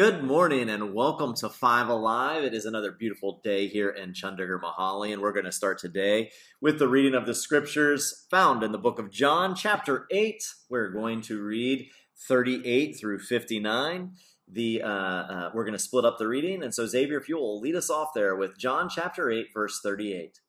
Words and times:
Good 0.00 0.24
morning 0.24 0.70
and 0.70 0.94
welcome 0.94 1.34
to 1.34 1.50
Five 1.50 1.88
Alive. 1.88 2.42
It 2.42 2.54
is 2.54 2.64
another 2.64 2.90
beautiful 2.90 3.38
day 3.44 3.66
here 3.68 3.90
in 3.90 4.14
Chandigarh, 4.14 4.58
Mohali, 4.58 5.12
and 5.12 5.20
we're 5.20 5.34
going 5.34 5.44
to 5.44 5.52
start 5.52 5.76
today 5.76 6.30
with 6.58 6.78
the 6.78 6.88
reading 6.88 7.14
of 7.14 7.26
the 7.26 7.34
scriptures 7.34 8.24
found 8.30 8.62
in 8.62 8.72
the 8.72 8.78
book 8.78 8.98
of 8.98 9.10
John, 9.10 9.54
chapter 9.54 10.06
8. 10.10 10.42
We're 10.70 10.88
going 10.88 11.20
to 11.20 11.42
read 11.42 11.90
38 12.16 12.96
through 12.98 13.18
59. 13.18 14.12
The 14.50 14.80
uh, 14.80 14.88
uh, 14.88 15.50
We're 15.52 15.64
going 15.64 15.76
to 15.76 15.78
split 15.78 16.06
up 16.06 16.16
the 16.16 16.28
reading, 16.28 16.62
and 16.62 16.74
so 16.74 16.86
Xavier, 16.86 17.18
if 17.18 17.28
you 17.28 17.36
will 17.36 17.60
lead 17.60 17.76
us 17.76 17.90
off 17.90 18.14
there 18.14 18.34
with 18.34 18.56
John 18.56 18.88
chapter 18.88 19.30
8, 19.30 19.48
verse 19.52 19.80
38. 19.82 20.40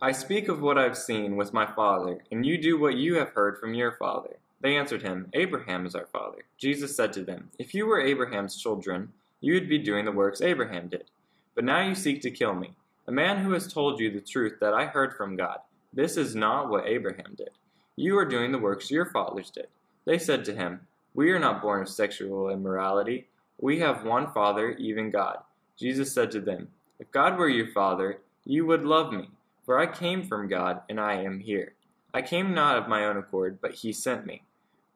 I 0.00 0.12
speak 0.12 0.46
of 0.46 0.60
what 0.60 0.78
I've 0.78 0.96
seen 0.96 1.34
with 1.34 1.52
my 1.52 1.66
father, 1.66 2.22
and 2.30 2.46
you 2.46 2.56
do 2.62 2.78
what 2.78 2.94
you 2.94 3.16
have 3.16 3.30
heard 3.30 3.58
from 3.58 3.74
your 3.74 3.90
father. 3.90 4.38
They 4.62 4.76
answered 4.76 5.02
him, 5.02 5.28
Abraham 5.32 5.86
is 5.86 5.96
our 5.96 6.06
father. 6.06 6.44
Jesus 6.56 6.96
said 6.96 7.12
to 7.14 7.24
them, 7.24 7.50
If 7.58 7.74
you 7.74 7.84
were 7.84 8.00
Abraham's 8.00 8.56
children, 8.56 9.12
you 9.40 9.54
would 9.54 9.68
be 9.68 9.78
doing 9.78 10.04
the 10.04 10.12
works 10.12 10.40
Abraham 10.40 10.86
did. 10.88 11.10
But 11.56 11.64
now 11.64 11.82
you 11.82 11.96
seek 11.96 12.22
to 12.22 12.30
kill 12.30 12.54
me, 12.54 12.72
a 13.08 13.12
man 13.12 13.44
who 13.44 13.52
has 13.52 13.70
told 13.70 13.98
you 13.98 14.10
the 14.10 14.20
truth 14.20 14.58
that 14.60 14.72
I 14.72 14.86
heard 14.86 15.14
from 15.14 15.36
God. 15.36 15.58
This 15.92 16.16
is 16.16 16.36
not 16.36 16.70
what 16.70 16.86
Abraham 16.86 17.34
did. 17.36 17.50
You 17.96 18.16
are 18.16 18.24
doing 18.24 18.52
the 18.52 18.58
works 18.58 18.90
your 18.90 19.04
fathers 19.04 19.50
did. 19.50 19.66
They 20.04 20.16
said 20.16 20.44
to 20.44 20.54
him, 20.54 20.86
We 21.12 21.30
are 21.32 21.40
not 21.40 21.60
born 21.60 21.82
of 21.82 21.88
sexual 21.88 22.48
immorality. 22.48 23.26
We 23.58 23.80
have 23.80 24.04
one 24.04 24.32
Father, 24.32 24.70
even 24.78 25.10
God. 25.10 25.38
Jesus 25.76 26.12
said 26.12 26.30
to 26.30 26.40
them, 26.40 26.68
If 27.00 27.10
God 27.10 27.36
were 27.36 27.48
your 27.48 27.72
Father, 27.72 28.20
you 28.44 28.64
would 28.66 28.84
love 28.84 29.12
me, 29.12 29.28
for 29.66 29.78
I 29.78 29.86
came 29.86 30.22
from 30.22 30.48
God, 30.48 30.82
and 30.88 31.00
I 31.00 31.14
am 31.14 31.40
here. 31.40 31.74
I 32.14 32.22
came 32.22 32.54
not 32.54 32.78
of 32.78 32.88
my 32.88 33.04
own 33.04 33.16
accord, 33.16 33.58
but 33.60 33.74
he 33.74 33.92
sent 33.92 34.24
me. 34.24 34.42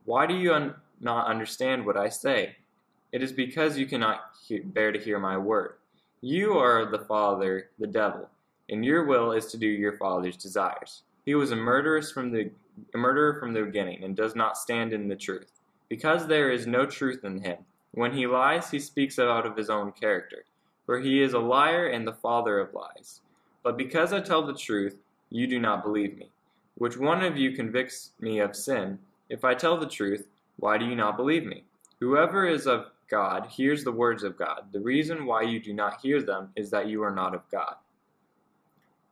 Why 0.06 0.27
do 0.27 0.34
you 0.34 0.55
un- 0.55 0.74
not 1.01 1.27
understand 1.27 1.84
what 1.84 1.96
I 1.96 2.09
say? 2.09 2.56
It 3.12 3.23
is 3.23 3.33
because 3.33 3.77
you 3.77 3.87
cannot 3.87 4.21
he- 4.46 4.60
bear 4.60 4.93
to 4.93 4.99
hear 5.01 5.18
my 5.18 5.37
word. 5.37 5.74
You 6.21 6.52
are 6.59 6.87
the 6.87 7.01
father, 7.01 7.71
the 7.79 7.88
devil, 7.88 8.30
and 8.71 8.84
your 8.84 9.04
will 9.04 9.32
is 9.32 9.46
to 9.46 9.59
do 9.59 9.66
your 9.66 9.96
father's 9.96 10.37
desires. 10.37 11.02
He 11.24 11.34
was 11.34 11.51
a 11.51 11.57
murderer 11.57 12.01
from 12.02 12.30
the 12.30 12.51
a 12.95 12.99
murderer 12.99 13.40
from 13.40 13.52
the 13.52 13.62
beginning, 13.62 14.04
and 14.04 14.15
does 14.15 14.37
not 14.37 14.59
stand 14.59 14.93
in 14.93 15.09
the 15.09 15.16
truth, 15.16 15.51
because 15.88 16.27
there 16.27 16.51
is 16.51 16.66
no 16.66 16.84
truth 16.84 17.24
in 17.24 17.40
him. 17.40 17.59
When 17.93 18.12
he 18.12 18.27
lies, 18.27 18.71
he 18.71 18.79
speaks 18.79 19.18
out 19.18 19.46
of 19.46 19.57
his 19.57 19.71
own 19.71 19.93
character, 19.93 20.45
for 20.84 21.01
he 21.01 21.23
is 21.23 21.32
a 21.32 21.38
liar 21.38 21.87
and 21.88 22.07
the 22.07 22.12
father 22.12 22.59
of 22.59 22.74
lies. 22.74 23.23
But 23.62 23.79
because 23.79 24.12
I 24.12 24.21
tell 24.21 24.46
the 24.46 24.54
truth, 24.54 24.99
you 25.30 25.46
do 25.46 25.59
not 25.59 25.82
believe 25.82 26.16
me. 26.18 26.29
Which 26.77 26.99
one 26.99 27.24
of 27.24 27.38
you 27.38 27.52
convicts 27.52 28.10
me 28.21 28.38
of 28.40 28.54
sin? 28.54 28.99
If 29.29 29.45
I 29.45 29.55
tell 29.55 29.77
the 29.77 29.88
truth, 29.88 30.29
why 30.57 30.79
do 30.79 30.85
you 30.85 30.95
not 30.95 31.16
believe 31.16 31.45
me? 31.45 31.65
Whoever 32.01 32.46
is 32.46 32.66
of 32.66 32.87
God 33.09 33.46
hears 33.46 33.83
the 33.83 33.93
words 33.93 34.23
of 34.23 34.38
God. 34.38 34.66
The 34.73 34.80
reason 34.80 35.27
why 35.27 35.43
you 35.43 35.60
do 35.60 35.73
not 35.73 36.01
hear 36.01 36.23
them 36.23 36.51
is 36.55 36.71
that 36.71 36.88
you 36.88 37.02
are 37.02 37.15
not 37.15 37.35
of 37.35 37.43
God. 37.51 37.74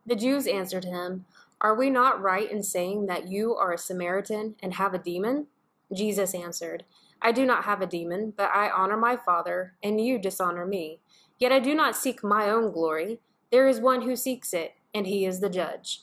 The 0.07 0.17
Jews 0.17 0.47
answered 0.47 0.85
him, 0.85 1.25
Are 1.61 1.75
we 1.75 1.91
not 1.91 2.21
right 2.21 2.51
in 2.51 2.63
saying 2.63 3.07
that 3.07 3.29
you 3.29 3.55
are 3.55 3.73
a 3.73 3.79
Samaritan 3.79 4.57
and 4.63 4.75
have 4.75 4.95
a 4.95 4.99
demon? 4.99 5.47
Jesus 5.93 6.35
answered, 6.35 6.85
I 7.23 7.33
do 7.33 7.47
not 7.47 7.65
have 7.65 7.81
a 7.81 7.87
demon, 7.87 8.35
but 8.37 8.51
I 8.55 8.71
honor 8.71 8.97
my 8.97 9.17
Father, 9.17 9.75
and 9.83 10.01
you 10.01 10.19
dishonor 10.19 10.67
me. 10.67 11.01
Yet 11.39 11.53
I 11.53 11.59
do 11.59 11.75
not 11.75 11.97
seek 11.97 12.23
my 12.23 12.51
own 12.51 12.71
glory. 12.71 13.19
There 13.51 13.67
is 13.67 13.81
one 13.81 14.03
who 14.03 14.15
seeks 14.15 14.53
it, 14.53 14.75
and 14.95 15.07
he 15.07 15.25
is 15.25 15.41
the 15.41 15.49
judge. 15.49 16.03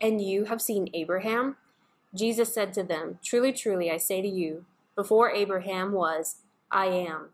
and 0.00 0.20
you 0.20 0.44
have 0.44 0.62
seen 0.62 0.88
Abraham? 0.94 1.56
Jesus 2.14 2.52
said 2.52 2.72
to 2.74 2.82
them, 2.82 3.18
Truly, 3.22 3.52
truly, 3.52 3.90
I 3.90 3.96
say 3.96 4.22
to 4.22 4.28
you, 4.28 4.64
before 4.94 5.30
Abraham 5.30 5.92
was, 5.92 6.36
I 6.70 6.86
am. 6.86 7.30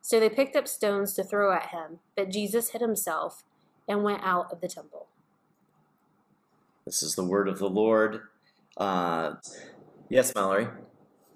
So 0.00 0.18
they 0.18 0.28
picked 0.28 0.56
up 0.56 0.68
stones 0.68 1.14
to 1.14 1.24
throw 1.24 1.52
at 1.52 1.68
him, 1.70 2.00
but 2.16 2.30
Jesus 2.30 2.70
hid 2.70 2.80
himself 2.80 3.44
and 3.88 4.02
went 4.02 4.22
out 4.22 4.52
of 4.52 4.60
the 4.60 4.68
temple. 4.68 5.06
This 6.84 7.02
is 7.02 7.14
the 7.14 7.24
word 7.24 7.48
of 7.48 7.58
the 7.58 7.68
Lord. 7.68 8.22
Uh, 8.76 9.34
yes, 10.08 10.34
Mallory. 10.34 10.68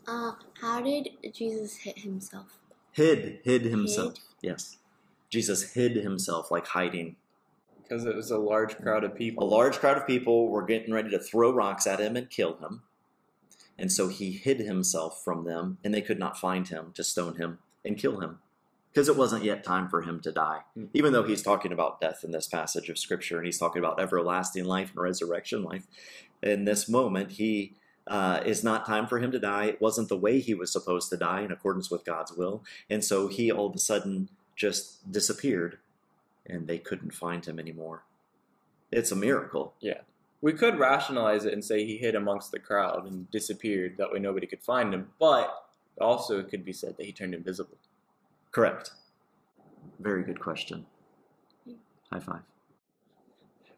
Uh, 0.06 0.32
how 0.60 0.80
did 0.80 1.10
Jesus 1.32 1.76
hit 1.76 1.98
himself? 2.00 2.58
Hid, 2.92 3.40
hid 3.44 3.64
himself. 3.64 4.14
Hid? 4.14 4.22
Yes. 4.42 4.78
Jesus 5.30 5.74
hid 5.74 5.96
himself 5.96 6.50
like 6.50 6.66
hiding. 6.66 7.16
Because 7.88 8.04
it 8.04 8.16
was 8.16 8.30
a 8.30 8.38
large 8.38 8.76
crowd 8.76 9.04
of 9.04 9.14
people. 9.14 9.44
A 9.44 9.48
large 9.48 9.76
crowd 9.76 9.96
of 9.96 10.06
people 10.06 10.48
were 10.48 10.64
getting 10.64 10.92
ready 10.92 11.10
to 11.10 11.18
throw 11.18 11.52
rocks 11.52 11.86
at 11.86 12.00
him 12.00 12.16
and 12.16 12.28
kill 12.28 12.56
him. 12.56 12.82
And 13.78 13.92
so 13.92 14.08
he 14.08 14.32
hid 14.32 14.60
himself 14.60 15.22
from 15.22 15.44
them, 15.44 15.78
and 15.84 15.92
they 15.92 16.00
could 16.00 16.18
not 16.18 16.38
find 16.38 16.66
him 16.66 16.92
to 16.94 17.04
stone 17.04 17.36
him 17.36 17.58
and 17.84 17.98
kill 17.98 18.20
him. 18.20 18.38
Because 18.92 19.08
it 19.08 19.16
wasn't 19.16 19.44
yet 19.44 19.62
time 19.62 19.88
for 19.90 20.02
him 20.02 20.20
to 20.20 20.32
die. 20.32 20.60
Mm. 20.76 20.88
Even 20.94 21.12
though 21.12 21.22
he's 21.22 21.42
talking 21.42 21.72
about 21.72 22.00
death 22.00 22.24
in 22.24 22.30
this 22.30 22.48
passage 22.48 22.88
of 22.88 22.98
Scripture, 22.98 23.36
and 23.36 23.44
he's 23.44 23.58
talking 23.58 23.80
about 23.80 24.00
everlasting 24.00 24.64
life 24.64 24.90
and 24.90 25.02
resurrection 25.02 25.62
life, 25.62 25.86
in 26.42 26.64
this 26.64 26.88
moment, 26.88 27.32
he 27.32 27.74
uh, 28.06 28.40
is 28.46 28.64
not 28.64 28.86
time 28.86 29.06
for 29.06 29.18
him 29.18 29.30
to 29.32 29.38
die. 29.38 29.66
It 29.66 29.80
wasn't 29.80 30.08
the 30.08 30.16
way 30.16 30.40
he 30.40 30.54
was 30.54 30.72
supposed 30.72 31.10
to 31.10 31.16
die 31.16 31.42
in 31.42 31.52
accordance 31.52 31.90
with 31.90 32.04
God's 32.04 32.32
will. 32.32 32.64
And 32.88 33.04
so 33.04 33.28
he 33.28 33.52
all 33.52 33.66
of 33.66 33.74
a 33.74 33.78
sudden 33.78 34.30
just 34.54 35.10
disappeared, 35.10 35.78
and 36.48 36.66
they 36.66 36.78
couldn't 36.78 37.14
find 37.14 37.44
him 37.44 37.58
anymore. 37.58 38.04
It's 38.90 39.12
a 39.12 39.16
miracle. 39.16 39.74
Yeah. 39.80 40.00
We 40.40 40.52
could 40.52 40.78
rationalize 40.78 41.44
it 41.44 41.52
and 41.52 41.64
say 41.64 41.84
he 41.84 41.96
hid 41.96 42.14
amongst 42.14 42.52
the 42.52 42.58
crowd 42.58 43.06
and 43.06 43.30
disappeared. 43.30 43.96
That 43.96 44.12
way 44.12 44.18
nobody 44.18 44.46
could 44.46 44.62
find 44.62 44.92
him. 44.94 45.08
But 45.18 45.52
also 46.00 46.38
it 46.38 46.48
could 46.48 46.64
be 46.64 46.72
said 46.72 46.96
that 46.96 47.06
he 47.06 47.12
turned 47.12 47.34
invisible. 47.34 47.78
Correct. 48.52 48.90
Very 49.98 50.22
good 50.22 50.40
question. 50.40 50.86
High 52.12 52.20
five. 52.20 52.42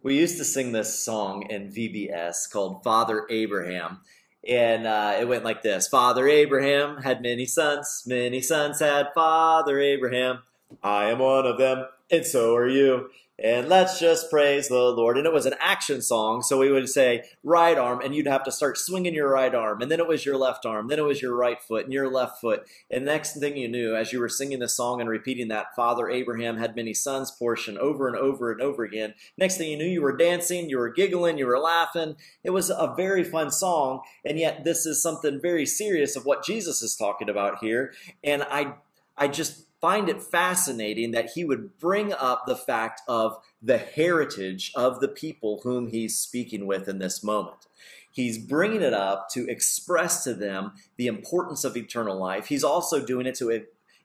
We 0.03 0.19
used 0.19 0.37
to 0.39 0.45
sing 0.45 0.73
this 0.73 0.99
song 0.99 1.50
in 1.50 1.73
VBS 1.73 2.50
called 2.50 2.85
Father 2.85 3.27
Abraham. 3.31 4.00
And 4.47 4.87
uh, 4.87 5.17
it 5.19 5.27
went 5.27 5.45
like 5.45 5.62
this 5.62 5.89
Father 5.89 6.29
Abraham 6.29 7.03
had 7.03 7.21
many 7.21 7.45
sons, 7.45 8.05
many 8.06 8.41
sons 8.41 8.81
had 8.81 9.09
Father 9.15 9.81
Abraham. 9.81 10.41
I 10.83 11.11
am 11.11 11.19
one 11.19 11.47
of 11.47 11.59
them, 11.59 11.87
and 12.10 12.26
so 12.26 12.55
are 12.56 12.69
you. 12.69 13.10
And 13.40 13.69
let's 13.69 14.00
just 14.00 14.31
praise 14.31 14.66
the 14.66 14.75
Lord. 14.75 15.16
And 15.16 15.25
it 15.25 15.32
was 15.32 15.46
an 15.46 15.55
action 15.60 16.02
song, 16.02 16.43
so 16.43 16.58
we 16.58 16.72
would 16.72 16.88
say 16.88 17.22
right 17.44 17.78
arm, 17.78 18.00
and 18.00 18.12
you'd 18.12 18.26
have 18.26 18.43
to 18.43 18.50
start 18.50 18.76
swinging 18.76 19.14
your 19.14 19.31
right 19.31 19.55
arm. 19.55 19.81
And 19.81 19.88
then 19.88 20.00
it 20.00 20.08
was 20.08 20.26
your 20.26 20.37
left 20.37 20.66
arm, 20.66 20.88
then 20.88 20.99
it 20.99 21.05
was 21.05 21.22
your 21.22 21.37
right 21.37 21.62
foot, 21.62 21.84
and 21.84 21.93
your 21.93 22.10
left 22.10 22.40
foot. 22.40 22.66
And 22.90 23.05
next 23.05 23.38
thing 23.38 23.56
you 23.56 23.69
knew, 23.69 23.94
as 23.94 24.12
you 24.12 24.19
were 24.19 24.28
singing 24.28 24.58
the 24.58 24.69
song 24.69 25.00
and 25.00 25.08
repeating 25.08 25.46
that 25.49 25.76
Father 25.76 26.10
Abraham 26.10 26.56
had 26.56 26.75
many 26.75 26.93
sons 26.93 27.31
portion 27.31 27.78
over 27.78 28.08
and 28.08 28.16
over 28.16 28.50
and 28.50 28.61
over 28.61 28.82
again, 28.82 29.14
next 29.37 29.56
thing 29.56 29.70
you 29.70 29.78
knew, 29.78 29.87
you 29.87 30.02
were 30.02 30.16
dancing, 30.16 30.69
you 30.69 30.78
were 30.78 30.93
giggling, 30.93 31.38
you 31.38 31.46
were 31.46 31.61
laughing. 31.61 32.16
It 32.43 32.50
was 32.50 32.70
a 32.70 32.93
very 32.96 33.22
fun 33.22 33.52
song, 33.52 34.00
and 34.25 34.37
yet 34.37 34.64
this 34.64 34.84
is 34.84 35.00
something 35.00 35.40
very 35.40 35.64
serious 35.64 36.16
of 36.16 36.26
what 36.26 36.44
Jesus 36.44 36.82
is 36.82 36.96
talking 36.96 37.28
about 37.28 37.58
here. 37.61 37.93
And 38.25 38.43
I, 38.43 38.75
I 39.16 39.28
just 39.28 39.68
find 39.80 40.08
it 40.08 40.22
fascinating 40.22 41.12
that 41.12 41.30
he 41.34 41.44
would 41.44 41.78
bring 41.78 42.12
up 42.12 42.44
the 42.46 42.56
fact 42.56 43.02
of 43.08 43.38
the 43.62 43.78
heritage 43.78 44.72
of 44.75 45.00
the 45.00 45.08
people 45.08 45.60
whom 45.62 45.88
he's 45.88 46.19
speaking 46.19 46.66
with 46.66 46.88
in 46.88 46.98
this 46.98 47.22
moment. 47.22 47.66
He's 48.10 48.38
bringing 48.38 48.82
it 48.82 48.94
up 48.94 49.28
to 49.30 49.48
express 49.48 50.25
to 50.25 50.34
them 50.34 50.72
the 50.96 51.06
importance 51.06 51.64
of 51.64 51.76
eternal 51.76 52.19
life. 52.19 52.46
He's 52.46 52.64
also 52.64 53.04
doing 53.04 53.26
it 53.26 53.36
to 53.36 53.50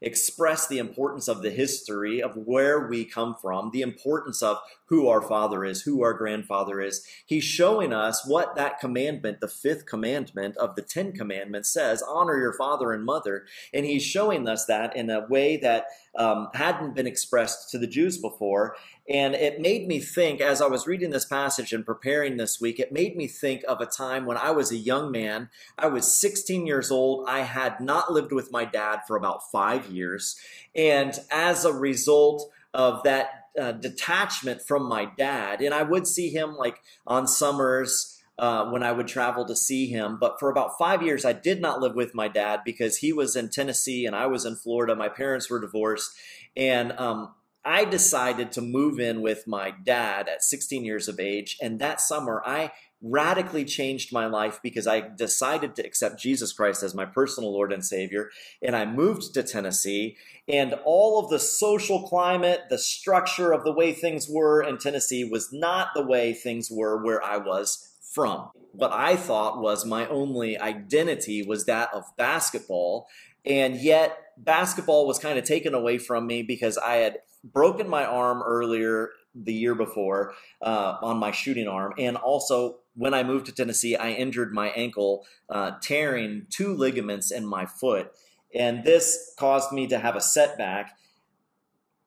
express 0.03 0.67
the 0.67 0.77
importance 0.77 1.27
of 1.27 1.41
the 1.41 1.49
history 1.49 2.21
of 2.21 2.35
where 2.35 2.87
we 2.87 3.05
come 3.05 3.35
from, 3.41 3.71
the 3.71 3.81
importance 3.81 4.43
of 4.43 4.59
who 4.85 5.07
our 5.07 5.21
father 5.21 5.65
is, 5.65 5.81
who 5.81 6.03
our 6.03 6.13
grandfather 6.13 6.79
is. 6.81 7.05
He's 7.25 7.43
showing 7.43 7.93
us 7.93 8.27
what 8.27 8.55
that 8.55 8.79
commandment, 8.79 9.39
the 9.39 9.47
fifth 9.47 9.85
commandment 9.85 10.55
of 10.57 10.75
the 10.75 10.81
Ten 10.81 11.13
Commandments, 11.13 11.69
says 11.69 12.03
honor 12.07 12.37
your 12.37 12.53
father 12.53 12.91
and 12.91 13.03
mother. 13.03 13.45
And 13.73 13.85
he's 13.85 14.03
showing 14.03 14.47
us 14.47 14.65
that 14.65 14.95
in 14.95 15.09
a 15.09 15.25
way 15.27 15.57
that 15.57 15.85
um, 16.15 16.49
hadn't 16.53 16.95
been 16.95 17.07
expressed 17.07 17.69
to 17.71 17.77
the 17.77 17.87
Jews 17.87 18.17
before. 18.17 18.75
And 19.09 19.35
it 19.35 19.59
made 19.59 19.87
me 19.87 19.99
think, 19.99 20.39
as 20.39 20.61
I 20.61 20.67
was 20.67 20.87
reading 20.87 21.09
this 21.09 21.25
passage 21.25 21.73
and 21.73 21.85
preparing 21.85 22.37
this 22.37 22.61
week, 22.61 22.79
it 22.79 22.93
made 22.93 23.17
me 23.17 23.27
think 23.27 23.63
of 23.67 23.81
a 23.81 23.85
time 23.85 24.25
when 24.25 24.37
I 24.37 24.51
was 24.51 24.71
a 24.71 24.77
young 24.77 25.11
man. 25.11 25.49
I 25.77 25.87
was 25.87 26.13
16 26.13 26.65
years 26.65 26.89
old. 26.89 27.27
I 27.27 27.39
had 27.39 27.81
not 27.81 28.13
lived 28.13 28.31
with 28.31 28.51
my 28.51 28.63
dad 28.63 29.01
for 29.07 29.17
about 29.17 29.51
five 29.51 29.87
years. 29.87 30.39
And 30.73 31.19
as 31.31 31.65
a 31.65 31.73
result 31.73 32.49
of 32.73 33.03
that 33.03 33.47
uh, 33.59 33.73
detachment 33.73 34.61
from 34.61 34.87
my 34.87 35.05
dad, 35.05 35.61
and 35.61 35.73
I 35.73 35.83
would 35.83 36.07
see 36.07 36.29
him 36.29 36.55
like 36.55 36.81
on 37.05 37.27
summers. 37.27 38.19
Uh, 38.39 38.65
when 38.71 38.81
I 38.81 38.91
would 38.91 39.07
travel 39.07 39.45
to 39.45 39.55
see 39.55 39.85
him. 39.85 40.17
But 40.19 40.39
for 40.39 40.49
about 40.49 40.75
five 40.79 41.03
years, 41.03 41.23
I 41.23 41.33
did 41.33 41.61
not 41.61 41.81
live 41.81 41.93
with 41.93 42.15
my 42.15 42.27
dad 42.27 42.61
because 42.65 42.97
he 42.97 43.13
was 43.13 43.35
in 43.35 43.49
Tennessee 43.49 44.07
and 44.07 44.15
I 44.15 44.25
was 44.25 44.43
in 44.43 44.55
Florida. 44.55 44.95
My 44.95 45.07
parents 45.07 45.51
were 45.51 45.61
divorced. 45.61 46.09
And 46.57 46.93
um, 46.93 47.35
I 47.63 47.85
decided 47.85 48.51
to 48.53 48.61
move 48.61 48.99
in 48.99 49.21
with 49.21 49.47
my 49.47 49.71
dad 49.71 50.27
at 50.27 50.43
16 50.43 50.83
years 50.83 51.07
of 51.07 51.19
age. 51.19 51.57
And 51.61 51.79
that 51.79 52.01
summer, 52.01 52.41
I 52.45 52.71
radically 53.01 53.65
changed 53.65 54.13
my 54.13 54.25
life 54.25 54.59
because 54.63 54.87
I 54.87 55.01
decided 55.01 55.75
to 55.75 55.85
accept 55.85 56.19
Jesus 56.19 56.53
Christ 56.53 56.83
as 56.83 56.95
my 56.95 57.05
personal 57.05 57.53
Lord 57.53 57.71
and 57.71 57.83
Savior. 57.83 58.29
And 58.61 58.75
I 58.75 58.85
moved 58.85 59.33
to 59.33 59.43
Tennessee. 59.43 60.17
And 60.47 60.73
all 60.85 61.23
of 61.23 61.29
the 61.29 61.39
social 61.39 62.03
climate, 62.07 62.61
the 62.69 62.77
structure 62.77 63.51
of 63.51 63.63
the 63.63 63.73
way 63.73 63.93
things 63.93 64.27
were 64.29 64.61
in 64.61 64.77
Tennessee 64.77 65.23
was 65.23 65.53
not 65.53 65.89
the 65.93 66.05
way 66.05 66.33
things 66.33 66.69
were 66.71 67.01
where 67.03 67.23
I 67.23 67.37
was 67.37 67.89
from. 68.13 68.49
What 68.73 68.91
I 68.91 69.15
thought 69.15 69.61
was 69.61 69.85
my 69.85 70.07
only 70.07 70.57
identity 70.57 71.43
was 71.43 71.65
that 71.65 71.89
of 71.93 72.05
basketball. 72.17 73.07
And 73.45 73.75
yet, 73.75 74.17
basketball 74.37 75.05
was 75.05 75.19
kind 75.19 75.37
of 75.37 75.45
taken 75.45 75.73
away 75.73 75.97
from 75.97 76.25
me 76.25 76.43
because 76.43 76.77
I 76.77 76.95
had 76.95 77.19
broken 77.43 77.89
my 77.89 78.05
arm 78.05 78.41
earlier 78.41 79.09
the 79.35 79.53
year 79.53 79.75
before 79.75 80.33
uh, 80.61 80.97
on 81.01 81.17
my 81.17 81.31
shooting 81.31 81.67
arm. 81.67 81.93
And 81.97 82.17
also, 82.17 82.77
when 82.95 83.13
I 83.13 83.23
moved 83.23 83.47
to 83.47 83.51
Tennessee, 83.51 83.95
I 83.95 84.11
injured 84.11 84.53
my 84.53 84.69
ankle, 84.69 85.25
uh, 85.49 85.71
tearing 85.81 86.45
two 86.49 86.73
ligaments 86.73 87.31
in 87.31 87.45
my 87.45 87.65
foot. 87.65 88.11
And 88.53 88.83
this 88.83 89.33
caused 89.37 89.71
me 89.71 89.87
to 89.87 89.97
have 89.97 90.15
a 90.15 90.21
setback. 90.21 90.95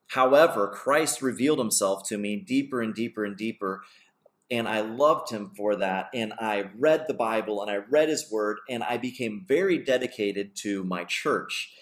However, 0.09 0.69
Christ 0.69 1.21
revealed 1.21 1.59
himself 1.59 2.07
to 2.09 2.19
me 2.19 2.37
deeper 2.37 2.81
and 2.81 2.95
deeper 2.95 3.25
and 3.25 3.37
deeper. 3.37 3.83
And 4.51 4.69
I 4.69 4.81
loved 4.81 5.31
him 5.31 5.51
for 5.57 5.77
that. 5.77 6.09
And 6.15 6.33
I 6.39 6.71
read 6.77 7.07
the 7.09 7.15
Bible 7.15 7.63
and 7.63 7.71
I 7.71 7.77
read 7.77 8.09
his 8.09 8.31
word, 8.31 8.59
and 8.69 8.85
I 8.85 8.97
became 8.97 9.45
very 9.47 9.79
dedicated 9.79 10.55
to 10.57 10.85
my 10.85 11.05
church. 11.05 11.73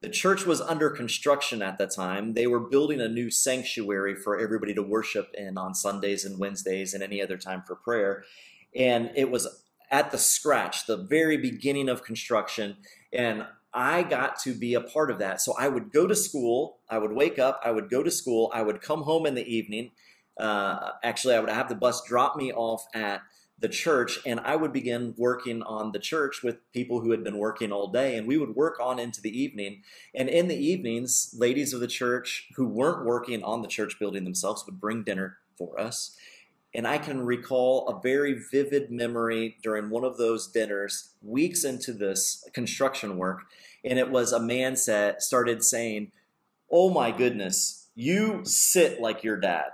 The 0.00 0.08
church 0.08 0.46
was 0.46 0.62
under 0.62 0.88
construction 0.88 1.60
at 1.60 1.76
the 1.76 1.86
time. 1.86 2.32
They 2.32 2.46
were 2.46 2.60
building 2.60 3.02
a 3.02 3.08
new 3.08 3.30
sanctuary 3.30 4.14
for 4.14 4.38
everybody 4.38 4.72
to 4.74 4.82
worship 4.82 5.28
in 5.34 5.58
on 5.58 5.74
Sundays 5.74 6.24
and 6.24 6.38
Wednesdays 6.38 6.94
and 6.94 7.02
any 7.02 7.20
other 7.20 7.36
time 7.36 7.62
for 7.66 7.74
prayer. 7.74 8.24
And 8.74 9.10
it 9.14 9.30
was 9.30 9.62
at 9.90 10.10
the 10.10 10.16
scratch, 10.16 10.86
the 10.86 10.96
very 10.96 11.36
beginning 11.36 11.90
of 11.90 12.02
construction. 12.02 12.78
And 13.12 13.46
I 13.74 14.02
got 14.02 14.38
to 14.40 14.54
be 14.54 14.72
a 14.72 14.80
part 14.80 15.10
of 15.10 15.18
that. 15.18 15.40
So 15.42 15.54
I 15.58 15.68
would 15.68 15.92
go 15.92 16.06
to 16.06 16.16
school, 16.16 16.78
I 16.88 16.98
would 16.98 17.12
wake 17.12 17.38
up, 17.38 17.60
I 17.64 17.70
would 17.70 17.90
go 17.90 18.02
to 18.02 18.10
school, 18.10 18.50
I 18.54 18.62
would 18.62 18.80
come 18.80 19.02
home 19.02 19.26
in 19.26 19.34
the 19.34 19.46
evening. 19.46 19.90
Uh, 20.40 20.92
actually, 21.02 21.34
I 21.34 21.40
would 21.40 21.50
have 21.50 21.68
the 21.68 21.74
bus 21.74 22.02
drop 22.04 22.36
me 22.36 22.52
off 22.52 22.86
at 22.94 23.22
the 23.58 23.68
church 23.68 24.18
and 24.24 24.40
I 24.40 24.56
would 24.56 24.72
begin 24.72 25.14
working 25.18 25.62
on 25.62 25.92
the 25.92 25.98
church 25.98 26.42
with 26.42 26.56
people 26.72 27.00
who 27.00 27.10
had 27.10 27.22
been 27.22 27.36
working 27.36 27.72
all 27.72 27.88
day 27.88 28.16
and 28.16 28.26
we 28.26 28.38
would 28.38 28.56
work 28.56 28.80
on 28.80 28.98
into 28.98 29.20
the 29.20 29.38
evening. 29.38 29.82
And 30.14 30.28
in 30.28 30.48
the 30.48 30.56
evenings 30.56 31.34
ladies 31.38 31.74
of 31.74 31.80
the 31.80 31.86
church 31.86 32.48
who 32.56 32.66
weren't 32.66 33.04
working 33.04 33.44
on 33.44 33.60
the 33.60 33.68
church 33.68 33.98
building 33.98 34.24
themselves 34.24 34.64
would 34.64 34.80
bring 34.80 35.02
dinner 35.02 35.36
for 35.58 35.78
us. 35.78 36.16
And 36.74 36.86
I 36.86 36.96
can 36.96 37.26
recall 37.26 37.86
a 37.88 38.00
very 38.00 38.40
vivid 38.50 38.90
memory 38.90 39.58
during 39.62 39.90
one 39.90 40.04
of 40.04 40.16
those 40.16 40.48
dinners 40.48 41.10
weeks 41.20 41.62
into 41.62 41.92
this 41.92 42.48
construction 42.54 43.18
work 43.18 43.42
and 43.84 43.98
it 43.98 44.10
was 44.10 44.32
a 44.32 44.40
man 44.40 44.76
said 44.76 45.22
started 45.22 45.62
saying 45.62 46.12
oh 46.70 46.90
my 46.90 47.10
goodness 47.10 47.88
you 47.94 48.40
sit 48.44 49.00
like 49.00 49.24
your 49.24 49.36
dad 49.36 49.70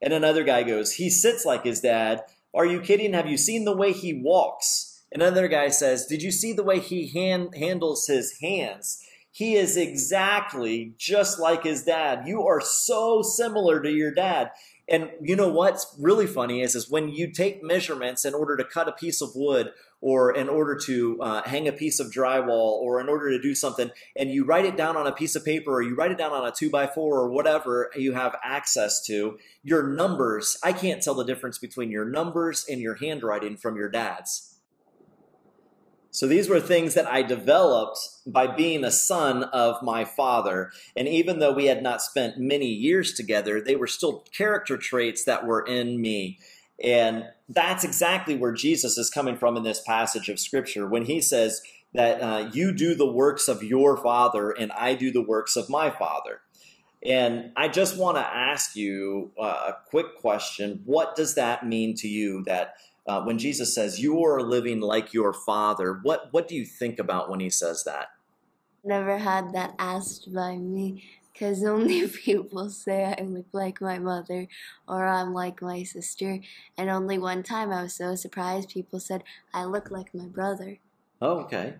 and 0.00 0.12
another 0.12 0.44
guy 0.44 0.62
goes 0.62 0.92
he 0.92 1.10
sits 1.10 1.44
like 1.44 1.64
his 1.64 1.80
dad 1.80 2.22
are 2.54 2.66
you 2.66 2.80
kidding? 2.80 3.12
Have 3.12 3.28
you 3.28 3.36
seen 3.36 3.64
the 3.64 3.76
way 3.76 3.92
he 3.92 4.12
walks? 4.12 5.02
Another 5.12 5.48
guy 5.48 5.68
says, 5.68 6.06
Did 6.06 6.22
you 6.22 6.30
see 6.30 6.52
the 6.52 6.62
way 6.62 6.80
he 6.80 7.08
hand, 7.08 7.54
handles 7.56 8.06
his 8.06 8.38
hands? 8.40 9.04
He 9.30 9.54
is 9.54 9.76
exactly 9.76 10.94
just 10.98 11.38
like 11.38 11.64
his 11.64 11.84
dad. 11.84 12.26
You 12.26 12.46
are 12.46 12.60
so 12.60 13.22
similar 13.22 13.80
to 13.82 13.90
your 13.90 14.12
dad. 14.12 14.50
And 14.88 15.10
you 15.20 15.36
know 15.36 15.48
what's 15.48 15.94
really 15.98 16.26
funny 16.26 16.62
is, 16.62 16.74
is 16.74 16.90
when 16.90 17.10
you 17.10 17.30
take 17.30 17.62
measurements 17.62 18.24
in 18.24 18.34
order 18.34 18.56
to 18.56 18.64
cut 18.64 18.88
a 18.88 18.92
piece 18.92 19.20
of 19.20 19.30
wood 19.34 19.70
or 20.00 20.32
in 20.32 20.48
order 20.48 20.78
to 20.86 21.20
uh, 21.20 21.42
hang 21.42 21.66
a 21.66 21.72
piece 21.72 21.98
of 21.98 22.12
drywall 22.12 22.78
or 22.80 23.00
in 23.00 23.08
order 23.08 23.30
to 23.30 23.40
do 23.40 23.54
something, 23.54 23.90
and 24.16 24.30
you 24.30 24.44
write 24.44 24.64
it 24.64 24.76
down 24.76 24.96
on 24.96 25.06
a 25.06 25.12
piece 25.12 25.34
of 25.34 25.44
paper 25.44 25.72
or 25.72 25.82
you 25.82 25.94
write 25.94 26.10
it 26.10 26.18
down 26.18 26.32
on 26.32 26.46
a 26.46 26.52
two 26.52 26.70
by 26.70 26.86
four 26.86 27.18
or 27.18 27.30
whatever 27.30 27.90
you 27.96 28.12
have 28.12 28.36
access 28.44 29.04
to, 29.04 29.38
your 29.62 29.86
numbers, 29.86 30.58
I 30.62 30.72
can't 30.72 31.02
tell 31.02 31.14
the 31.14 31.24
difference 31.24 31.58
between 31.58 31.90
your 31.90 32.04
numbers 32.04 32.64
and 32.68 32.80
your 32.80 32.94
handwriting 32.94 33.56
from 33.56 33.76
your 33.76 33.88
dad's. 33.88 34.54
So 36.10 36.26
these 36.26 36.48
were 36.48 36.60
things 36.60 36.94
that 36.94 37.06
I 37.06 37.22
developed 37.22 37.98
by 38.26 38.46
being 38.46 38.82
a 38.82 38.90
son 38.90 39.44
of 39.44 39.82
my 39.82 40.04
father. 40.04 40.72
And 40.96 41.06
even 41.06 41.38
though 41.38 41.52
we 41.52 41.66
had 41.66 41.82
not 41.82 42.02
spent 42.02 42.38
many 42.38 42.66
years 42.66 43.12
together, 43.12 43.60
they 43.60 43.76
were 43.76 43.86
still 43.86 44.24
character 44.36 44.76
traits 44.78 45.24
that 45.24 45.46
were 45.46 45.64
in 45.64 46.00
me. 46.00 46.38
And 46.82 47.24
that's 47.48 47.84
exactly 47.84 48.36
where 48.36 48.52
Jesus 48.52 48.98
is 48.98 49.10
coming 49.10 49.36
from 49.36 49.56
in 49.56 49.62
this 49.62 49.80
passage 49.80 50.28
of 50.28 50.38
scripture 50.38 50.86
when 50.86 51.06
he 51.06 51.20
says 51.20 51.62
that 51.94 52.20
uh, 52.20 52.50
you 52.52 52.72
do 52.72 52.94
the 52.94 53.10
works 53.10 53.48
of 53.48 53.62
your 53.62 53.96
father 53.96 54.50
and 54.50 54.70
I 54.72 54.94
do 54.94 55.10
the 55.10 55.22
works 55.22 55.56
of 55.56 55.68
my 55.68 55.90
father. 55.90 56.40
And 57.04 57.52
I 57.56 57.68
just 57.68 57.96
want 57.96 58.16
to 58.16 58.26
ask 58.26 58.76
you 58.76 59.30
uh, 59.40 59.72
a 59.72 59.76
quick 59.88 60.16
question. 60.16 60.82
What 60.84 61.16
does 61.16 61.34
that 61.34 61.66
mean 61.66 61.94
to 61.96 62.08
you 62.08 62.42
that 62.44 62.74
uh, 63.06 63.22
when 63.22 63.38
Jesus 63.38 63.74
says 63.74 64.00
you 64.00 64.22
are 64.24 64.42
living 64.42 64.80
like 64.80 65.14
your 65.14 65.32
father, 65.32 66.00
what 66.02 66.28
what 66.32 66.48
do 66.48 66.54
you 66.54 66.66
think 66.66 66.98
about 66.98 67.30
when 67.30 67.40
he 67.40 67.50
says 67.50 67.84
that? 67.84 68.08
Never 68.84 69.18
had 69.18 69.52
that 69.54 69.74
asked 69.78 70.32
by 70.32 70.56
me 70.56 71.04
because 71.38 71.62
only 71.62 72.06
people 72.24 72.68
say 72.68 73.14
I 73.16 73.22
look 73.22 73.46
like 73.52 73.80
my 73.80 73.98
mother 73.98 74.48
or 74.88 75.06
I'm 75.06 75.32
like 75.32 75.62
my 75.62 75.84
sister. 75.84 76.40
And 76.76 76.90
only 76.90 77.18
one 77.18 77.42
time 77.42 77.70
I 77.70 77.82
was 77.82 77.94
so 77.94 78.14
surprised 78.16 78.70
people 78.70 78.98
said 78.98 79.22
I 79.54 79.64
look 79.64 79.90
like 79.90 80.14
my 80.14 80.26
brother. 80.26 80.78
Oh, 81.22 81.40
okay. 81.40 81.74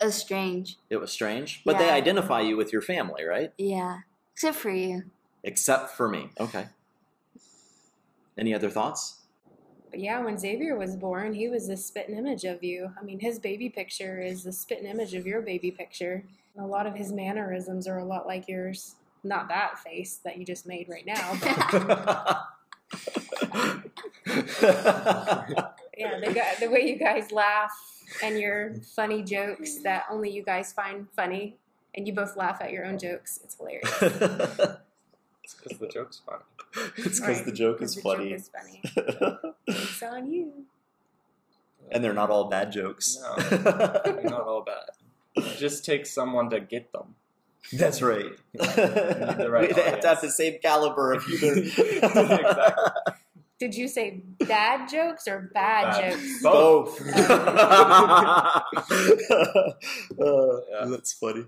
It 0.00 0.06
was 0.06 0.14
strange. 0.14 0.78
It 0.90 0.96
was 0.96 1.12
strange, 1.12 1.62
but 1.64 1.72
yeah. 1.72 1.78
they 1.78 1.90
identify 1.90 2.40
you 2.40 2.56
with 2.56 2.72
your 2.72 2.82
family, 2.82 3.24
right? 3.24 3.52
Yeah, 3.56 4.00
except 4.32 4.56
for 4.56 4.70
you. 4.70 5.04
Except 5.44 5.90
for 5.90 6.08
me. 6.08 6.30
Okay. 6.40 6.66
Any 8.36 8.54
other 8.54 8.70
thoughts? 8.70 9.18
yeah, 9.94 10.20
when 10.20 10.38
Xavier 10.38 10.76
was 10.76 10.96
born, 10.96 11.34
he 11.34 11.48
was 11.48 11.68
a 11.68 11.76
spitting 11.76 12.16
image 12.16 12.44
of 12.44 12.64
you. 12.64 12.90
I 12.98 13.04
mean, 13.04 13.20
his 13.20 13.38
baby 13.38 13.68
picture 13.68 14.22
is 14.22 14.44
the 14.44 14.52
spitting 14.52 14.86
image 14.86 15.12
of 15.12 15.26
your 15.26 15.42
baby 15.42 15.70
picture. 15.70 16.24
A 16.58 16.66
lot 16.66 16.86
of 16.86 16.94
his 16.94 17.12
mannerisms 17.12 17.86
are 17.86 17.98
a 17.98 18.04
lot 18.04 18.26
like 18.26 18.48
yours. 18.48 18.96
Not 19.24 19.48
that 19.48 19.78
face 19.78 20.18
that 20.24 20.36
you 20.38 20.44
just 20.44 20.66
made 20.66 20.88
right 20.88 21.06
now. 21.06 21.32
yeah, 25.96 26.18
the, 26.20 26.42
the 26.60 26.70
way 26.70 26.80
you 26.80 26.96
guys 26.98 27.30
laugh 27.30 27.72
and 28.22 28.38
your 28.38 28.74
funny 28.96 29.22
jokes 29.22 29.82
that 29.82 30.04
only 30.10 30.30
you 30.30 30.42
guys 30.42 30.72
find 30.72 31.08
funny, 31.14 31.56
and 31.94 32.06
you 32.06 32.14
both 32.14 32.36
laugh 32.36 32.60
at 32.60 32.72
your 32.72 32.84
own 32.84 32.98
jokes. 32.98 33.38
It's 33.44 33.56
hilarious. 33.56 33.90
it's 35.44 35.54
because 35.54 35.78
the 35.78 35.88
joke's 35.88 36.20
funny. 36.26 36.42
It's 36.96 37.20
because 37.20 37.36
right. 37.36 37.44
the 37.44 37.52
joke 37.52 37.82
is 37.82 37.94
the 37.94 38.02
funny. 38.02 38.30
Joke 38.30 38.40
is 38.40 38.48
funny. 38.48 38.80
it's 39.66 40.02
on 40.02 40.30
you. 40.30 40.52
And 41.90 42.02
they're 42.02 42.14
not 42.14 42.30
all 42.30 42.48
bad 42.48 42.72
jokes. 42.72 43.18
No, 43.20 43.36
they're 43.36 44.22
not 44.24 44.46
all 44.46 44.62
bad. 44.62 44.90
It 45.34 45.56
just 45.58 45.84
takes 45.84 46.10
someone 46.10 46.50
to 46.50 46.60
get 46.60 46.92
them. 46.92 47.14
That's 47.72 48.02
right. 48.02 48.32
the 48.52 49.48
right 49.50 49.74
they 49.74 49.82
have 49.82 50.00
to 50.00 50.08
have 50.08 50.20
the 50.20 50.30
same 50.30 50.58
caliber 50.62 51.12
of 51.12 51.24
humor. 51.24 51.54
exactly. 51.62 53.14
Did 53.58 53.76
you 53.76 53.86
say 53.86 54.22
bad 54.40 54.88
jokes 54.88 55.28
or 55.28 55.50
bad, 55.54 55.92
bad. 55.92 56.14
jokes? 56.14 56.42
Both. 56.42 57.00
uh, 57.16 58.62
yeah. 60.18 60.84
That's 60.86 61.12
funny. 61.12 61.46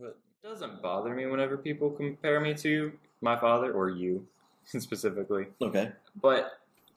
But 0.00 0.16
It 0.42 0.48
doesn't 0.48 0.80
bother 0.80 1.14
me 1.14 1.26
whenever 1.26 1.58
people 1.58 1.90
compare 1.90 2.40
me 2.40 2.54
to 2.54 2.92
my 3.20 3.38
father 3.38 3.72
or 3.72 3.90
you 3.90 4.26
specifically. 4.64 5.48
Okay. 5.60 5.92
But 6.20 6.52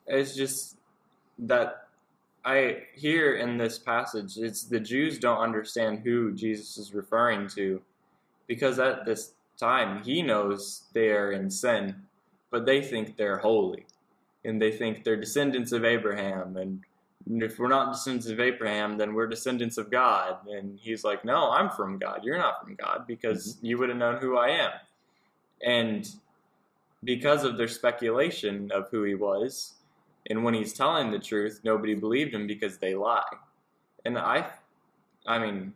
it's 0.06 0.34
just 0.34 0.78
that 1.40 1.88
I 2.42 2.84
hear 2.94 3.34
in 3.34 3.58
this 3.58 3.78
passage, 3.78 4.38
it's 4.38 4.64
the 4.64 4.80
Jews 4.80 5.18
don't 5.18 5.40
understand 5.40 6.00
who 6.04 6.32
Jesus 6.32 6.78
is 6.78 6.94
referring 6.94 7.48
to 7.48 7.82
because 8.46 8.78
at 8.78 9.04
this 9.04 9.32
time 9.58 10.02
he 10.02 10.22
knows 10.22 10.84
they 10.92 11.10
are 11.10 11.32
in 11.32 11.50
sin, 11.50 11.94
but 12.50 12.66
they 12.66 12.82
think 12.82 13.16
they're 13.16 13.38
holy. 13.38 13.86
And 14.44 14.62
they 14.62 14.70
think 14.70 15.02
they're 15.02 15.16
descendants 15.16 15.72
of 15.72 15.84
Abraham. 15.84 16.56
And 16.56 16.84
if 17.42 17.58
we're 17.58 17.68
not 17.68 17.92
descendants 17.92 18.28
of 18.28 18.38
Abraham, 18.38 18.96
then 18.96 19.12
we're 19.14 19.26
descendants 19.26 19.76
of 19.76 19.90
God. 19.90 20.36
And 20.48 20.78
he's 20.80 21.02
like, 21.02 21.24
No, 21.24 21.50
I'm 21.50 21.70
from 21.70 21.98
God. 21.98 22.20
You're 22.22 22.38
not 22.38 22.62
from 22.62 22.76
God 22.76 23.06
because 23.08 23.56
mm-hmm. 23.56 23.66
you 23.66 23.78
would 23.78 23.88
have 23.88 23.98
known 23.98 24.20
who 24.20 24.36
I 24.36 24.50
am. 24.50 24.70
And 25.64 26.08
because 27.02 27.44
of 27.44 27.56
their 27.56 27.68
speculation 27.68 28.70
of 28.72 28.88
who 28.90 29.02
he 29.02 29.14
was, 29.14 29.74
and 30.28 30.44
when 30.44 30.54
he's 30.54 30.72
telling 30.72 31.10
the 31.10 31.18
truth, 31.18 31.60
nobody 31.64 31.94
believed 31.94 32.34
him 32.34 32.46
because 32.46 32.78
they 32.78 32.94
lie. 32.94 33.22
And 34.04 34.18
I, 34.18 34.50
I 35.26 35.38
mean, 35.38 35.72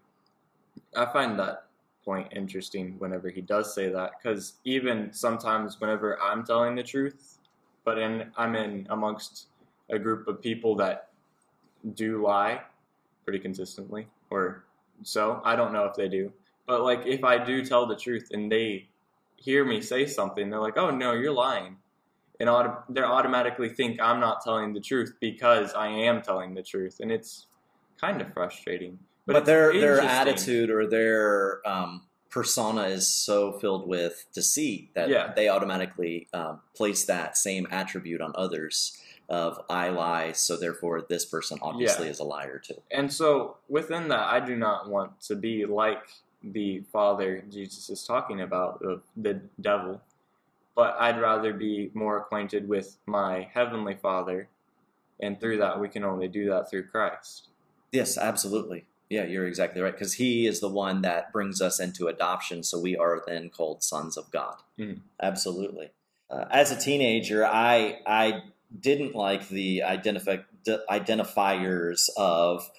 I 0.97 1.07
find 1.07 1.39
that 1.39 1.67
point 2.11 2.29
interesting 2.33 2.97
whenever 2.99 3.29
he 3.29 3.41
does 3.41 3.73
say 3.73 3.89
that 3.89 4.11
because 4.17 4.55
even 4.65 5.13
sometimes 5.13 5.81
whenever 5.81 6.21
I'm 6.21 6.45
telling 6.45 6.75
the 6.75 6.83
truth, 6.83 7.39
but 7.85 7.99
in 7.99 8.33
I'm 8.37 8.57
in 8.57 8.87
amongst 8.91 9.47
a 9.91 9.99
group 9.99 10.27
of 10.27 10.43
people 10.43 10.75
that 10.77 11.11
do 11.95 12.21
lie 12.23 12.63
pretty 13.25 13.39
consistently, 13.39 14.09
or 14.31 14.65
so 15.03 15.41
I 15.45 15.55
don't 15.55 15.73
know 15.73 15.85
if 15.85 15.95
they 15.95 16.09
do, 16.09 16.33
but 16.67 16.83
like 16.83 17.07
if 17.07 17.23
I 17.23 17.37
do 17.51 17.65
tell 17.65 17.87
the 17.87 17.97
truth 18.07 18.27
and 18.33 18.51
they 18.51 18.89
hear 19.37 19.65
me 19.65 19.81
say 19.81 20.05
something, 20.07 20.51
they're 20.51 20.67
like, 20.69 20.79
"Oh 20.79 20.91
no, 20.91 21.13
you're 21.13 21.39
lying." 21.49 21.77
and 22.41 22.49
auto- 22.49 22.83
they 22.89 23.03
automatically 23.03 23.69
think 23.69 24.01
I'm 24.01 24.19
not 24.19 24.43
telling 24.43 24.73
the 24.73 24.81
truth 24.81 25.13
because 25.21 25.75
I 25.75 25.89
am 25.89 26.23
telling 26.23 26.55
the 26.55 26.63
truth, 26.63 26.97
and 27.01 27.13
it's 27.13 27.47
kind 28.01 28.21
of 28.23 28.33
frustrating. 28.33 28.99
But, 29.33 29.39
it's 29.41 29.47
their 29.47 29.73
their 29.73 30.01
attitude 30.01 30.71
or 30.71 30.87
their 30.87 31.67
um, 31.69 32.03
persona 32.31 32.85
is 32.85 33.09
so 33.09 33.53
filled 33.53 33.89
with 33.89 34.27
deceit 34.33 34.95
that 34.95 35.09
Yeah. 35.09 35.33
they 35.35 35.49
automatically 35.49 36.29
um, 36.33 36.61
place 36.75 37.05
that 37.07 37.37
same 37.37 37.67
attribute 37.71 38.21
on 38.21 38.33
others 38.37 38.97
of 39.29 39.61
I 39.71 39.91
lie, 39.91 40.33
so 40.33 40.57
therefore 40.57 41.03
this 41.03 41.25
person 41.25 41.59
obviously 41.63 42.07
Yeah. 42.07 42.11
is 42.13 42.19
a 42.21 42.25
liar 42.25 42.59
too. 42.59 42.83
And 42.91 43.13
so 43.13 43.57
within 43.69 44.09
that, 44.09 44.27
I 44.33 44.41
do 44.41 44.57
not 44.57 44.89
want 44.89 45.21
to 45.23 45.37
be 45.37 45.67
like 45.67 46.03
the 46.43 46.81
Father 46.93 47.43
Jesus 47.51 47.91
is 47.91 48.05
talking 48.05 48.41
about, 48.41 48.83
of 48.83 49.03
the 49.17 49.41
devil, 49.61 50.01
but 50.75 50.97
I'd 50.99 51.21
rather 51.21 51.53
be 51.53 51.91
more 51.95 52.17
acquainted 52.19 52.69
with 52.69 52.97
my 53.07 53.49
Heavenly 53.53 53.95
Father, 53.95 54.49
and 55.21 55.39
through 55.39 55.59
that, 55.59 55.79
we 55.79 55.89
can 55.89 56.03
only 56.05 56.29
do 56.29 56.49
that 56.49 56.71
through 56.71 56.85
Christ. 56.89 57.49
Yes, 57.93 58.17
absolutely. 58.17 58.87
Yeah, 59.11 59.25
you're 59.25 59.47
exactly 59.47 59.83
right 59.83 59.93
because 59.93 60.15
he 60.15 60.47
is 60.47 60.61
the 60.61 60.69
one 60.69 61.03
that 61.03 61.33
brings 61.33 61.61
us 61.61 61.81
into 61.81 62.07
adoption, 62.07 62.63
so 62.63 62.79
we 62.79 62.97
are 62.97 63.23
then 63.27 63.51
called 63.51 63.83
sons 63.83 64.17
of 64.17 64.31
God. 64.31 64.57
Mhm. 64.79 65.01
Absolutely. 65.21 65.91
Uh, 66.31 66.45
as 66.51 66.71
a 66.71 66.77
teenager, 66.81 67.45
I 67.45 68.01
I 68.07 68.45
didn't 68.81 69.17
like 69.17 69.49
the 69.49 69.83
identify, 69.83 70.37
d- 70.65 70.79
identifiers 70.89 72.09
of 72.17 72.71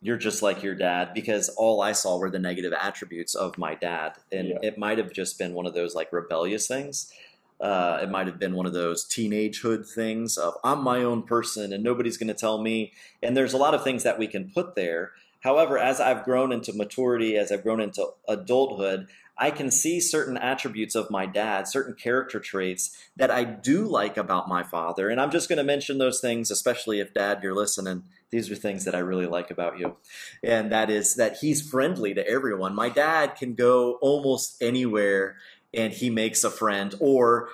you're 0.00 0.16
just 0.16 0.42
like 0.42 0.62
your 0.62 0.76
dad 0.76 1.12
because 1.12 1.48
all 1.48 1.80
I 1.80 1.90
saw 1.90 2.18
were 2.18 2.30
the 2.30 2.38
negative 2.38 2.72
attributes 2.72 3.34
of 3.34 3.58
my 3.58 3.74
dad, 3.74 4.12
and 4.30 4.48
Yeah. 4.48 4.58
it 4.62 4.78
might 4.78 4.98
have 4.98 5.12
just 5.12 5.38
been 5.38 5.54
one 5.54 5.66
of 5.66 5.74
those 5.74 5.94
like 5.96 6.12
rebellious 6.12 6.68
things. 6.68 7.12
Uh, 7.60 8.00
it 8.02 8.10
might 8.10 8.26
have 8.26 8.38
been 8.38 8.54
one 8.54 8.66
of 8.66 8.74
those 8.74 9.06
teenagehood 9.06 9.88
things 9.88 10.36
of 10.36 10.54
I'm 10.62 10.82
my 10.82 11.02
own 11.02 11.22
person 11.22 11.72
and 11.72 11.82
nobody's 11.82 12.18
going 12.18 12.28
to 12.28 12.34
tell 12.34 12.60
me. 12.60 12.92
And 13.22 13.36
there's 13.36 13.54
a 13.54 13.58
lot 13.58 13.74
of 13.74 13.82
things 13.82 14.02
that 14.02 14.18
we 14.18 14.26
can 14.26 14.50
put 14.50 14.74
there. 14.74 15.12
However, 15.40 15.78
as 15.78 16.00
I've 16.00 16.24
grown 16.24 16.52
into 16.52 16.72
maturity, 16.72 17.36
as 17.36 17.52
I've 17.52 17.62
grown 17.62 17.80
into 17.80 18.08
adulthood, 18.28 19.06
I 19.38 19.50
can 19.50 19.70
see 19.70 20.00
certain 20.00 20.38
attributes 20.38 20.94
of 20.94 21.10
my 21.10 21.26
dad, 21.26 21.68
certain 21.68 21.94
character 21.94 22.40
traits 22.40 22.96
that 23.16 23.30
I 23.30 23.44
do 23.44 23.84
like 23.84 24.16
about 24.16 24.48
my 24.48 24.62
father. 24.62 25.10
And 25.10 25.20
I'm 25.20 25.30
just 25.30 25.48
going 25.48 25.58
to 25.58 25.64
mention 25.64 25.98
those 25.98 26.20
things, 26.20 26.50
especially 26.50 27.00
if 27.00 27.12
dad, 27.12 27.40
you're 27.42 27.54
listening. 27.54 28.04
These 28.30 28.50
are 28.50 28.54
things 28.54 28.86
that 28.86 28.94
I 28.94 28.98
really 28.98 29.26
like 29.26 29.50
about 29.50 29.78
you. 29.78 29.96
And 30.42 30.72
that 30.72 30.88
is 30.88 31.16
that 31.16 31.36
he's 31.36 31.68
friendly 31.68 32.14
to 32.14 32.26
everyone. 32.26 32.74
My 32.74 32.88
dad 32.88 33.36
can 33.36 33.54
go 33.54 33.98
almost 34.00 34.60
anywhere 34.62 35.36
and 35.74 35.92
he 35.92 36.10
makes 36.10 36.44
a 36.44 36.50
friend 36.50 36.94
or 37.00 37.48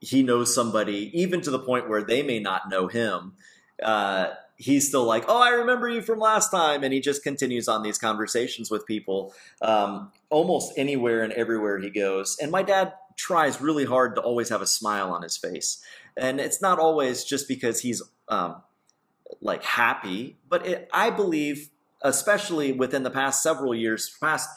he 0.00 0.22
knows 0.22 0.54
somebody, 0.54 1.10
even 1.18 1.40
to 1.40 1.50
the 1.50 1.58
point 1.58 1.88
where 1.88 2.02
they 2.02 2.22
may 2.22 2.38
not 2.38 2.68
know 2.68 2.86
him. 2.86 3.32
Uh, 3.82 4.28
he's 4.56 4.88
still 4.88 5.04
like, 5.04 5.24
oh, 5.28 5.40
I 5.40 5.50
remember 5.50 5.88
you 5.88 6.02
from 6.02 6.18
last 6.18 6.50
time. 6.50 6.84
And 6.84 6.92
he 6.92 7.00
just 7.00 7.22
continues 7.22 7.68
on 7.68 7.82
these 7.82 7.98
conversations 7.98 8.70
with 8.70 8.86
people 8.86 9.32
um, 9.62 10.12
almost 10.30 10.72
anywhere 10.76 11.22
and 11.22 11.32
everywhere 11.32 11.78
he 11.78 11.90
goes. 11.90 12.36
And 12.40 12.50
my 12.50 12.62
dad 12.62 12.92
tries 13.16 13.60
really 13.60 13.84
hard 13.84 14.14
to 14.16 14.20
always 14.20 14.48
have 14.48 14.62
a 14.62 14.66
smile 14.66 15.10
on 15.10 15.22
his 15.22 15.36
face. 15.36 15.82
And 16.16 16.40
it's 16.40 16.60
not 16.60 16.78
always 16.78 17.24
just 17.24 17.48
because 17.48 17.80
he's 17.80 18.02
um, 18.28 18.62
like 19.40 19.62
happy, 19.62 20.36
but 20.48 20.66
it, 20.66 20.88
I 20.92 21.10
believe, 21.10 21.70
especially 22.02 22.72
within 22.72 23.02
the 23.02 23.10
past 23.10 23.42
several 23.42 23.74
years, 23.74 24.16
past 24.20 24.48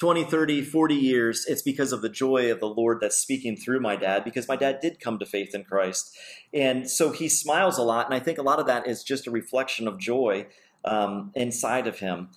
20, 0.00 0.24
30, 0.24 0.62
40 0.62 0.94
years, 0.94 1.44
it's 1.46 1.60
because 1.60 1.92
of 1.92 2.00
the 2.00 2.08
joy 2.08 2.50
of 2.50 2.58
the 2.58 2.66
Lord 2.66 3.00
that's 3.02 3.16
speaking 3.16 3.54
through 3.54 3.80
my 3.80 3.96
dad, 3.96 4.24
because 4.24 4.48
my 4.48 4.56
dad 4.56 4.80
did 4.80 4.98
come 4.98 5.18
to 5.18 5.26
faith 5.26 5.54
in 5.54 5.62
Christ. 5.62 6.16
And 6.54 6.90
so 6.90 7.12
he 7.12 7.28
smiles 7.28 7.76
a 7.76 7.82
lot. 7.82 8.06
And 8.06 8.14
I 8.14 8.18
think 8.18 8.38
a 8.38 8.42
lot 8.42 8.58
of 8.58 8.66
that 8.66 8.86
is 8.86 9.04
just 9.04 9.26
a 9.26 9.30
reflection 9.30 9.86
of 9.86 9.98
joy 9.98 10.46
um, 10.86 11.32
inside 11.34 11.86
of 11.86 11.98
him. 11.98 12.30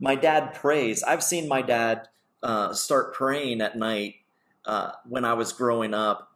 My 0.00 0.14
dad 0.14 0.54
prays. 0.54 1.02
I've 1.02 1.22
seen 1.22 1.48
my 1.48 1.60
dad 1.60 2.08
uh, 2.42 2.72
start 2.72 3.12
praying 3.12 3.60
at 3.60 3.76
night 3.76 4.14
uh, 4.64 4.92
when 5.06 5.26
I 5.26 5.34
was 5.34 5.52
growing 5.52 5.92
up. 5.92 6.32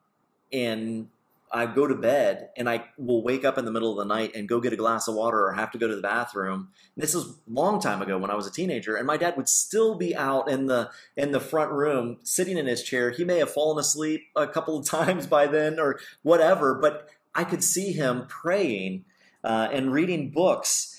And 0.52 1.09
I 1.52 1.66
go 1.66 1.86
to 1.86 1.94
bed 1.94 2.50
and 2.56 2.68
I 2.68 2.84
will 2.98 3.22
wake 3.22 3.44
up 3.44 3.56
in 3.56 3.64
the 3.64 3.70
middle 3.70 3.92
of 3.92 3.98
the 3.98 4.14
night 4.14 4.34
and 4.34 4.48
go 4.48 4.60
get 4.60 4.72
a 4.72 4.76
glass 4.76 5.06
of 5.06 5.14
water 5.14 5.46
or 5.46 5.52
have 5.52 5.70
to 5.72 5.78
go 5.78 5.86
to 5.86 5.94
the 5.94 6.02
bathroom. 6.02 6.68
This 6.96 7.14
a 7.14 7.24
long 7.48 7.80
time 7.80 8.02
ago 8.02 8.18
when 8.18 8.30
I 8.30 8.34
was 8.34 8.46
a 8.46 8.52
teenager, 8.52 8.96
and 8.96 9.06
my 9.06 9.16
dad 9.16 9.36
would 9.36 9.48
still 9.48 9.94
be 9.94 10.14
out 10.14 10.50
in 10.50 10.66
the 10.66 10.90
in 11.16 11.32
the 11.32 11.40
front 11.40 11.72
room 11.72 12.18
sitting 12.22 12.58
in 12.58 12.66
his 12.66 12.82
chair. 12.82 13.10
He 13.10 13.24
may 13.24 13.38
have 13.38 13.50
fallen 13.50 13.78
asleep 13.78 14.22
a 14.34 14.46
couple 14.46 14.78
of 14.78 14.86
times 14.88 15.26
by 15.26 15.46
then 15.46 15.78
or 15.78 16.00
whatever, 16.22 16.74
but 16.74 17.08
I 17.34 17.44
could 17.44 17.62
see 17.62 17.92
him 17.92 18.26
praying 18.26 19.04
uh, 19.44 19.68
and 19.70 19.92
reading 19.92 20.30
books. 20.30 20.92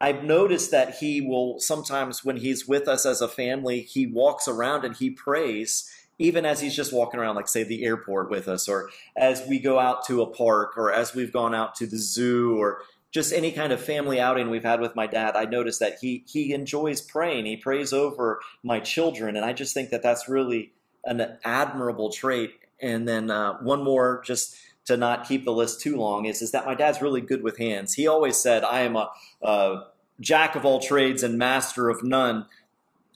I've 0.00 0.22
noticed 0.22 0.70
that 0.70 0.96
he 0.96 1.20
will 1.20 1.58
sometimes, 1.58 2.24
when 2.24 2.36
he's 2.36 2.68
with 2.68 2.86
us 2.86 3.04
as 3.04 3.20
a 3.20 3.26
family, 3.26 3.80
he 3.80 4.06
walks 4.06 4.46
around 4.46 4.84
and 4.84 4.94
he 4.94 5.10
prays, 5.10 5.90
even 6.18 6.44
as 6.44 6.60
he's 6.60 6.74
just 6.74 6.92
walking 6.92 7.20
around, 7.20 7.36
like, 7.36 7.48
say, 7.48 7.62
the 7.62 7.84
airport 7.84 8.30
with 8.30 8.48
us, 8.48 8.68
or 8.68 8.90
as 9.16 9.46
we 9.46 9.58
go 9.58 9.78
out 9.78 10.04
to 10.06 10.22
a 10.22 10.26
park, 10.26 10.76
or 10.76 10.92
as 10.92 11.14
we've 11.14 11.32
gone 11.32 11.54
out 11.54 11.74
to 11.76 11.86
the 11.86 11.98
zoo, 11.98 12.60
or 12.60 12.82
just 13.10 13.32
any 13.32 13.52
kind 13.52 13.72
of 13.72 13.80
family 13.80 14.20
outing 14.20 14.50
we've 14.50 14.64
had 14.64 14.80
with 14.80 14.94
my 14.94 15.06
dad. 15.06 15.34
I 15.34 15.44
noticed 15.44 15.80
that 15.80 15.98
he 16.00 16.24
he 16.26 16.52
enjoys 16.52 17.00
praying. 17.00 17.46
He 17.46 17.56
prays 17.56 17.92
over 17.92 18.40
my 18.62 18.80
children, 18.80 19.36
and 19.36 19.44
I 19.44 19.52
just 19.52 19.74
think 19.74 19.90
that 19.90 20.02
that's 20.02 20.28
really 20.28 20.72
an 21.04 21.38
admirable 21.44 22.10
trait. 22.10 22.52
And 22.80 23.08
then 23.08 23.30
uh, 23.30 23.54
one 23.58 23.82
more, 23.82 24.22
just 24.24 24.56
to 24.84 24.96
not 24.96 25.26
keep 25.26 25.44
the 25.44 25.52
list 25.52 25.80
too 25.80 25.96
long, 25.96 26.26
is 26.26 26.42
is 26.42 26.52
that 26.52 26.66
my 26.66 26.74
dad's 26.74 27.00
really 27.00 27.20
good 27.20 27.42
with 27.42 27.58
hands. 27.58 27.94
He 27.94 28.06
always 28.06 28.36
said, 28.36 28.62
"I 28.64 28.80
am 28.80 28.96
a, 28.96 29.10
a 29.42 29.86
jack 30.20 30.54
of 30.54 30.64
all 30.64 30.80
trades 30.80 31.22
and 31.22 31.38
master 31.38 31.88
of 31.88 32.04
none." 32.04 32.46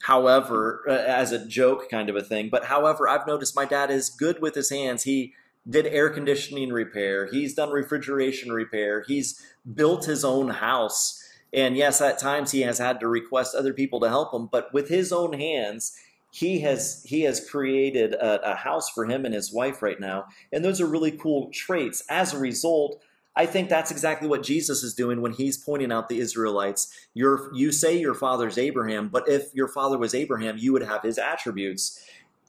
However, 0.02 0.82
uh, 0.88 0.92
as 0.92 1.30
a 1.30 1.46
joke 1.46 1.88
kind 1.88 2.10
of 2.10 2.16
a 2.16 2.22
thing, 2.22 2.48
but 2.50 2.64
however, 2.64 3.08
I've 3.08 3.26
noticed 3.26 3.54
my 3.54 3.64
dad 3.64 3.90
is 3.90 4.10
good 4.10 4.42
with 4.42 4.54
his 4.56 4.68
hands. 4.68 5.04
He 5.04 5.32
did 5.68 5.86
air 5.86 6.10
conditioning 6.10 6.72
repair. 6.72 7.26
He's 7.26 7.54
done 7.54 7.70
refrigeration 7.70 8.50
repair. 8.50 9.04
He's 9.06 9.40
built 9.74 10.06
his 10.06 10.24
own 10.24 10.48
house. 10.48 11.22
And 11.52 11.76
yes, 11.76 12.00
at 12.00 12.18
times 12.18 12.50
he 12.50 12.62
has 12.62 12.78
had 12.78 12.98
to 12.98 13.06
request 13.06 13.54
other 13.54 13.72
people 13.72 14.00
to 14.00 14.08
help 14.08 14.34
him, 14.34 14.48
but 14.50 14.72
with 14.74 14.88
his 14.88 15.12
own 15.12 15.34
hands, 15.34 15.96
he 16.32 16.60
has 16.60 17.04
he 17.06 17.22
has 17.22 17.46
created 17.48 18.14
a, 18.14 18.52
a 18.52 18.54
house 18.56 18.88
for 18.88 19.04
him 19.04 19.24
and 19.24 19.34
his 19.34 19.52
wife 19.52 19.82
right 19.82 20.00
now. 20.00 20.24
And 20.50 20.64
those 20.64 20.80
are 20.80 20.86
really 20.86 21.12
cool 21.12 21.50
traits. 21.52 22.02
As 22.08 22.32
a 22.32 22.38
result, 22.38 23.00
I 23.34 23.46
think 23.46 23.68
that's 23.68 23.90
exactly 23.90 24.28
what 24.28 24.42
Jesus 24.42 24.82
is 24.82 24.94
doing 24.94 25.22
when 25.22 25.32
he's 25.32 25.56
pointing 25.56 25.90
out 25.90 26.08
the 26.08 26.20
Israelites. 26.20 26.92
Your, 27.14 27.50
you 27.54 27.72
say 27.72 27.96
your 27.98 28.14
father's 28.14 28.58
Abraham, 28.58 29.08
but 29.08 29.26
if 29.28 29.54
your 29.54 29.68
father 29.68 29.96
was 29.96 30.14
Abraham, 30.14 30.58
you 30.58 30.72
would 30.72 30.82
have 30.82 31.02
his 31.02 31.16
attributes, 31.16 32.04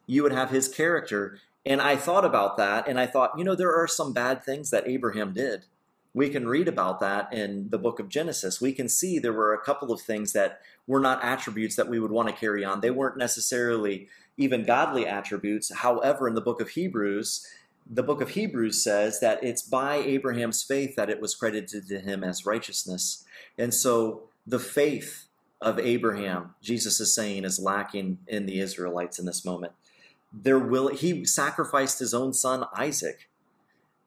you 0.07 0.23
would 0.23 0.33
have 0.33 0.49
his 0.49 0.67
character. 0.67 1.39
And 1.65 1.81
I 1.81 1.95
thought 1.95 2.25
about 2.25 2.57
that, 2.57 2.89
and 2.89 2.99
I 2.99 3.05
thought, 3.07 3.37
you 3.37 3.45
know, 3.45 3.55
there 3.55 3.73
are 3.73 3.87
some 3.87 4.11
bad 4.11 4.43
things 4.43 4.69
that 4.71 4.85
Abraham 4.85 5.31
did. 5.33 5.63
we 6.13 6.29
can 6.29 6.47
read 6.47 6.67
about 6.67 6.99
that 6.99 7.33
in 7.33 7.69
the 7.69 7.77
book 7.77 7.99
of 7.99 8.07
Genesis. 8.07 8.61
We 8.61 8.71
can 8.71 8.87
see 8.87 9.17
there 9.17 9.33
were 9.33 9.53
a 9.53 9.63
couple 9.63 9.91
of 9.91 10.01
things 10.01 10.33
that 10.33 10.61
were 10.85 10.99
not 10.99 11.23
attributes 11.23 11.75
that 11.75 11.89
we 11.89 11.99
would 11.99 12.11
want 12.11 12.29
to 12.29 12.35
carry 12.35 12.63
on. 12.63 12.81
They 12.81 12.91
weren't 12.91 13.17
necessarily 13.17 14.07
even 14.37 14.63
godly 14.63 15.07
attributes. 15.07 15.73
However, 15.73 16.27
in 16.27 16.35
the 16.35 16.41
book 16.41 16.61
of 16.61 16.69
Hebrews, 16.69 17.47
the 17.89 18.03
book 18.03 18.21
of 18.21 18.29
Hebrews 18.29 18.83
says 18.83 19.19
that 19.19 19.43
it's 19.43 19.61
by 19.61 19.95
Abraham's 19.95 20.63
faith 20.63 20.95
that 20.95 21.09
it 21.09 21.21
was 21.21 21.35
credited 21.35 21.87
to 21.87 21.99
him 21.99 22.23
as 22.23 22.45
righteousness. 22.45 23.25
And 23.57 23.73
so 23.73 24.23
the 24.47 24.59
faith 24.59 25.27
of 25.61 25.79
Abraham, 25.79 26.55
Jesus 26.61 26.99
is 26.99 27.13
saying, 27.13 27.45
is 27.45 27.59
lacking 27.59 28.19
in 28.27 28.45
the 28.45 28.59
Israelites 28.59 29.19
in 29.19 29.25
this 29.25 29.45
moment. 29.45 29.73
There 30.31 30.59
will 30.59 30.87
he 30.87 31.25
sacrificed 31.25 31.99
his 31.99 32.13
own 32.13 32.33
son 32.33 32.65
Isaac 32.75 33.29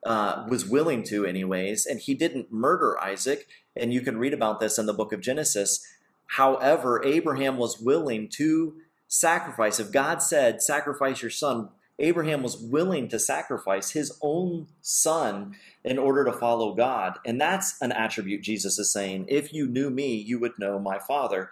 uh, 0.04 0.47
was 0.49 0.64
willing 0.66 1.02
to, 1.02 1.26
anyways, 1.26 1.85
and 1.85 2.00
he 2.00 2.14
didn't 2.14 2.52
murder 2.52 2.99
Isaac. 3.00 3.49
And 3.75 3.92
you 3.92 4.00
can 4.00 4.18
read 4.18 4.33
about 4.33 4.61
this 4.61 4.78
in 4.78 4.87
the 4.87 4.95
book 4.95 5.12
of 5.12 5.21
Genesis. 5.21 5.85
However, 6.28 7.04
Abraham 7.04 7.56
was 7.56 7.80
willing 7.80 8.28
to 8.35 8.76
sacrifice. 9.09 9.80
If 9.80 9.92
God 9.92 10.23
said, 10.23 10.62
sacrifice 10.62 11.23
your 11.23 11.30
son, 11.30 11.71
Abraham 11.99 12.43
was 12.43 12.59
willing 12.59 13.09
to 13.09 13.19
sacrifice 13.19 13.91
his 13.91 14.19
own 14.21 14.67
son 14.83 15.57
in 15.83 15.99
order 15.99 16.25
to 16.25 16.33
follow 16.33 16.75
God. 16.75 17.19
And 17.25 17.41
that's 17.41 17.81
an 17.81 17.93
attribute 17.93 18.43
Jesus 18.43 18.79
is 18.79 18.93
saying. 18.93 19.26
If 19.29 19.53
you 19.53 19.67
knew 19.67 19.88
me, 19.88 20.15
you 20.15 20.38
would 20.38 20.59
know 20.59 20.79
my 20.79 20.99
Father. 20.99 21.50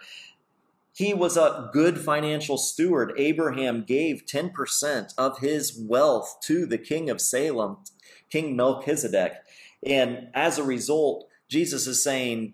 He 0.93 1.13
was 1.13 1.35
a 1.35 1.69
good 1.73 1.99
financial 1.99 2.57
steward. 2.57 3.13
Abraham 3.17 3.83
gave 3.83 4.25
10% 4.25 5.13
of 5.17 5.39
his 5.39 5.77
wealth 5.77 6.37
to 6.43 6.65
the 6.65 6.77
king 6.77 7.09
of 7.09 7.19
Salem 7.19 7.77
King 8.29 8.55
Melchizedek. 8.55 9.33
And 9.85 10.29
as 10.33 10.57
a 10.57 10.63
result, 10.63 11.27
Jesus 11.49 11.87
is 11.87 12.03
saying, 12.03 12.53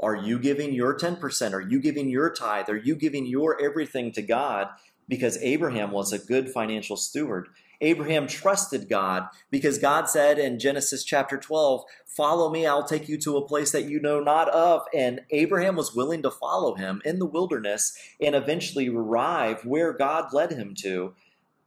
Are 0.00 0.14
you 0.14 0.38
giving 0.38 0.72
your 0.72 0.96
10%? 0.96 1.52
Are 1.52 1.60
you 1.60 1.80
giving 1.80 2.08
your 2.08 2.30
tithe? 2.32 2.68
Are 2.68 2.76
you 2.76 2.94
giving 2.94 3.26
your 3.26 3.60
everything 3.60 4.12
to 4.12 4.22
God? 4.22 4.68
Because 5.08 5.38
Abraham 5.38 5.92
was 5.92 6.12
a 6.12 6.18
good 6.18 6.50
financial 6.50 6.96
steward. 6.96 7.48
Abraham 7.80 8.26
trusted 8.26 8.88
God 8.88 9.28
because 9.50 9.78
God 9.78 10.08
said 10.08 10.38
in 10.38 10.58
Genesis 10.58 11.04
chapter 11.04 11.36
12, 11.36 11.84
Follow 12.06 12.50
me, 12.50 12.66
I'll 12.66 12.86
take 12.86 13.08
you 13.08 13.18
to 13.18 13.36
a 13.36 13.46
place 13.46 13.72
that 13.72 13.84
you 13.84 14.00
know 14.00 14.20
not 14.20 14.48
of. 14.48 14.82
And 14.94 15.20
Abraham 15.30 15.76
was 15.76 15.94
willing 15.94 16.22
to 16.22 16.30
follow 16.30 16.74
him 16.74 17.02
in 17.04 17.18
the 17.18 17.26
wilderness 17.26 17.96
and 18.20 18.34
eventually 18.34 18.88
arrive 18.88 19.64
where 19.64 19.92
God 19.92 20.32
led 20.32 20.52
him 20.52 20.74
to. 20.78 21.14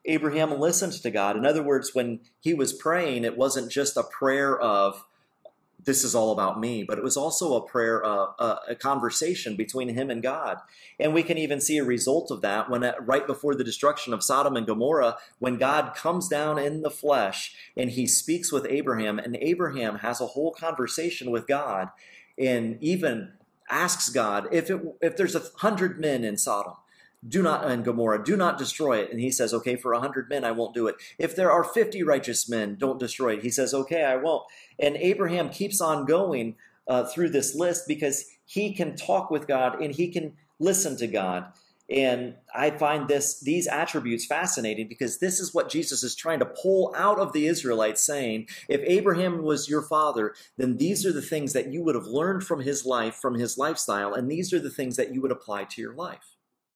Abraham 0.06 0.60
listened 0.60 0.94
to 0.94 1.12
God. 1.12 1.38
In 1.38 1.46
other 1.46 1.62
words, 1.62 1.94
when 1.94 2.22
he 2.40 2.54
was 2.54 2.74
praying, 2.74 3.26
it 3.26 3.38
wasn't 3.38 3.72
just 3.72 3.96
a 3.96 4.04
prayer 4.04 4.60
of, 4.60 5.04
this 5.86 6.04
is 6.04 6.14
all 6.14 6.32
about 6.32 6.60
me, 6.60 6.84
but 6.84 6.98
it 6.98 7.04
was 7.04 7.16
also 7.16 7.56
a 7.56 7.66
prayer, 7.66 8.06
uh, 8.06 8.28
a, 8.38 8.60
a, 8.70 8.76
conversation 8.76 9.56
between 9.56 9.90
him 9.90 10.10
and 10.10 10.22
God. 10.22 10.58
And 11.00 11.14
we 11.14 11.24
can 11.24 11.38
even 11.38 11.62
see 11.62 11.78
a 11.78 11.84
result 11.84 12.32
of 12.32 12.42
that 12.42 12.70
when, 12.70 12.84
at, 12.84 13.06
right 13.08 13.26
before 13.26 13.56
the 13.56 13.64
destruction 13.64 14.14
of 14.14 14.24
Sodom 14.24 14.58
and 14.58 14.68
Gomorrah, 14.68 15.18
when 15.40 15.58
God 15.58 15.96
comes 15.96 16.28
down 16.28 16.60
in 16.60 16.82
the 16.82 16.92
flesh 16.92 17.56
and 17.78 17.92
he 17.92 18.08
speaks 18.08 18.52
with 18.52 18.66
Abraham, 18.70 19.20
and 19.20 19.38
Abraham 19.38 20.00
has 20.00 20.20
a 20.20 20.28
whole 20.28 20.52
conversation 20.52 21.32
with 21.32 21.48
God 21.48 21.90
and 22.38 22.78
even 22.82 23.34
asks 23.70 24.10
God 24.10 24.48
if, 24.52 24.70
it, 24.70 24.82
if 25.02 25.16
there's 25.16 25.36
a 25.36 25.44
hundred 25.58 26.00
men 26.00 26.24
in 26.24 26.38
Sodom 26.38 26.74
do 27.28 27.44
not 27.44 27.66
and 27.66 27.84
Gomorrah, 27.84 28.24
do 28.24 28.38
not 28.38 28.58
destroy 28.58 29.00
it. 29.00 29.12
And 29.12 29.20
he 29.20 29.32
says, 29.32 29.54
okay, 29.54 29.76
for 29.76 29.94
a 29.94 30.00
hundred 30.00 30.30
men, 30.30 30.46
I 30.46 30.52
won't 30.52 30.74
do 30.74 30.88
it. 30.88 30.96
If 31.18 31.36
there 31.36 31.52
are 31.52 31.64
50 31.64 32.04
righteous 32.04 32.48
men, 32.48 32.76
don't 32.76 33.00
destroy 33.00 33.34
it. 33.34 33.44
He 33.44 33.50
says, 33.50 33.74
okay, 33.74 34.04
I 34.04 34.16
won't. 34.16 34.44
And 34.80 34.96
Abraham 34.96 35.50
keeps 35.50 35.82
on 35.82 36.06
going 36.06 36.56
uh, 36.88 37.06
through 37.06 37.30
this 37.30 37.56
list 37.56 37.88
because 37.88 38.26
he 38.46 38.74
can 38.74 38.96
talk 38.96 39.30
with 39.30 39.48
God 39.48 39.82
and 39.82 39.94
he 39.94 40.10
can 40.10 40.34
listen 40.60 40.96
to 40.98 41.08
God. 41.08 41.46
And 41.90 42.36
I 42.54 42.70
find 42.70 43.08
this 43.08 43.40
these 43.40 43.66
attributes 43.66 44.28
fascinating 44.28 44.88
because 44.88 45.18
this 45.18 45.40
is 45.40 45.56
what 45.56 45.70
Jesus 45.70 46.04
is 46.04 46.16
trying 46.16 46.38
to 46.38 46.46
pull 46.46 46.94
out 46.96 47.18
of 47.18 47.34
the 47.34 47.48
Israelites, 47.48 48.02
saying, 48.02 48.48
if 48.68 48.80
Abraham 48.86 49.42
was 49.42 49.68
your 49.68 49.82
father, 49.82 50.36
then 50.56 50.78
these 50.78 51.04
are 51.04 51.12
the 51.12 51.22
things 51.22 51.54
that 51.54 51.74
you 51.74 51.84
would 51.84 51.96
have 51.96 52.06
learned 52.06 52.44
from 52.44 52.62
his 52.62 52.86
life, 52.86 53.16
from 53.16 53.34
his 53.34 53.58
lifestyle, 53.58 54.14
and 54.14 54.30
these 54.30 54.54
are 54.54 54.60
the 54.60 54.70
things 54.70 54.98
that 54.98 55.16
you 55.16 55.22
would 55.22 55.32
apply 55.32 55.64
to 55.64 55.82
your 55.82 55.96
life 55.96 56.29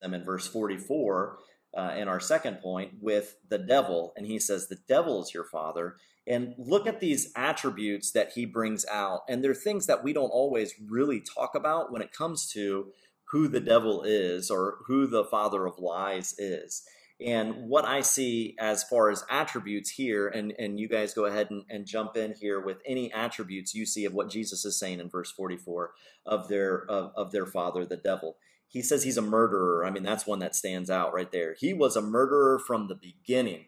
them 0.03 0.13
in 0.13 0.23
verse 0.23 0.47
44 0.47 1.39
uh, 1.75 1.95
in 1.97 2.07
our 2.07 2.19
second 2.19 2.59
point 2.61 2.93
with 3.01 3.35
the 3.49 3.57
devil. 3.57 4.13
And 4.15 4.25
he 4.25 4.39
says, 4.39 4.67
The 4.67 4.79
devil 4.87 5.23
is 5.23 5.33
your 5.33 5.45
father. 5.45 5.95
And 6.25 6.53
look 6.57 6.87
at 6.87 6.99
these 6.99 7.31
attributes 7.35 8.11
that 8.11 8.31
he 8.35 8.45
brings 8.45 8.85
out. 8.85 9.21
And 9.27 9.43
they're 9.43 9.53
things 9.53 9.87
that 9.87 10.03
we 10.03 10.13
don't 10.13 10.29
always 10.29 10.73
really 10.87 11.21
talk 11.21 11.55
about 11.55 11.91
when 11.91 12.01
it 12.01 12.13
comes 12.13 12.49
to 12.53 12.91
who 13.31 13.47
the 13.47 13.59
devil 13.59 14.03
is 14.03 14.49
or 14.49 14.77
who 14.85 15.07
the 15.07 15.25
father 15.25 15.65
of 15.65 15.79
lies 15.79 16.35
is. 16.37 16.83
And 17.19 17.69
what 17.69 17.85
I 17.85 18.01
see 18.01 18.55
as 18.59 18.83
far 18.83 19.09
as 19.09 19.23
attributes 19.29 19.89
here, 19.89 20.27
and, 20.27 20.53
and 20.59 20.79
you 20.79 20.87
guys 20.87 21.13
go 21.13 21.25
ahead 21.25 21.49
and, 21.51 21.63
and 21.69 21.85
jump 21.85 22.17
in 22.17 22.33
here 22.39 22.59
with 22.59 22.77
any 22.85 23.11
attributes 23.13 23.73
you 23.73 23.85
see 23.85 24.05
of 24.05 24.13
what 24.13 24.29
Jesus 24.29 24.65
is 24.65 24.77
saying 24.77 24.99
in 24.99 25.09
verse 25.09 25.31
44 25.31 25.91
of 26.25 26.47
their 26.47 26.85
of, 26.89 27.11
of 27.15 27.31
their 27.31 27.45
father, 27.45 27.85
the 27.85 27.97
devil 27.97 28.37
he 28.73 28.81
says 28.81 29.03
he's 29.03 29.17
a 29.17 29.21
murderer. 29.21 29.85
I 29.85 29.91
mean, 29.91 30.01
that's 30.01 30.25
one 30.25 30.39
that 30.39 30.55
stands 30.55 30.89
out 30.89 31.13
right 31.13 31.31
there. 31.31 31.53
He 31.53 31.75
was 31.75 31.95
a 31.95 32.01
murderer 32.01 32.57
from 32.57 32.87
the 32.87 32.95
beginning, 32.95 33.65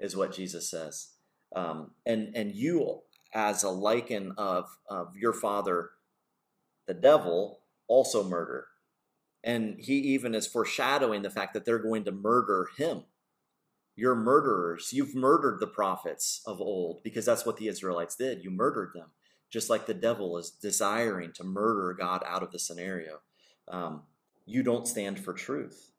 is 0.00 0.16
what 0.16 0.34
Jesus 0.34 0.68
says. 0.68 1.10
Um, 1.54 1.92
and 2.04 2.34
and 2.34 2.52
you, 2.52 3.02
as 3.32 3.62
a 3.62 3.70
liken 3.70 4.32
of 4.36 4.76
of 4.90 5.16
your 5.16 5.32
father, 5.32 5.90
the 6.88 6.94
devil, 6.94 7.60
also 7.86 8.24
murder. 8.24 8.66
And 9.44 9.76
he 9.78 9.94
even 9.94 10.34
is 10.34 10.48
foreshadowing 10.48 11.22
the 11.22 11.30
fact 11.30 11.54
that 11.54 11.64
they're 11.64 11.78
going 11.78 12.04
to 12.04 12.12
murder 12.12 12.68
him. 12.76 13.04
You're 13.94 14.16
murderers. 14.16 14.92
You've 14.92 15.14
murdered 15.14 15.60
the 15.60 15.66
prophets 15.68 16.42
of 16.46 16.60
old 16.60 17.04
because 17.04 17.26
that's 17.26 17.46
what 17.46 17.58
the 17.58 17.68
Israelites 17.68 18.16
did. 18.16 18.42
You 18.42 18.50
murdered 18.50 18.90
them, 18.92 19.10
just 19.50 19.70
like 19.70 19.86
the 19.86 19.94
devil 19.94 20.36
is 20.36 20.50
desiring 20.50 21.32
to 21.34 21.44
murder 21.44 21.94
God 21.96 22.24
out 22.26 22.42
of 22.42 22.50
the 22.50 22.58
scenario. 22.58 23.20
Um, 23.68 24.02
you 24.46 24.62
don't 24.62 24.88
stand 24.88 25.18
for 25.18 25.32
truth. 25.32 25.92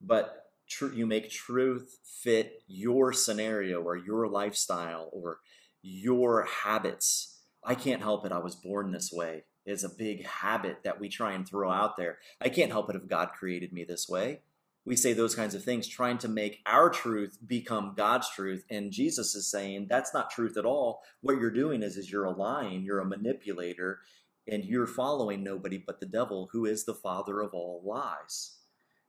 But 0.00 0.46
tr- 0.68 0.92
you 0.92 1.06
make 1.06 1.30
truth 1.30 1.98
fit 2.04 2.62
your 2.66 3.12
scenario 3.12 3.82
or 3.82 3.96
your 3.96 4.28
lifestyle 4.28 5.10
or 5.12 5.38
your 5.82 6.46
habits. 6.64 7.40
I 7.64 7.74
can't 7.74 8.02
help 8.02 8.24
it. 8.24 8.32
I 8.32 8.38
was 8.38 8.54
born 8.54 8.92
this 8.92 9.12
way. 9.12 9.44
is 9.66 9.84
a 9.84 9.88
big 9.88 10.24
habit 10.24 10.78
that 10.82 10.98
we 10.98 11.08
try 11.10 11.32
and 11.32 11.46
throw 11.46 11.70
out 11.70 11.96
there. 11.98 12.18
I 12.40 12.48
can't 12.48 12.72
help 12.72 12.88
it 12.88 12.96
if 12.96 13.06
God 13.06 13.32
created 13.38 13.72
me 13.72 13.84
this 13.84 14.08
way. 14.08 14.40
We 14.86 14.96
say 14.96 15.12
those 15.12 15.34
kinds 15.34 15.54
of 15.54 15.62
things, 15.62 15.86
trying 15.86 16.16
to 16.18 16.28
make 16.28 16.60
our 16.64 16.88
truth 16.88 17.36
become 17.46 17.92
God's 17.94 18.30
truth. 18.30 18.64
And 18.70 18.90
Jesus 18.90 19.34
is 19.34 19.50
saying 19.50 19.88
that's 19.90 20.14
not 20.14 20.30
truth 20.30 20.56
at 20.56 20.64
all. 20.64 21.02
What 21.20 21.38
you're 21.38 21.50
doing 21.50 21.82
is, 21.82 21.98
is 21.98 22.10
you're 22.10 22.24
a 22.24 22.30
lying, 22.30 22.82
you're 22.82 23.00
a 23.00 23.04
manipulator, 23.04 24.00
and 24.48 24.64
you're 24.64 24.86
following 24.86 25.44
nobody 25.44 25.78
but 25.78 26.00
the 26.00 26.06
devil, 26.06 26.48
who 26.52 26.64
is 26.64 26.84
the 26.84 26.94
father 26.94 27.40
of 27.40 27.52
all 27.52 27.82
lies. 27.84 28.56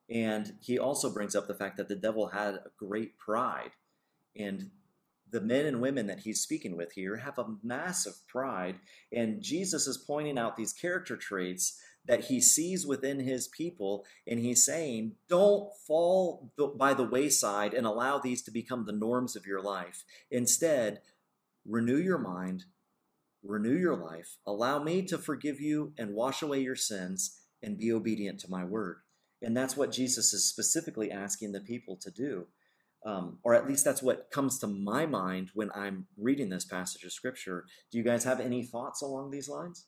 And 0.10 0.54
he 0.60 0.78
also 0.78 1.14
brings 1.14 1.36
up 1.36 1.48
the 1.48 1.54
fact 1.54 1.78
that 1.78 1.88
the 1.88 1.96
devil 1.96 2.28
had 2.28 2.56
a 2.56 2.72
great 2.78 3.18
pride. 3.18 3.72
And 4.36 4.72
the 5.32 5.42
men 5.42 5.66
and 5.66 5.82
women 5.82 6.08
that 6.08 6.22
he's 6.22 6.42
speaking 6.42 6.76
with 6.76 6.94
here 6.94 7.18
have 7.18 7.38
a 7.38 7.56
massive 7.64 8.28
pride. 8.28 8.78
And 9.12 9.42
Jesus 9.42 9.86
is 9.88 9.98
pointing 9.98 10.40
out 10.40 10.58
these 10.58 10.74
character 10.74 11.16
traits 11.16 11.80
that 12.06 12.26
he 12.26 12.42
sees 12.42 12.88
within 12.88 13.20
his 13.20 13.48
people. 13.48 14.06
And 14.26 14.40
he's 14.40 14.66
saying, 14.66 15.14
don't 15.30 15.70
fall 15.88 16.52
by 16.76 16.96
the 16.96 17.04
wayside 17.04 17.76
and 17.76 17.86
allow 17.86 18.18
these 18.18 18.42
to 18.44 18.52
become 18.52 18.86
the 18.86 18.92
norms 18.92 19.36
of 19.36 19.46
your 19.46 19.62
life. 19.62 20.04
Instead, 20.32 21.02
renew 21.66 21.98
your 21.98 22.18
mind, 22.18 22.66
renew 23.44 23.78
your 23.78 23.96
life, 23.96 24.38
allow 24.46 24.82
me 24.82 25.04
to 25.04 25.18
forgive 25.18 25.60
you 25.60 25.94
and 25.98 26.14
wash 26.14 26.42
away 26.42 26.60
your 26.60 26.76
sins, 26.76 27.40
and 27.62 27.78
be 27.78 27.92
obedient 27.92 28.40
to 28.40 28.50
my 28.50 28.64
word. 28.64 28.98
And 29.42 29.56
that's 29.56 29.78
what 29.78 29.92
Jesus 29.92 30.34
is 30.34 30.48
specifically 30.48 31.12
asking 31.12 31.52
the 31.52 31.62
people 31.62 31.98
to 32.02 32.12
do. 32.12 32.48
Um, 33.06 33.40
or 33.44 33.54
at 33.54 33.68
least 33.68 33.86
that's 33.86 34.04
what 34.04 34.30
comes 34.32 34.60
to 34.60 34.68
my 34.68 35.06
mind 35.06 35.52
when 35.54 35.72
I'm 35.74 36.08
reading 36.18 36.50
this 36.50 36.66
passage 36.66 37.04
of 37.04 37.14
scripture. 37.14 37.66
Do 37.92 37.98
you 37.98 38.04
guys 38.04 38.26
have 38.26 38.42
any 38.42 38.64
thoughts 38.64 39.02
along 39.02 39.32
these 39.32 39.48
lines? 39.48 39.86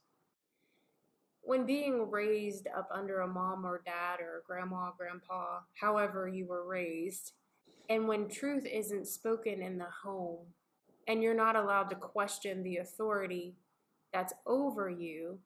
When 1.41 1.65
being 1.65 2.09
raised 2.09 2.67
up 2.67 2.87
under 2.93 3.19
a 3.19 3.27
mom 3.27 3.65
or 3.65 3.81
dad 3.85 4.21
or 4.21 4.43
grandma, 4.47 4.91
grandpa, 4.97 5.59
however 5.79 6.29
you 6.29 6.47
were 6.47 6.65
raised, 6.65 7.33
and 7.89 8.07
when 8.07 8.29
truth 8.29 8.65
isn't 8.65 9.07
spoken 9.07 9.61
in 9.61 9.77
the 9.77 9.89
home, 10.03 10.45
and 11.11 11.21
you're 11.21 11.33
not 11.33 11.55
allowed 11.55 11.89
to 11.89 11.95
question 11.95 12.63
the 12.63 12.77
authority 12.77 13.55
that's 14.13 14.33
over 14.45 14.89
you 14.89 15.37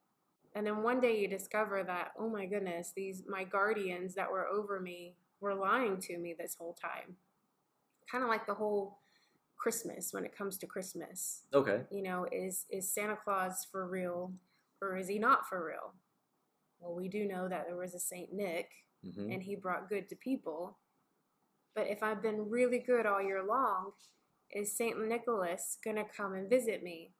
and 0.56 0.66
then 0.66 0.84
one 0.84 1.02
day 1.02 1.20
you 1.20 1.28
discover 1.28 1.84
that 1.84 2.12
oh 2.20 2.30
my 2.30 2.46
goodness 2.46 2.92
these 2.96 3.24
my 3.28 3.44
guardians 3.44 4.16
that 4.16 4.32
were 4.32 4.48
over 4.48 4.80
me 4.80 5.16
were 5.42 5.56
lying 5.56 5.98
to 6.00 6.18
me 6.18 6.36
this 6.38 6.56
whole 6.58 6.74
time 6.82 7.16
kind 8.10 8.24
of 8.24 8.30
like 8.30 8.46
the 8.46 8.54
whole 8.54 9.00
Christmas 9.58 10.14
when 10.14 10.26
it 10.26 10.36
comes 10.36 10.58
to 10.60 10.68
Christmas. 10.68 11.44
Okay. 11.54 11.82
You 11.90 12.04
know, 12.04 12.28
is 12.32 12.66
is 12.70 12.94
Santa 12.94 13.16
Claus 13.16 13.66
for 13.72 13.88
real 13.88 14.34
or 14.82 14.98
is 14.98 15.08
he 15.08 15.20
not 15.20 15.48
for 15.48 15.66
real? 15.66 15.94
Well, 16.80 16.96
we 16.96 17.08
do 17.08 17.26
know 17.26 17.48
that 17.48 17.66
there 17.66 17.78
was 17.78 17.96
a 17.96 18.00
Saint 18.00 18.34
Nick 18.34 18.70
hmm 19.04 19.32
and 19.32 19.42
he 19.42 19.56
brought 19.56 19.90
good 19.90 20.10
to 20.10 20.16
people. 20.16 20.78
But 21.76 21.88
if 21.88 22.04
I've 22.04 22.22
been 22.22 22.50
really 22.50 22.80
good 22.80 23.06
all 23.06 23.22
year 23.22 23.44
long, 23.44 23.92
is 24.52 24.76
Saint 24.76 25.06
Nicholas 25.08 25.78
going 25.84 25.98
to 25.98 26.06
come 26.06 26.34
and 26.34 26.50
visit 26.50 26.84
me? 26.84 27.12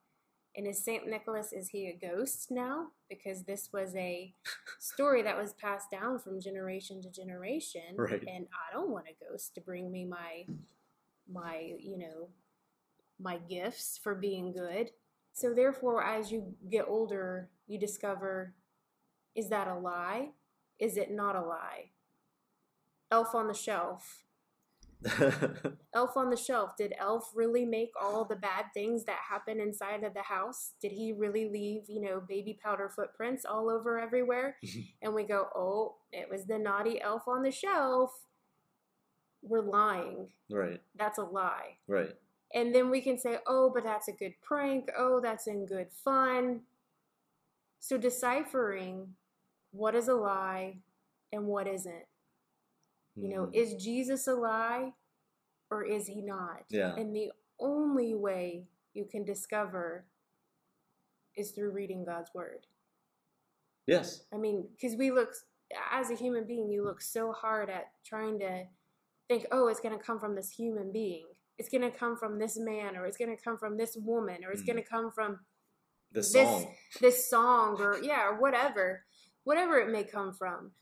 And 0.56 0.66
is 0.66 0.82
Saint 0.82 1.06
Nicholas 1.06 1.52
is 1.52 1.68
he 1.68 1.86
a 1.88 1.98
ghost 2.06 2.50
now? 2.50 2.88
Because 3.10 3.42
this 3.44 3.68
was 3.72 3.94
a 3.94 4.32
story 4.78 5.22
that 5.22 5.36
was 5.36 5.52
passed 5.52 5.90
down 5.90 6.18
from 6.18 6.40
generation 6.40 7.02
to 7.02 7.10
generation, 7.10 7.94
Right. 7.96 8.22
and 8.26 8.46
I 8.52 8.72
don't 8.72 8.88
want 8.90 9.06
a 9.08 9.24
ghost 9.30 9.54
to 9.56 9.60
bring 9.60 9.92
me 9.92 10.04
my 10.06 10.46
my, 11.30 11.72
you 11.80 11.98
know, 11.98 12.28
my 13.20 13.36
gifts 13.36 13.98
for 14.02 14.14
being 14.14 14.52
good. 14.52 14.90
So 15.32 15.52
therefore 15.52 16.02
as 16.02 16.30
you 16.32 16.54
get 16.70 16.86
older, 16.88 17.50
you 17.66 17.78
discover 17.78 18.54
is 19.34 19.50
that 19.50 19.68
a 19.68 19.74
lie? 19.74 20.30
Is 20.78 20.96
it 20.96 21.10
not 21.10 21.36
a 21.36 21.42
lie? 21.42 21.90
Elf 23.10 23.34
on 23.34 23.46
the 23.48 23.54
Shelf. 23.54 24.24
Elf 25.94 26.16
on 26.16 26.30
the 26.30 26.36
Shelf. 26.36 26.76
Did 26.76 26.94
Elf 26.98 27.30
really 27.34 27.64
make 27.64 27.92
all 28.00 28.24
the 28.24 28.36
bad 28.36 28.66
things 28.74 29.04
that 29.04 29.18
happen 29.28 29.60
inside 29.60 30.02
of 30.02 30.14
the 30.14 30.22
house? 30.22 30.72
Did 30.80 30.92
he 30.92 31.12
really 31.12 31.48
leave, 31.48 31.82
you 31.88 32.00
know, 32.00 32.22
baby 32.26 32.58
powder 32.62 32.88
footprints 32.88 33.44
all 33.44 33.70
over 33.70 33.98
everywhere? 33.98 34.56
and 35.02 35.14
we 35.14 35.24
go, 35.24 35.48
oh, 35.54 35.96
it 36.12 36.28
was 36.30 36.46
the 36.46 36.58
naughty 36.58 37.00
elf 37.00 37.28
on 37.28 37.42
the 37.42 37.50
shelf. 37.50 38.12
We're 39.42 39.60
lying. 39.60 40.28
right. 40.50 40.80
That's 40.96 41.18
a 41.18 41.24
lie. 41.24 41.76
Right. 41.86 42.14
And 42.54 42.74
then 42.74 42.90
we 42.90 43.00
can 43.00 43.18
say, 43.18 43.38
oh, 43.46 43.70
but 43.72 43.84
that's 43.84 44.08
a 44.08 44.12
good 44.12 44.34
prank. 44.42 44.90
Oh, 44.96 45.20
that's 45.20 45.46
in 45.46 45.66
good 45.66 45.88
fun. 46.04 46.62
So 47.80 47.96
deciphering 47.96 49.14
what 49.72 49.94
is 49.94 50.08
a 50.08 50.14
lie 50.14 50.78
and 51.32 51.46
what 51.46 51.68
isn't. 51.68 52.06
You 53.16 53.28
know, 53.28 53.46
Mhm. 53.46 53.54
is 53.54 53.74
Jesus 53.82 54.26
a 54.28 54.34
lie 54.34 54.94
or 55.70 55.84
is 55.84 56.06
he 56.06 56.20
not? 56.22 56.64
Yeah. 56.68 56.94
And 56.96 57.14
the 57.16 57.32
only 57.58 58.14
way 58.14 58.68
you 58.92 59.04
can 59.06 59.24
discover 59.24 60.06
is 61.34 61.52
through 61.52 61.70
reading 61.70 62.04
God's 62.04 62.32
word. 62.34 62.66
yes. 63.86 64.26
I 64.32 64.36
mean, 64.36 64.68
because 64.72 64.96
we 64.96 65.10
look, 65.12 65.32
as 65.92 66.10
a 66.10 66.14
human 66.16 66.44
being, 66.44 66.68
you 66.70 66.82
look 66.82 67.00
so 67.00 67.30
hard 67.32 67.70
at 67.70 67.92
trying 68.04 68.38
to 68.40 68.66
think, 69.28 69.46
oh, 69.52 69.68
it's 69.68 69.78
going 69.80 69.96
to 69.96 70.02
come 70.04 70.18
from 70.18 70.34
this 70.34 70.50
human 70.50 70.90
being. 70.90 71.26
It's 71.56 71.68
going 71.68 71.82
to 71.82 71.90
come 71.96 72.16
from 72.16 72.38
this 72.40 72.58
man, 72.58 72.96
or 72.96 73.06
it's 73.06 73.16
going 73.16 73.34
to 73.34 73.40
come 73.42 73.56
from 73.58 73.76
this 73.76 73.96
woman, 73.96 74.44
or 74.44 74.50
it's 74.50 74.62
Mm. 74.62 74.66
going 74.66 74.76
to 74.78 74.82
come 74.88 75.12
from 75.12 75.46
The 76.10 76.20
this 76.20 76.32
song. 76.32 76.76
this 77.00 77.30
song, 77.30 77.80
or 77.80 77.98
yeah, 78.02 78.26
or 78.28 78.40
whatever, 78.40 79.04
whatever 79.44 79.78
it 79.78 79.88
may 79.90 80.02
come 80.04 80.32
from. 80.34 80.74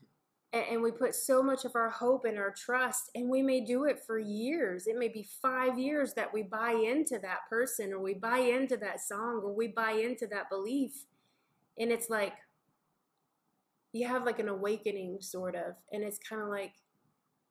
And, 0.55 0.81
we 0.81 0.91
put 0.91 1.13
so 1.13 1.43
much 1.43 1.65
of 1.65 1.75
our 1.75 1.89
hope 1.89 2.23
and 2.23 2.37
our 2.37 2.51
trust, 2.51 3.09
and 3.13 3.29
we 3.29 3.41
may 3.41 3.59
do 3.59 3.83
it 3.83 3.99
for 4.07 4.17
years. 4.17 4.87
It 4.87 4.97
may 4.97 5.09
be 5.09 5.27
five 5.41 5.77
years 5.77 6.13
that 6.13 6.33
we 6.33 6.43
buy 6.43 6.71
into 6.71 7.19
that 7.19 7.39
person, 7.49 7.91
or 7.91 7.99
we 7.99 8.13
buy 8.13 8.37
into 8.37 8.77
that 8.77 9.01
song, 9.01 9.41
or 9.43 9.51
we 9.53 9.67
buy 9.67 9.91
into 9.91 10.27
that 10.27 10.49
belief. 10.49 11.07
And 11.77 11.91
it's 11.91 12.09
like, 12.09 12.35
you 13.91 14.07
have 14.07 14.23
like 14.25 14.39
an 14.39 14.47
awakening, 14.47 15.17
sort 15.19 15.55
of. 15.55 15.75
And 15.91 16.03
it's 16.03 16.19
kind 16.19 16.41
of 16.41 16.47
like, 16.47 16.75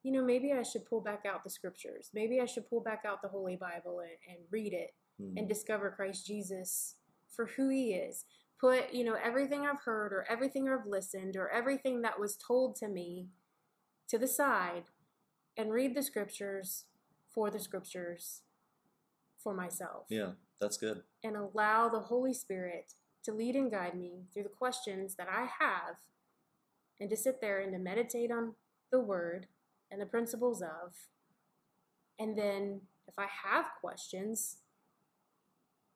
you 0.02 0.10
know, 0.10 0.24
maybe 0.24 0.52
I 0.52 0.62
should 0.62 0.86
pull 0.86 1.02
back 1.02 1.24
out 1.26 1.44
the 1.44 1.50
scriptures. 1.50 2.10
Maybe 2.14 2.40
I 2.40 2.46
should 2.46 2.68
pull 2.70 2.80
back 2.80 3.02
out 3.06 3.20
the 3.20 3.28
Holy 3.28 3.56
Bible 3.56 4.00
and, 4.00 4.16
and 4.28 4.38
read 4.50 4.72
it 4.72 4.94
Mhm. 5.20 5.38
and 5.38 5.48
discover 5.48 5.90
Christ 5.90 6.26
Jesus 6.26 6.96
for 7.28 7.46
who 7.46 7.68
he 7.68 7.92
is. 7.94 8.24
Put, 8.60 8.94
you 8.94 9.04
know, 9.04 9.16
everything 9.22 9.66
I've 9.66 9.82
heard 9.84 10.12
or 10.12 10.24
everything 10.28 10.68
I've 10.68 10.86
listened 10.86 11.36
or 11.36 11.48
everything 11.50 12.02
that 12.02 12.18
was 12.18 12.36
told 12.36 12.76
to 12.76 12.88
me 12.88 13.28
to 14.08 14.18
the 14.18 14.28
side 14.28 14.84
and 15.56 15.72
read 15.72 15.94
the 15.94 16.02
scriptures 16.02 16.84
for 17.32 17.50
the 17.50 17.58
scriptures 17.58 18.42
for 19.42 19.54
myself. 19.54 20.06
yeah. 20.08 20.32
That's 20.60 20.76
good. 20.76 21.02
And 21.22 21.36
allow 21.36 21.88
the 21.88 22.00
Holy 22.00 22.32
Spirit 22.32 22.94
to 23.24 23.32
lead 23.32 23.56
and 23.56 23.70
guide 23.70 23.94
me 23.94 24.24
through 24.32 24.44
the 24.44 24.48
questions 24.48 25.16
that 25.16 25.28
I 25.28 25.48
have 25.60 25.96
and 27.00 27.10
to 27.10 27.16
sit 27.16 27.40
there 27.40 27.60
and 27.60 27.72
to 27.72 27.78
meditate 27.78 28.30
on 28.30 28.54
the 28.90 29.00
word 29.00 29.46
and 29.90 30.00
the 30.00 30.06
principles 30.06 30.62
of. 30.62 30.94
And 32.18 32.38
then 32.38 32.82
if 33.06 33.14
I 33.18 33.26
have 33.44 33.66
questions, 33.80 34.58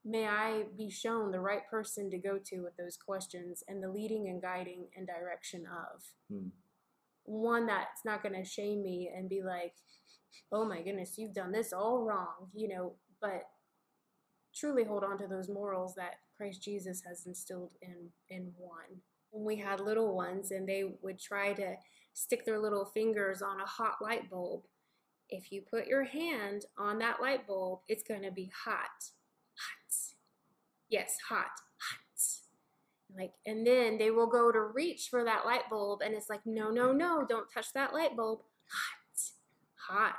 may 0.09 0.27
I 0.27 0.64
be 0.77 0.88
shown 0.88 1.31
the 1.31 1.40
right 1.40 1.68
person 1.71 2.11
to 2.11 2.18
go 2.18 2.38
to 2.47 2.61
with 2.61 2.77
those 2.77 2.97
questions 2.97 3.62
and 3.68 3.83
the 3.83 3.90
leading 3.90 4.29
and 4.29 4.40
guiding 4.40 4.87
and 4.97 5.07
direction 5.07 5.66
of. 5.66 6.03
Hmm. 6.31 6.49
One 7.25 7.66
that's 7.66 8.07
not 8.07 8.23
going 8.23 8.35
to 8.35 8.49
shame 8.49 8.83
me 8.83 9.11
and 9.14 9.29
be 9.29 9.42
like, 9.42 9.75
oh 10.51 10.64
my 10.64 10.81
goodness, 10.81 11.18
you've 11.18 11.35
done 11.35 11.53
this 11.53 11.75
all 11.75 12.05
wrong, 12.05 12.49
you 12.55 12.68
know, 12.68 12.94
but 13.21 13.42
truly 14.55 14.85
hold 14.85 15.05
on 15.05 15.18
to 15.18 15.27
those 15.27 15.51
morals 15.51 15.94
that 15.97 16.21
Christ 16.37 16.62
Jesus 16.62 17.03
has 17.07 17.27
instilled 17.27 17.73
in, 17.83 18.09
in 18.31 18.53
one. 18.57 19.03
When 19.31 19.44
we 19.44 19.57
had 19.57 19.79
little 19.79 20.16
ones 20.16 20.53
and 20.53 20.66
they 20.66 20.85
would 21.03 21.21
try 21.21 21.53
to 21.53 21.75
stick 22.14 22.47
their 22.47 22.59
little 22.59 22.87
fingers 22.87 23.42
on 23.42 23.61
a 23.61 23.66
hot 23.66 23.97
light 24.01 24.31
bulb, 24.31 24.62
if 25.29 25.53
you 25.53 25.62
put 25.71 25.87
your 25.87 26.05
hand 26.05 26.64
on 26.79 26.99
that 27.01 27.21
light 27.21 27.47
bulb, 27.47 27.81
it's 27.88 28.03
going 28.03 28.23
to 28.23 28.31
be 28.31 28.51
hot. 28.64 29.11
Hot. 29.59 29.94
Yes, 30.88 31.16
hot. 31.29 31.47
Hot. 31.79 31.99
Like, 33.16 33.33
and 33.47 33.66
then 33.66 33.99
they 33.99 34.11
will 34.11 34.27
go 34.29 34.53
to 34.53 34.61
reach 34.61 35.09
for 35.11 35.25
that 35.25 35.44
light 35.47 35.68
bulb, 35.71 36.03
and 36.05 36.14
it's 36.14 36.29
like, 36.29 36.44
no, 36.44 36.71
no, 36.71 36.92
no, 36.92 37.25
don't 37.29 37.51
touch 37.53 37.73
that 37.73 37.92
light 37.94 38.16
bulb. 38.16 38.40
Hot, 38.71 39.21
hot, 39.88 40.14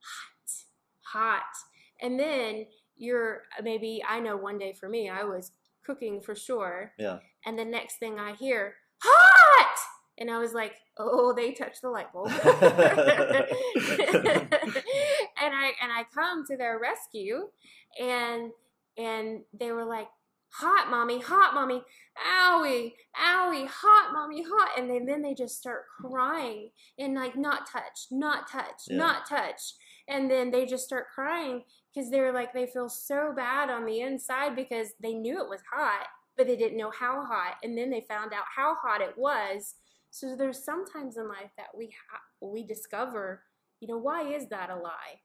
hot, 0.00 0.52
hot. 1.00 1.42
And 2.02 2.20
then 2.20 2.66
you're 2.96 3.42
maybe, 3.62 4.02
I 4.06 4.20
know 4.20 4.36
one 4.36 4.58
day 4.58 4.74
for 4.74 4.88
me, 4.88 5.08
I 5.08 5.24
was 5.24 5.52
cooking 5.84 6.20
for 6.20 6.34
sure, 6.34 6.92
Yeah. 6.98 7.18
and 7.46 7.58
the 7.58 7.64
next 7.64 7.98
thing 7.98 8.18
I 8.18 8.32
hear, 8.34 8.74
hot! 8.98 9.76
And 10.18 10.30
I 10.30 10.38
was 10.38 10.52
like, 10.52 10.72
oh, 10.98 11.32
they 11.34 11.52
touched 11.52 11.82
the 11.82 11.90
light 11.90 12.12
bulb. 12.12 12.28
and 12.44 12.44
I 15.54 15.72
and 15.82 15.92
I 15.92 16.04
come 16.14 16.44
to 16.46 16.56
their 16.56 16.78
rescue 16.78 17.48
and 18.00 18.50
and 18.96 19.40
they 19.58 19.72
were 19.72 19.84
like, 19.84 20.08
hot 20.48 20.88
mommy, 20.90 21.20
hot 21.20 21.54
mommy, 21.54 21.82
owie, 22.40 22.92
owie, 23.20 23.66
hot 23.66 24.12
mommy, 24.12 24.42
hot. 24.42 24.78
And 24.78 24.88
then, 24.88 25.04
then 25.04 25.22
they 25.22 25.34
just 25.34 25.58
start 25.58 25.84
crying 26.00 26.70
and 26.98 27.14
like 27.14 27.36
not 27.36 27.68
touch, 27.70 28.06
not 28.10 28.48
touch, 28.50 28.82
Yeah. 28.88 28.96
not 28.96 29.28
touch. 29.28 29.60
And 30.08 30.30
then 30.30 30.50
they 30.50 30.64
just 30.66 30.84
start 30.84 31.06
crying 31.14 31.64
because 31.94 32.10
they're 32.10 32.32
like 32.32 32.52
they 32.54 32.66
feel 32.66 32.88
so 32.88 33.32
bad 33.36 33.70
on 33.70 33.84
the 33.84 34.00
inside 34.00 34.54
because 34.54 34.88
they 35.02 35.14
knew 35.14 35.42
it 35.42 35.48
was 35.48 35.60
hot, 35.70 36.06
but 36.36 36.46
they 36.46 36.56
didn't 36.56 36.78
know 36.78 36.92
how 36.96 37.24
hot. 37.24 37.56
And 37.62 37.76
then 37.76 37.90
they 37.90 38.04
found 38.08 38.32
out 38.32 38.44
how 38.54 38.76
hot 38.80 39.00
it 39.00 39.18
was. 39.18 39.74
So 40.10 40.36
there's 40.36 40.64
sometimes 40.64 41.16
in 41.16 41.28
life 41.28 41.50
that 41.58 41.76
we 41.76 41.86
ha- 42.10 42.20
we 42.40 42.62
discover, 42.64 43.42
you 43.80 43.88
know, 43.88 43.98
why 43.98 44.32
is 44.32 44.48
that 44.48 44.70
a 44.70 44.76
lie? 44.76 45.20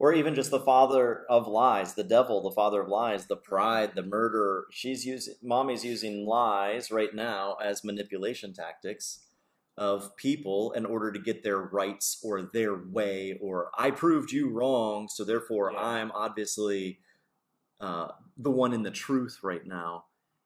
Or 0.00 0.14
even 0.14 0.34
just 0.34 0.50
the 0.50 0.58
father 0.58 1.26
of 1.28 1.46
lies, 1.46 1.92
the 1.92 2.02
devil, 2.02 2.40
the 2.42 2.50
father 2.50 2.80
of 2.80 2.88
lies, 2.88 3.26
the 3.26 3.36
pride, 3.36 3.92
the 3.94 4.02
murder. 4.02 4.64
She's 4.72 5.04
using, 5.04 5.34
mommy's 5.42 5.84
using 5.84 6.24
lies 6.26 6.90
right 6.90 7.14
now 7.14 7.58
as 7.62 7.84
manipulation 7.84 8.54
tactics 8.54 9.26
of 9.76 10.16
people 10.16 10.72
in 10.72 10.86
order 10.86 11.12
to 11.12 11.18
get 11.18 11.42
their 11.42 11.58
rights 11.58 12.18
or 12.24 12.42
their 12.42 12.74
way, 12.74 13.38
or 13.42 13.70
I 13.78 13.90
proved 13.90 14.32
you 14.32 14.48
wrong, 14.48 15.08
so 15.08 15.22
therefore 15.22 15.70
Yeah. 15.72 15.84
I'm 15.84 16.10
obviously 16.12 17.00
uh, 17.78 18.08
the 18.38 18.50
one 18.50 18.72
in 18.72 18.82
the 18.82 18.90
truth 18.90 19.40
right 19.42 19.66
now. 19.66 20.04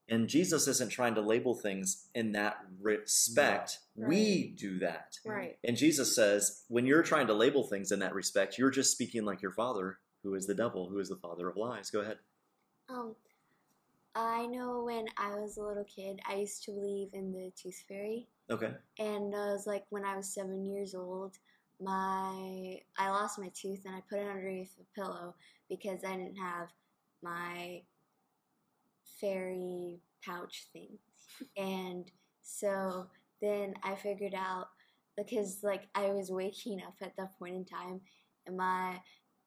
And 0.09 0.29
Jesus 0.29 0.69
isn't 0.69 0.91
trying 0.91 1.15
to 1.15 1.23
label 1.23 1.55
things 1.55 2.09
in 2.15 2.33
that 2.33 2.59
respect. 2.81 3.79
No. 3.97 4.09
We 4.09 4.55
do 4.59 4.79
that. 4.81 5.17
Right. 5.25 5.57
And 5.65 5.77
Jesus 5.77 6.15
says, 6.15 6.63
when 6.69 6.85
you're 6.85 7.03
trying 7.03 7.27
to 7.29 7.35
label 7.35 7.65
things 7.65 7.91
in 7.91 8.01
that 8.01 8.15
respect, 8.15 8.59
you're 8.59 8.71
just 8.71 8.93
speaking 8.93 9.25
like 9.25 9.41
your 9.41 9.53
father, 9.53 9.99
who 10.23 10.35
is 10.35 10.47
the 10.47 10.55
devil, 10.55 10.89
who 10.91 10.99
is 10.99 11.09
the 11.09 11.17
father 11.17 11.49
of 11.49 11.57
lies. 11.57 11.91
Go 11.91 12.01
ahead. 12.01 12.19
Um, 12.91 13.15
I 14.15 14.47
know 14.47 14.85
when 14.85 15.07
I 15.17 15.35
was 15.37 15.57
a 15.57 15.63
little 15.63 15.85
kid, 15.85 16.21
I 16.29 16.35
used 16.37 16.65
to 16.65 16.73
believe 16.73 17.09
in 17.15 17.33
the 17.33 17.51
tooth 17.61 17.83
fairy, 17.89 18.29
Okay. 18.51 18.73
and 18.99 19.35
I 19.35 19.53
was 19.53 19.67
like, 19.67 19.85
when 19.89 20.05
I 20.05 20.17
was 20.17 20.29
seven 20.33 20.65
years 20.67 20.95
old, 20.95 21.39
my 21.81 22.79
I 22.97 23.09
lost 23.11 23.39
my 23.39 23.51
tooth 23.55 23.85
and 23.85 23.95
I 23.97 24.01
put 24.09 24.19
it 24.21 24.29
underneath 24.29 24.77
the 24.77 24.85
pillow 24.95 25.35
because 25.69 26.05
I 26.05 26.13
didn't 26.17 26.37
have 26.37 26.69
my 27.23 27.83
fairy 29.25 30.01
pouch 30.25 30.67
thing, 30.73 30.99
and 31.57 32.11
so 32.43 33.07
then 33.41 33.75
I 33.83 33.95
figured 33.95 34.35
out 34.35 34.69
because 35.17 35.61
like 35.63 35.89
I 35.95 36.09
was 36.09 36.31
waking 36.31 36.83
up 36.87 36.95
at 37.03 37.17
that 37.17 37.39
point 37.39 37.55
in 37.57 37.65
time, 37.65 38.01
and 38.47 38.57
my 38.57 39.01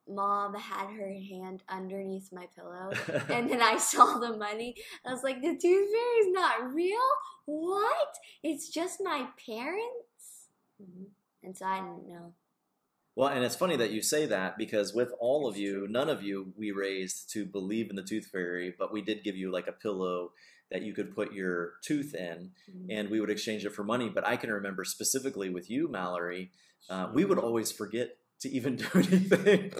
mom 0.08 0.54
had 0.56 0.90
her 0.92 1.12
hand 1.14 1.64
underneath 1.70 2.30
my 2.32 2.48
pillow 2.56 2.92
and 3.30 3.50
then 3.50 3.62
I 3.62 3.78
saw 3.78 4.18
the 4.20 4.38
money. 4.38 4.76
I 5.06 5.12
was 5.12 5.24
like, 5.24 5.42
the 5.42 5.50
tooth 5.50 5.62
fairy 5.62 6.18
is 6.22 6.28
not 6.32 6.74
real? 6.74 7.00
What? 7.46 8.16
It's 8.44 8.70
just 8.70 9.00
my 9.04 9.28
parents? 9.46 10.48
Mhm. 10.82 11.08
And 11.44 11.58
so 11.58 11.66
I 11.66 11.80
didn't 11.80 12.08
know. 12.08 12.34
Well, 13.18 13.30
and 13.30 13.44
it's 13.44 13.56
funny 13.56 13.76
that 13.78 13.90
you 13.90 14.04
say 14.04 14.28
that 14.28 14.60
because 14.60 14.94
with 14.94 15.12
all 15.20 15.48
of 15.48 15.58
you, 15.58 15.88
none 15.90 16.08
of 16.08 16.22
you 16.22 16.54
we 16.56 16.70
raised 16.70 17.32
to 17.34 17.48
believe 17.48 17.90
in 17.90 17.96
the 17.96 18.04
tooth 18.04 18.28
fairy, 18.28 18.76
but 18.78 18.94
we 18.94 19.02
did 19.02 19.24
give 19.24 19.36
you 19.36 19.50
like 19.52 19.66
a 19.66 19.72
pillow 19.72 20.34
that 20.70 20.84
you 20.84 20.94
could 20.94 21.16
put 21.16 21.34
your 21.34 21.74
tooth 21.82 22.14
in 22.14 22.52
Mhm. 22.70 22.86
and 22.92 23.10
we 23.10 23.20
would 23.20 23.32
exchange 23.32 23.66
it 23.66 23.72
for 23.74 23.84
money. 23.84 24.08
But 24.08 24.28
I 24.28 24.38
can 24.38 24.52
remember 24.52 24.86
specifically 24.86 25.50
with 25.50 25.68
you, 25.68 25.88
Mallory, 25.88 26.52
uh, 26.92 27.10
we 27.12 27.26
would 27.26 27.40
always 27.40 27.72
forget 27.72 28.18
to 28.42 28.50
even 28.50 28.76
do 28.78 28.88
anything. 28.96 29.72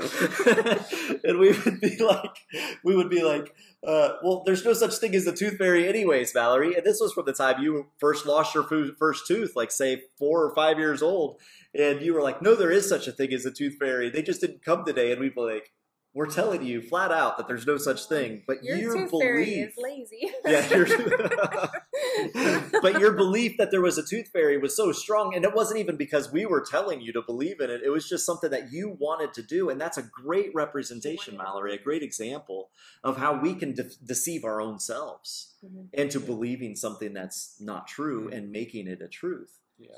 and 1.24 1.40
we 1.40 1.52
would 1.52 1.80
be 1.80 1.98
like, 1.98 2.46
we 2.84 2.96
would 2.96 3.10
be 3.10 3.24
like, 3.24 3.54
uh, 3.86 4.14
well, 4.24 4.44
there's 4.46 4.66
no 4.66 4.74
such 4.74 4.96
thing 4.96 5.14
as 5.16 5.26
the 5.26 5.32
tooth 5.32 5.58
fairy, 5.58 5.88
anyways, 5.88 6.32
Valerie. 6.32 6.76
And 6.76 6.86
this 6.86 7.00
was 7.00 7.14
from 7.14 7.26
the 7.26 7.34
time 7.34 7.62
you 7.62 7.88
first 8.00 8.26
lost 8.26 8.56
your 8.56 8.64
first 8.98 9.28
tooth, 9.28 9.54
like 9.56 9.72
say 9.72 10.04
four 10.18 10.44
or 10.44 10.56
five 10.56 10.80
years 10.80 11.02
old. 11.02 11.40
And 11.78 12.02
you 12.02 12.14
were 12.14 12.24
like, 12.24 12.42
no, 12.42 12.56
there 12.56 12.72
is 12.72 12.90
such 12.90 13.08
a 13.08 13.12
thing 13.12 13.34
as 13.34 13.46
a 13.46 13.52
tooth 13.52 13.76
fairy. 13.80 14.10
They 14.10 14.24
just 14.24 14.42
didn't 14.42 14.64
come 14.64 14.84
today. 14.84 15.12
And 15.12 15.22
we'd 15.22 15.36
be 15.36 15.42
like, 15.42 15.72
we're 16.18 16.26
telling 16.26 16.64
you 16.66 16.82
flat 16.82 17.12
out 17.12 17.38
that 17.38 17.48
there's 17.48 17.68
no 17.68 17.78
such 17.78 18.06
thing. 18.06 18.42
But 18.48 18.64
Your 18.64 18.76
you 18.76 18.92
tooth 18.94 19.12
believe. 19.12 19.24
fairy 19.24 19.50
is 19.60 19.74
lazy. 19.78 20.32
Yeah, 20.46 20.68
your- 20.76 20.88
but 22.82 23.00
your 23.00 23.12
belief 23.14 23.58
that 23.58 23.70
there 23.72 23.82
was 23.82 23.98
a 23.98 24.04
tooth 24.04 24.30
fairy 24.30 24.58
was 24.58 24.76
so 24.76 24.92
strong, 24.92 25.36
and 25.36 25.46
it 25.46 25.54
wasn't 25.54 25.80
even 25.80 25.96
because 25.96 26.32
we 26.32 26.46
were 26.46 26.62
telling 26.68 27.02
you 27.02 27.14
to 27.14 27.22
believe 27.22 27.60
in 27.60 27.70
it. 27.70 27.82
It 27.84 27.90
was 27.90 28.10
just 28.10 28.26
something 28.26 28.50
that 28.50 28.72
you 28.72 28.98
wanted 29.00 29.34
to 29.36 29.44
do, 29.44 29.70
and 29.70 29.80
that's 29.80 29.98
a 29.98 30.02
great 30.04 30.50
representation, 30.56 31.38
Mallory, 31.38 31.76
a 31.76 31.78
great 31.82 32.02
example 32.04 32.70
of 33.04 33.18
how 33.18 33.40
we 33.40 33.54
can 33.54 33.74
de- 33.74 33.90
deceive 34.04 34.44
our 34.44 34.60
own 34.60 34.80
selves 34.80 35.54
Mhm. 35.64 35.90
into 35.94 36.20
believing 36.20 36.76
something 36.76 37.14
that's 37.14 37.60
not 37.62 37.88
true 37.88 38.28
and 38.30 38.52
making 38.52 38.88
it 38.88 39.02
a 39.02 39.08
truth. 39.08 39.60
Yeah. 39.78 39.90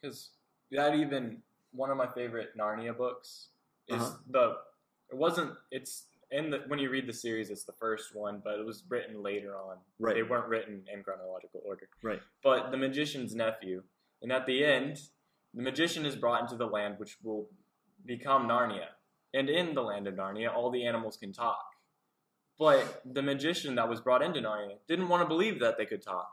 Because 0.00 0.30
that 0.70 0.94
even 0.94 1.42
one 1.72 1.90
of 1.90 1.96
my 1.98 2.06
favorite 2.14 2.56
Narnia 2.56 2.96
books 2.96 3.48
is 3.86 4.00
Uh-huh. 4.00 4.16
the 4.30 4.56
it 5.10 5.16
wasn't 5.16 5.52
it's 5.70 6.06
in 6.30 6.50
the 6.50 6.58
when 6.68 6.78
you 6.78 6.90
read 6.90 7.06
the 7.06 7.12
series 7.12 7.50
it's 7.50 7.64
the 7.64 7.72
first 7.72 8.14
one 8.14 8.40
but 8.44 8.58
it 8.58 8.66
was 8.66 8.84
written 8.88 9.22
later 9.22 9.56
on 9.56 9.76
Right. 9.98 10.14
they 10.14 10.22
weren't 10.22 10.48
written 10.48 10.84
in 10.92 11.02
chronological 11.02 11.62
order 11.64 11.88
Right. 12.02 12.20
but 12.42 12.70
the 12.70 12.76
magician's 12.76 13.34
nephew 13.34 13.82
and 14.22 14.30
at 14.32 14.46
the 14.46 14.64
end 14.64 15.00
the 15.54 15.62
magician 15.62 16.04
is 16.04 16.16
brought 16.16 16.42
into 16.42 16.56
the 16.56 16.66
land 16.66 16.98
which 16.98 17.16
will 17.22 17.48
become 18.04 18.46
Narnia 18.48 18.88
and 19.34 19.48
in 19.48 19.74
the 19.74 19.82
land 19.82 20.06
of 20.06 20.14
Narnia 20.14 20.54
all 20.54 20.70
the 20.70 20.86
animals 20.86 21.16
can 21.16 21.32
talk 21.32 21.64
but 22.58 23.02
the 23.04 23.22
magician 23.22 23.76
that 23.76 23.88
was 23.88 24.00
brought 24.00 24.22
into 24.22 24.40
Narnia 24.40 24.76
didn't 24.88 25.08
want 25.08 25.22
to 25.22 25.28
believe 25.28 25.60
that 25.60 25.78
they 25.78 25.86
could 25.86 26.02
talk 26.02 26.30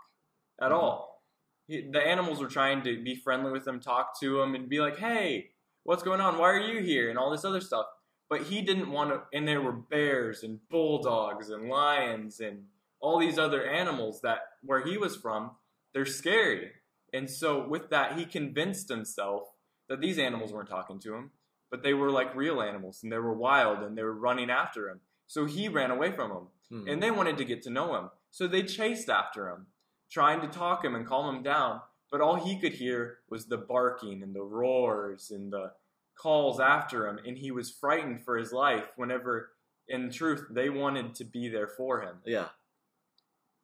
at 0.59 0.71
Mhm. 0.71 0.75
all 0.75 1.23
he, 1.67 1.81
the 1.81 2.01
animals 2.01 2.39
were 2.39 2.47
trying 2.47 2.83
to 2.83 3.01
be 3.01 3.15
friendly 3.15 3.51
with 3.51 3.67
him, 3.67 3.79
talk 3.79 4.19
to 4.19 4.39
him, 4.39 4.53
and 4.53 4.69
be 4.69 4.79
like, 4.79 4.97
"Hey, 4.97 5.51
what's 5.81 6.03
going 6.03 6.21
on? 6.21 6.38
Why 6.38 6.51
are 6.51 6.59
you 6.59 6.79
here?" 6.83 7.09
and 7.09 7.17
all 7.17 7.31
this 7.31 7.43
other 7.43 7.59
stuff. 7.59 7.88
But 8.29 8.43
he 8.43 8.61
didn't 8.61 8.91
want 8.91 9.11
to. 9.11 9.21
And 9.38 9.47
there 9.47 9.61
were 9.61 9.71
bears 9.71 10.43
and 10.43 10.59
bulldogs 10.69 11.49
and 11.49 11.69
lions 11.69 12.39
and 12.39 12.63
all 12.99 13.19
these 13.19 13.38
other 13.38 13.65
animals 13.67 14.21
that 14.21 14.39
where 14.63 14.83
he 14.85 14.97
was 14.97 15.15
from, 15.15 15.51
they're 15.93 16.05
scary. 16.05 16.71
And 17.13 17.29
so 17.29 17.67
with 17.67 17.89
that, 17.91 18.17
he 18.17 18.25
convinced 18.25 18.89
himself 18.89 19.43
that 19.89 20.01
these 20.01 20.17
animals 20.17 20.51
weren't 20.51 20.69
talking 20.69 20.99
to 21.01 21.13
him, 21.13 21.31
but 21.69 21.83
they 21.83 21.93
were 21.93 22.09
like 22.09 22.35
real 22.35 22.61
animals 22.61 23.01
and 23.03 23.11
they 23.11 23.17
were 23.19 23.33
wild 23.33 23.79
and 23.83 23.95
they 23.97 24.03
were 24.03 24.13
running 24.13 24.49
after 24.49 24.89
him. 24.89 25.01
So 25.27 25.45
he 25.45 25.67
ran 25.67 25.91
away 25.91 26.11
from 26.11 26.29
them 26.29 26.47
Hmm. 26.69 26.88
and 26.88 27.03
they 27.03 27.11
wanted 27.11 27.38
to 27.38 27.45
get 27.45 27.61
to 27.63 27.69
know 27.69 27.95
him. 27.95 28.09
So 28.31 28.47
they 28.47 28.63
chased 28.63 29.07
after 29.07 29.47
him, 29.49 29.67
trying 30.09 30.41
to 30.41 30.47
talk 30.47 30.83
him 30.83 30.95
and 30.95 31.05
calm 31.05 31.35
him 31.35 31.43
down. 31.43 31.81
But 32.11 32.21
all 32.21 32.38
he 32.38 32.59
could 32.59 32.73
hear 32.73 33.19
was 33.29 33.45
the 33.45 33.57
barking 33.57 34.23
and 34.23 34.33
the 34.35 34.41
roars 34.41 35.29
and 35.29 35.53
the 35.53 35.73
calls 36.17 36.60
after 36.60 37.08
him, 37.08 37.19
and 37.25 37.38
he 37.38 37.51
was 37.51 37.69
frightened 37.71 38.23
for 38.23 38.38
his 38.38 38.51
life 38.51 38.86
whenever, 38.95 39.51
in 39.88 40.10
truth, 40.12 40.45
they 40.49 40.69
wanted 40.69 41.13
to 41.15 41.23
be 41.23 41.49
there 41.49 41.67
for 41.67 42.01
him. 42.01 42.17
yeah. 42.25 42.49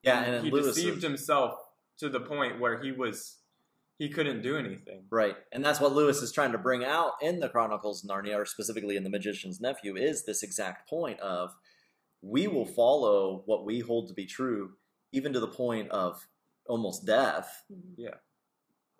Yeah, 0.03 0.23
and 0.23 0.45
he 0.45 0.51
Lewis 0.51 0.75
deceived 0.75 0.97
is- 0.97 1.03
himself 1.03 1.53
to 1.99 2.09
the 2.09 2.19
point 2.21 2.59
where 2.59 2.81
he 2.81 2.91
was 2.91 3.37
he 3.99 4.09
couldn't 4.09 4.41
do 4.41 4.57
anything. 4.57 5.03
Right. 5.11 5.35
And 5.51 5.63
that's 5.63 5.79
what 5.79 5.93
Lewis 5.93 6.23
is 6.23 6.31
trying 6.31 6.53
to 6.53 6.57
bring 6.57 6.83
out 6.83 7.11
in 7.21 7.39
the 7.39 7.49
Chronicles 7.49 8.03
of 8.03 8.09
Narnia, 8.09 8.35
or 8.35 8.45
specifically 8.47 8.95
in 8.97 9.03
The 9.03 9.11
Magician's 9.11 9.61
Nephew, 9.61 9.95
is 9.95 10.25
this 10.25 10.41
exact 10.41 10.89
point 10.89 11.19
of 11.19 11.51
we 12.23 12.47
will 12.47 12.65
follow 12.65 13.43
what 13.45 13.63
we 13.63 13.79
hold 13.81 14.07
to 14.07 14.15
be 14.15 14.25
true, 14.25 14.71
even 15.11 15.33
to 15.33 15.39
the 15.39 15.47
point 15.47 15.91
of 15.91 16.27
almost 16.67 17.05
death. 17.05 17.63
Mhm. 17.71 17.93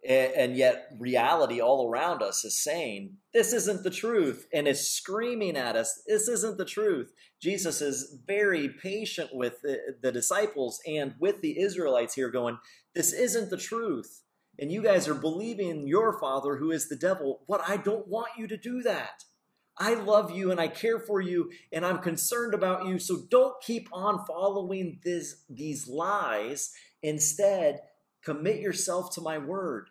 And 0.07 0.57
yet, 0.57 0.87
reality 0.97 1.61
all 1.61 1.87
around 1.87 2.23
us 2.23 2.43
is 2.43 2.61
saying, 2.61 3.17
This 3.33 3.53
isn't 3.53 3.83
the 3.83 3.91
truth. 3.91 4.47
And 4.51 4.67
is 4.67 4.89
screaming 4.89 5.55
at 5.55 5.75
us, 5.75 6.01
This 6.07 6.27
isn't 6.27 6.57
the 6.57 6.65
truth. 6.65 7.13
Jesus 7.39 7.81
is 7.81 8.19
very 8.25 8.69
patient 8.69 9.29
with 9.33 9.61
the, 9.61 9.79
the 10.01 10.11
disciples 10.11 10.79
and 10.87 11.13
with 11.19 11.41
the 11.41 11.59
Israelites 11.59 12.15
here, 12.15 12.31
going, 12.31 12.57
This 12.95 13.13
isn't 13.13 13.51
the 13.51 13.57
truth. 13.57 14.23
And 14.57 14.71
you 14.71 14.81
guys 14.81 15.07
are 15.07 15.15
believing 15.15 15.87
your 15.87 16.19
father, 16.19 16.57
who 16.57 16.71
is 16.71 16.89
the 16.89 16.95
devil. 16.95 17.41
But 17.47 17.61
I 17.67 17.77
don't 17.77 18.07
want 18.07 18.29
you 18.37 18.47
to 18.47 18.57
do 18.57 18.81
that. 18.81 19.23
I 19.77 19.93
love 19.93 20.31
you 20.31 20.51
and 20.51 20.59
I 20.59 20.67
care 20.67 20.99
for 20.99 21.21
you 21.21 21.49
and 21.71 21.85
I'm 21.85 21.99
concerned 21.99 22.53
about 22.53 22.85
you. 22.85 22.99
So 22.99 23.23
don't 23.29 23.55
keep 23.61 23.87
on 23.93 24.25
following 24.25 24.99
this, 25.03 25.43
these 25.49 25.87
lies. 25.87 26.71
Instead, 27.01 27.81
commit 28.23 28.59
yourself 28.59 29.13
to 29.15 29.21
my 29.21 29.37
word. 29.37 29.89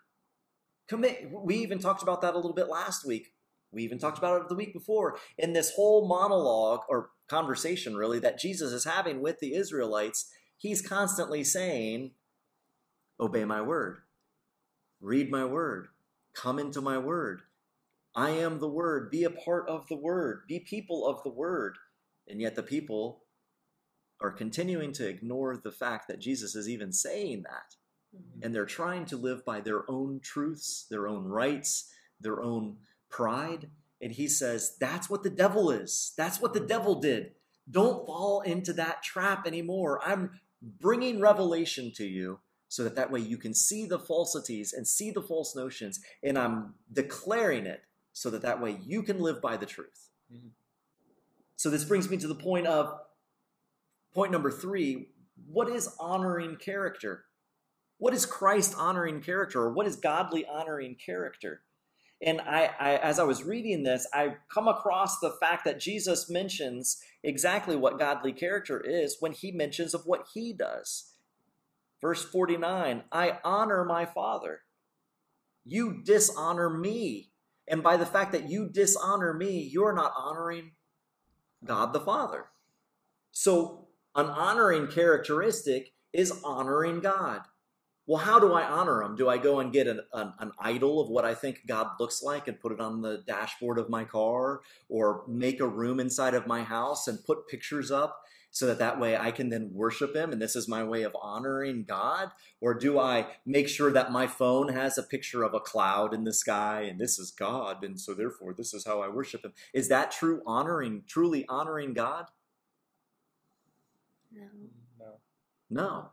Commit. 0.91 1.31
We 1.31 1.55
even 1.59 1.79
talked 1.79 2.03
about 2.03 2.21
that 2.23 2.35
a 2.35 2.37
little 2.37 2.53
bit 2.53 2.69
last 2.69 3.07
week. 3.07 3.33
We 3.71 3.85
even 3.85 4.01
talked 4.01 4.19
about 4.19 4.43
it 4.43 4.49
the 4.49 4.57
week 4.57 4.73
before 4.73 5.17
in 5.39 5.53
this 5.53 5.75
whole 5.77 6.09
monologue 6.09 6.81
or 6.89 7.11
conversation, 7.29 7.97
really, 7.97 8.19
that 8.19 8.41
Jesus 8.41 8.73
is 8.73 8.85
having 8.85 9.21
with 9.21 9.39
the 9.39 9.55
Israelites. 9.55 10.29
He's 10.57 10.83
constantly 10.83 11.45
saying, 11.45 12.11
Obey 13.21 13.45
my 13.45 13.63
word, 13.63 13.99
read 15.01 15.31
my 15.31 15.45
word, 15.45 15.87
come 16.35 16.59
into 16.59 16.81
my 16.81 16.99
word. 16.99 17.43
I 18.17 18.31
am 18.31 18.59
the 18.59 18.69
word. 18.69 19.13
Be 19.13 19.23
a 19.23 19.31
part 19.31 19.69
of 19.69 19.87
the 19.87 19.97
word. 19.97 20.43
Be 20.49 20.59
people 20.59 21.07
of 21.07 21.23
the 21.23 21.31
word. 21.31 21.79
And 22.27 22.41
yet 22.41 22.57
the 22.57 22.65
people 22.65 23.23
are 24.21 24.33
continuing 24.33 24.93
to 24.95 25.09
ignore 25.09 25.57
the 25.57 25.71
fact 25.71 26.09
that 26.09 26.19
Jesus 26.19 26.57
is 26.57 26.69
even 26.69 26.93
saying 26.93 27.45
that 27.45 27.77
Mhm. 28.15 28.45
and 28.45 28.55
they're 28.55 28.67
trying 28.67 29.07
to 29.07 29.17
live 29.17 29.45
by 29.45 29.61
their 29.61 29.89
own 29.91 30.21
truths, 30.21 30.87
their 30.91 31.07
own 31.07 31.25
rights, 31.27 31.93
their 32.19 32.43
own 32.43 32.79
pride. 33.09 33.71
And 34.01 34.13
he 34.13 34.29
says, 34.29 34.77
That's 34.79 35.09
what 35.09 35.23
the 35.23 35.31
devil 35.31 35.71
is. 35.71 36.13
That's 36.17 36.41
what 36.41 36.53
the 36.53 36.61
devil 36.67 37.01
did. 37.01 37.35
Don't 37.71 38.07
fall 38.07 38.41
into 38.41 38.73
that 38.75 39.03
trap 39.03 39.47
anymore. 39.47 40.01
I'm 40.05 40.41
bringing 40.61 41.21
revelation 41.21 41.93
to 41.93 42.05
you 42.05 42.41
so 42.69 42.85
that 42.85 42.95
that 42.97 43.11
way 43.11 43.21
you 43.21 43.37
can 43.37 43.55
see 43.55 43.87
the 43.87 43.99
falsities 43.99 44.73
and 44.73 44.87
see 44.87 45.11
the 45.11 45.23
false 45.23 45.55
notions. 45.55 46.01
And 46.23 46.39
I'm 46.39 46.75
declaring 46.93 47.67
it 47.67 47.83
so 48.13 48.31
that 48.31 48.43
that 48.43 48.61
way 48.61 48.81
you 48.85 49.03
can 49.03 49.21
live 49.21 49.41
by 49.41 49.57
the 49.57 49.67
truth. 49.67 50.11
Mhm. 50.33 50.51
So 51.57 51.71
this 51.71 51.85
brings 51.85 52.09
me 52.09 52.17
to 52.17 52.29
the 52.29 52.35
point 52.35 52.67
of 52.67 53.01
point 54.13 54.33
number 54.33 54.51
three 54.51 55.13
what 55.47 55.69
is 55.69 55.95
honoring 55.99 56.57
character? 56.57 57.25
What 58.01 58.15
is 58.15 58.27
Christ 58.27 58.75
honoring 58.77 59.21
character 59.21 59.61
or 59.61 59.73
what 59.73 59.87
is 59.87 59.95
godly 59.95 60.45
honoring 60.47 60.97
character? 60.97 61.61
And 62.23 62.41
I, 62.41 62.71
I, 62.81 62.97
as 62.97 63.19
I 63.19 63.25
was 63.25 63.45
reading 63.45 63.83
this, 63.83 64.07
I 64.13 64.37
come 64.53 64.69
across 64.69 65.21
the 65.21 65.37
fact 65.39 65.65
that 65.67 65.79
Jesus 65.79 66.29
mentions 66.29 67.03
exactly 67.23 67.77
what 67.77 67.99
godly 67.99 68.33
character 68.33 68.81
is 68.81 69.19
when 69.21 69.33
he 69.33 69.53
mentions 69.53 69.95
of 69.95 70.07
what 70.07 70.29
he 70.33 70.53
does. 70.53 71.13
Verse 72.01 72.25
49, 72.25 73.05
I 73.13 73.39
honor 73.45 73.85
my 73.85 74.07
father. 74.07 74.63
You 75.67 76.03
dishonor 76.03 76.71
me. 76.71 77.31
And 77.69 77.83
by 77.83 77.99
the 77.99 78.07
fact 78.07 78.33
that 78.33 78.49
you 78.49 78.69
dishonor 78.69 79.35
me, 79.35 79.69
you're 79.71 79.95
not 79.95 80.13
honoring 80.17 80.73
God 81.65 81.93
the 81.93 82.01
Father. 82.01 82.47
So, 83.31 83.89
an 84.17 84.27
honoring 84.27 84.89
characteristic 84.89 85.93
is 86.13 86.41
honoring 86.43 87.01
God. 87.01 87.43
Well, 88.07 88.19
how 88.19 88.41
do 88.41 88.53
I 88.55 88.65
honor 88.65 89.03
him? 89.03 89.15
Do 89.15 89.29
I 89.29 89.39
go 89.39 89.61
and 89.61 89.73
get 89.73 89.87
an, 89.87 90.01
an, 90.13 90.33
an, 90.39 90.53
idol 90.59 91.01
of 91.01 91.09
what 91.09 91.25
I 91.25 91.35
think 91.35 91.61
God 91.67 91.89
looks 92.01 92.23
like 92.23 92.49
and 92.49 92.59
put 92.59 92.73
it 92.73 92.81
on 92.81 93.03
the 93.03 93.23
dashboard 93.27 93.79
of 93.79 93.89
my 93.89 94.05
car 94.05 94.63
or 94.89 95.23
make 95.29 95.61
a 95.61 95.69
room 95.69 96.01
inside 96.01 96.35
of 96.35 96.47
my 96.47 96.63
house 96.63 97.07
and 97.07 97.25
put 97.25 97.47
pictures 97.47 97.91
up 97.91 98.23
so 98.51 98.67
that 98.67 98.79
that 98.81 98.99
way 98.99 99.17
I 99.17 99.31
can 99.31 99.49
then 99.49 99.71
worship 99.73 100.15
him 100.15 100.33
and 100.33 100.43
this 100.43 100.57
is 100.57 100.67
my 100.67 100.83
way 100.83 101.03
of 101.03 101.17
honoring 101.23 101.85
God? 101.85 102.31
Or 102.61 102.75
do 102.75 102.99
I 102.99 103.29
make 103.47 103.69
sure 103.69 103.93
that 103.93 104.11
my 104.11 104.27
phone 104.27 104.73
has 104.73 104.99
a 104.99 105.05
picture 105.05 105.45
of 105.45 105.55
a 105.55 105.61
cloud 105.61 106.13
in 106.13 106.25
the 106.25 106.33
sky 106.33 106.83
and 106.83 107.01
this 107.01 107.19
is 107.19 107.31
God 107.31 107.85
and 107.85 108.01
so 108.01 108.13
therefore 108.13 108.53
this 108.55 108.75
is 108.75 108.85
how 108.85 109.03
I 109.03 109.09
worship 109.09 109.45
him? 109.45 109.53
Is 109.73 109.89
that 109.89 110.11
true 110.11 110.43
honoring, 110.47 111.05
truly 111.07 111.47
honoring 111.49 111.93
God? 111.95 112.27
No. 114.33 114.47
No. 114.99 115.13
No. 115.71 116.11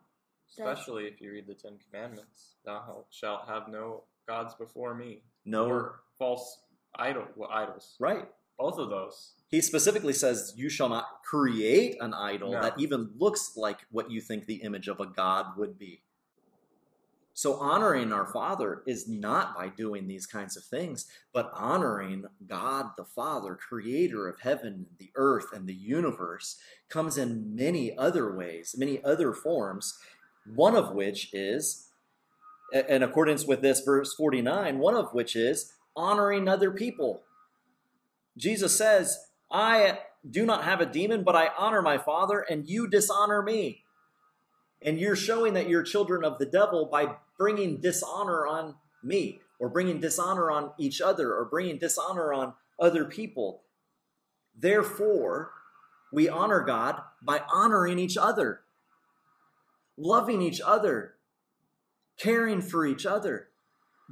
Especially 0.59 1.05
if 1.05 1.21
you 1.21 1.31
read 1.31 1.47
the 1.47 1.53
Ten 1.53 1.77
Commandments, 1.89 2.55
thou 2.65 3.05
shalt 3.11 3.47
have 3.47 3.67
no 3.67 4.03
gods 4.27 4.55
before 4.55 4.93
me, 4.95 5.21
No. 5.45 5.67
or 5.67 5.99
false 6.17 6.61
idol, 6.95 7.25
well, 7.35 7.49
idols. 7.51 7.95
Right. 7.99 8.27
Both 8.57 8.79
of 8.79 8.89
those. 8.89 9.33
He 9.49 9.61
specifically 9.61 10.13
says, 10.13 10.53
You 10.57 10.67
shall 10.69 10.89
not 10.89 11.21
create 11.23 11.97
an 12.01 12.13
idol 12.13 12.53
No. 12.53 12.61
that 12.61 12.79
even 12.79 13.11
looks 13.17 13.55
like 13.55 13.81
what 13.91 14.09
you 14.09 14.19
think 14.19 14.45
the 14.45 14.55
image 14.55 14.87
of 14.87 14.99
a 14.99 15.05
God 15.05 15.57
would 15.57 15.77
be. 15.77 16.01
So, 17.33 17.53
honoring 17.59 18.11
our 18.11 18.25
Father 18.25 18.81
is 18.87 19.07
not 19.07 19.55
by 19.55 19.67
doing 19.69 20.07
these 20.07 20.25
kinds 20.25 20.57
of 20.57 20.63
things, 20.63 21.05
but 21.31 21.51
honoring 21.53 22.25
God 22.47 22.93
the 22.97 23.05
Father, 23.05 23.55
creator 23.55 24.27
of 24.27 24.39
heaven, 24.39 24.87
the 24.97 25.11
earth, 25.13 25.53
and 25.53 25.67
the 25.67 25.75
universe, 25.75 26.57
comes 26.89 27.15
in 27.15 27.53
many 27.55 27.95
other 27.95 28.35
ways, 28.35 28.73
many 28.75 29.03
other 29.03 29.33
forms, 29.33 29.99
one 30.55 30.75
of 30.75 30.93
which 30.93 31.33
is, 31.33 31.89
in 32.89 33.03
accordance 33.03 33.45
with 33.45 33.61
this 33.61 33.81
verse 33.81 34.13
49, 34.13 34.79
one 34.79 34.95
of 34.95 35.13
which 35.13 35.35
is 35.35 35.73
honoring 35.95 36.47
other 36.47 36.71
people. 36.71 37.21
Jesus 38.37 38.75
says, 38.77 39.17
I 39.51 39.99
do 40.29 40.45
not 40.45 40.63
have 40.63 40.81
a 40.81 40.85
demon, 40.85 41.23
but 41.23 41.35
I 41.35 41.51
honor 41.57 41.81
my 41.81 41.97
Father, 41.97 42.39
and 42.39 42.67
you 42.67 42.87
dishonor 42.87 43.41
me. 43.41 43.83
And 44.81 44.99
you're 44.99 45.15
showing 45.15 45.53
that 45.53 45.69
you're 45.69 45.83
children 45.83 46.23
of 46.23 46.37
the 46.37 46.45
devil 46.45 46.87
by 46.91 47.15
bringing 47.37 47.81
dishonor 47.81 48.45
on 48.45 48.75
me, 49.03 49.39
or 49.59 49.69
bringing 49.69 49.99
dishonor 49.99 50.51
on 50.51 50.71
each 50.77 51.01
other, 51.01 51.33
or 51.33 51.45
bringing 51.45 51.77
dishonor 51.77 52.33
on 52.33 52.53
other 52.79 53.05
people. 53.05 53.63
Therefore, 54.55 55.51
we 56.11 56.29
honor 56.29 56.61
God 56.61 57.01
by 57.21 57.41
honoring 57.51 57.97
each 57.99 58.17
other, 58.17 58.61
loving 59.97 60.41
each 60.41 60.61
other, 60.61 61.15
caring 62.17 62.61
for 62.61 62.85
each 62.85 63.05
other, 63.05 63.49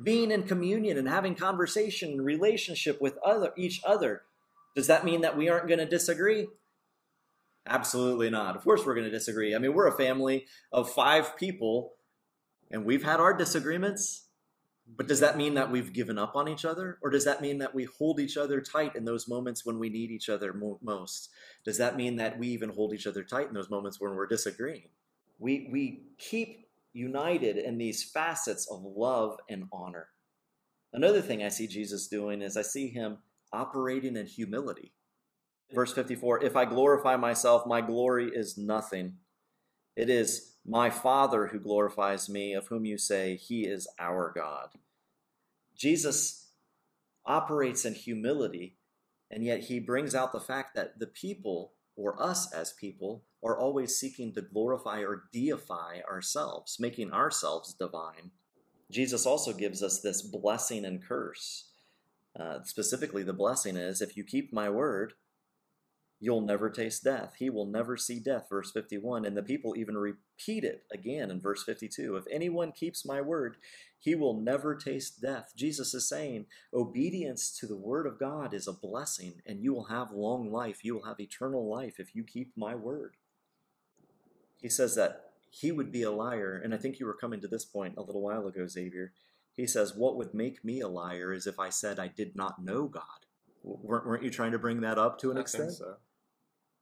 being 0.02 0.32
in 0.32 0.44
communion 0.44 0.98
and 0.98 1.08
having 1.08 1.36
conversation 1.36 2.12
and 2.12 2.26
relationship 2.26 3.02
with 3.02 3.18
other 3.26 3.52
each 3.58 3.82
other. 3.86 4.24
Does 4.76 4.88
that 4.88 5.06
mean 5.06 5.22
that 5.22 5.38
we 5.38 5.48
aren't 5.48 5.68
going 5.68 5.80
to 5.80 5.86
disagree? 5.86 6.48
Absolutely 7.68 8.30
not. 8.30 8.56
Of 8.56 8.64
course, 8.64 8.86
we're 8.86 8.94
going 8.94 9.06
to 9.06 9.12
disagree. 9.12 9.56
I 9.56 9.60
mean, 9.60 9.74
we're 9.74 9.88
a 9.88 9.98
family 9.98 10.46
of 10.72 10.92
five 10.92 11.38
people, 11.38 11.94
and 12.70 12.86
we've 12.86 13.04
had 13.04 13.20
our 13.20 13.34
disagreements. 13.34 14.24
But 14.88 15.08
does 15.08 15.20
that 15.22 15.36
mean 15.36 15.56
that 15.56 15.72
we've 15.72 15.92
given 15.92 16.20
up 16.20 16.36
on 16.36 16.48
each 16.48 16.64
other? 16.64 17.00
Or 17.02 17.10
does 17.10 17.26
that 17.26 17.42
mean 17.42 17.58
that 17.58 17.74
we 17.74 17.86
hold 17.86 18.20
each 18.20 18.38
other 18.38 18.62
tight 18.62 18.96
in 18.96 19.06
those 19.06 19.28
moments 19.28 19.66
when 19.66 19.80
we 19.80 19.90
need 19.90 20.12
each 20.12 20.30
other 20.30 20.54
mo- 20.54 20.78
most? 20.84 21.30
Does 21.64 21.80
that 21.80 21.98
mean 21.98 22.18
that 22.18 22.38
we 22.38 22.50
even 22.50 22.70
hold 22.70 22.94
each 22.94 23.08
other 23.08 23.24
tight 23.24 23.48
in 23.48 23.56
those 23.56 23.70
moments 23.70 24.00
when 24.00 24.14
we're 24.14 24.28
disagreeing? 24.28 24.90
We, 25.40 25.70
we 25.72 26.04
keep 26.18 26.68
united 26.94 27.58
in 27.58 27.78
these 27.78 28.04
facets 28.04 28.68
of 28.72 28.84
love 28.84 29.38
and 29.50 29.66
honor. 29.72 30.08
Another 30.94 31.22
thing 31.22 31.44
I 31.44 31.50
see 31.50 31.68
Jesus 31.68 32.08
doing 32.08 32.42
is 32.42 32.56
I 32.56 32.62
see 32.62 32.88
him 32.88 33.18
operating 33.52 34.16
in 34.16 34.26
humility. 34.26 34.94
Verse 35.74 35.94
54 35.94 36.44
If 36.44 36.56
I 36.56 36.66
glorify 36.66 37.18
myself, 37.18 37.66
my 37.66 37.82
glory 37.82 38.32
is 38.34 38.58
nothing. 38.58 39.18
It 39.96 40.10
is 40.10 40.54
my 40.66 40.90
Father 40.90 41.48
who 41.48 41.60
glorifies 41.60 42.30
me, 42.30 42.54
of 42.54 42.68
whom 42.68 42.86
you 42.86 42.98
say, 42.98 43.36
He 43.36 43.66
is 43.66 43.88
our 44.00 44.32
God. 44.34 44.70
Jesus 45.76 46.50
operates 47.26 47.86
in 47.86 47.94
humility, 47.94 48.78
and 49.32 49.44
yet 49.44 49.62
he 49.62 49.80
brings 49.80 50.16
out 50.16 50.32
the 50.32 50.40
fact 50.40 50.76
that 50.76 51.00
the 51.00 51.08
people, 51.08 51.74
or 51.96 52.22
us 52.22 52.52
as 52.54 52.74
people, 52.74 53.24
are 53.44 53.60
always 53.60 53.98
seeking 53.98 54.34
to 54.34 54.42
glorify 54.42 55.00
or 55.02 55.26
deify 55.32 56.00
ourselves, 56.10 56.78
making 56.80 57.12
ourselves 57.12 57.74
divine. 57.74 58.32
Jesus 58.92 59.26
also 59.26 59.54
gives 59.54 59.82
us 59.82 60.02
this 60.02 60.22
blessing 60.22 60.86
and 60.86 61.04
curse. 61.04 61.72
Uh, 62.40 62.60
specifically, 62.64 63.24
the 63.24 63.34
blessing 63.34 63.78
is 63.78 64.02
if 64.02 64.18
you 64.18 64.24
keep 64.24 64.52
my 64.52 64.70
word, 64.70 65.14
you'll 66.20 66.42
never 66.42 66.70
taste 66.70 67.04
death. 67.04 67.36
He 67.38 67.50
will 67.50 67.66
never 67.66 67.98
see 67.98 68.20
death, 68.20 68.48
verse 68.50 68.72
51. 68.72 69.26
And 69.26 69.36
the 69.36 69.44
people 69.44 69.76
even 69.78 69.98
repeat 69.98 70.64
it 70.64 70.84
again 70.92 71.30
in 71.30 71.42
verse 71.42 71.64
52. 71.64 72.16
If 72.16 72.26
anyone 72.32 72.72
keeps 72.72 73.06
my 73.06 73.22
word, 73.22 73.58
he 74.00 74.16
will 74.16 74.40
never 74.40 74.76
taste 74.76 75.22
death. 75.22 75.54
Jesus 75.56 75.94
is 75.94 76.08
saying 76.08 76.46
obedience 76.74 77.58
to 77.60 77.68
the 77.68 77.78
word 77.78 78.06
of 78.08 78.20
God 78.20 78.54
is 78.54 78.68
a 78.68 78.74
blessing, 78.74 79.42
and 79.46 79.62
you 79.62 79.74
will 79.74 79.86
have 79.86 80.12
long 80.12 80.52
life. 80.52 80.84
You 80.84 80.96
will 80.96 81.06
have 81.06 81.20
eternal 81.20 81.70
life 81.70 82.00
if 82.00 82.16
you 82.16 82.24
keep 82.24 82.52
my 82.56 82.76
word. 82.76 83.16
He 84.62 84.70
says 84.70 84.96
that 84.96 85.32
he 85.50 85.72
would 85.72 85.92
be 85.92 86.04
a 86.04 86.12
liar, 86.12 86.60
and 86.64 86.74
I 86.74 86.78
think 86.78 87.00
you 87.00 87.06
were 87.06 87.14
coming 87.14 87.42
to 87.42 87.48
this 87.48 87.66
point 87.66 87.96
a 87.98 88.02
little 88.02 88.22
while 88.22 88.48
ago, 88.48 88.68
Xavier. 88.68 89.14
He 89.54 89.68
says, 89.68 89.96
What 89.96 90.18
would 90.18 90.34
make 90.34 90.66
me 90.66 90.82
a 90.82 90.88
liar 90.88 91.34
is 91.34 91.48
if 91.48 91.60
I 91.60 91.70
said 91.70 91.98
I 91.98 92.08
did 92.08 92.36
not 92.36 92.64
know 92.64 92.88
God. 92.88 93.25
Weren't, 93.66 94.06
weren't 94.06 94.24
you 94.24 94.30
trying 94.30 94.52
to 94.52 94.60
bring 94.60 94.82
that 94.82 94.98
up 94.98 95.20
to 95.20 95.32
an 95.32 95.38
I 95.38 95.42
extent? 95.42 95.72
so. 95.72 95.96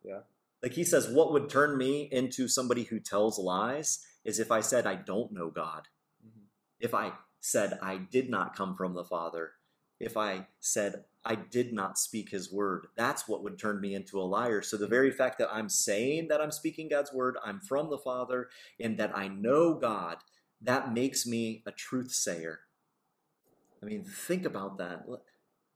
Yeah. 0.04 0.19
Like 0.62 0.74
he 0.74 0.84
says, 0.84 1.10
what 1.10 1.32
would 1.32 1.50
turn 1.50 1.78
me 1.78 2.10
into 2.12 2.48
somebody 2.48 2.84
who 2.84 3.00
tells 3.00 3.39
lies 3.39 4.06
is 4.26 4.39
if 4.39 4.52
I 4.52 4.60
said 4.62 4.86
I 4.86 4.96
don't 4.96 5.32
know 5.32 5.50
God. 5.50 5.88
Mhm. 6.26 6.43
If 6.80 6.93
I 6.93 7.13
said 7.39 7.80
I 7.82 7.98
did 7.98 8.30
not 8.30 8.56
come 8.56 8.76
from 8.76 8.93
the 8.93 9.04
Father. 9.04 9.54
If 10.00 10.17
I 10.17 10.48
said 10.60 11.06
I 11.26 11.36
did 11.36 11.72
not 11.72 11.98
speak 11.98 12.30
his 12.30 12.52
word. 12.52 12.88
That's 12.98 13.28
what 13.30 13.43
would 13.43 13.58
turn 13.58 13.80
me 13.80 13.96
into 13.96 14.19
a 14.19 14.24
liar. 14.24 14.62
So 14.62 14.76
the 14.76 14.88
very 14.88 15.12
fact 15.12 15.38
that 15.38 15.54
I'm 15.54 15.69
saying 15.69 16.28
that 16.28 16.41
I'm 16.41 16.52
speaking 16.52 16.89
God's 16.89 17.13
word, 17.13 17.38
I'm 17.43 17.62
from 17.62 17.89
the 17.89 17.98
Father, 17.98 18.50
and 18.78 18.98
that 18.98 19.17
I 19.17 19.30
know 19.30 19.74
God, 19.74 20.17
that 20.62 20.93
makes 20.93 21.26
me 21.26 21.63
a 21.65 21.72
truth 21.72 22.12
sayer. 22.12 22.62
I 23.82 23.86
mean, 23.86 24.04
think 24.04 24.46
about 24.46 24.78
that. 24.80 25.06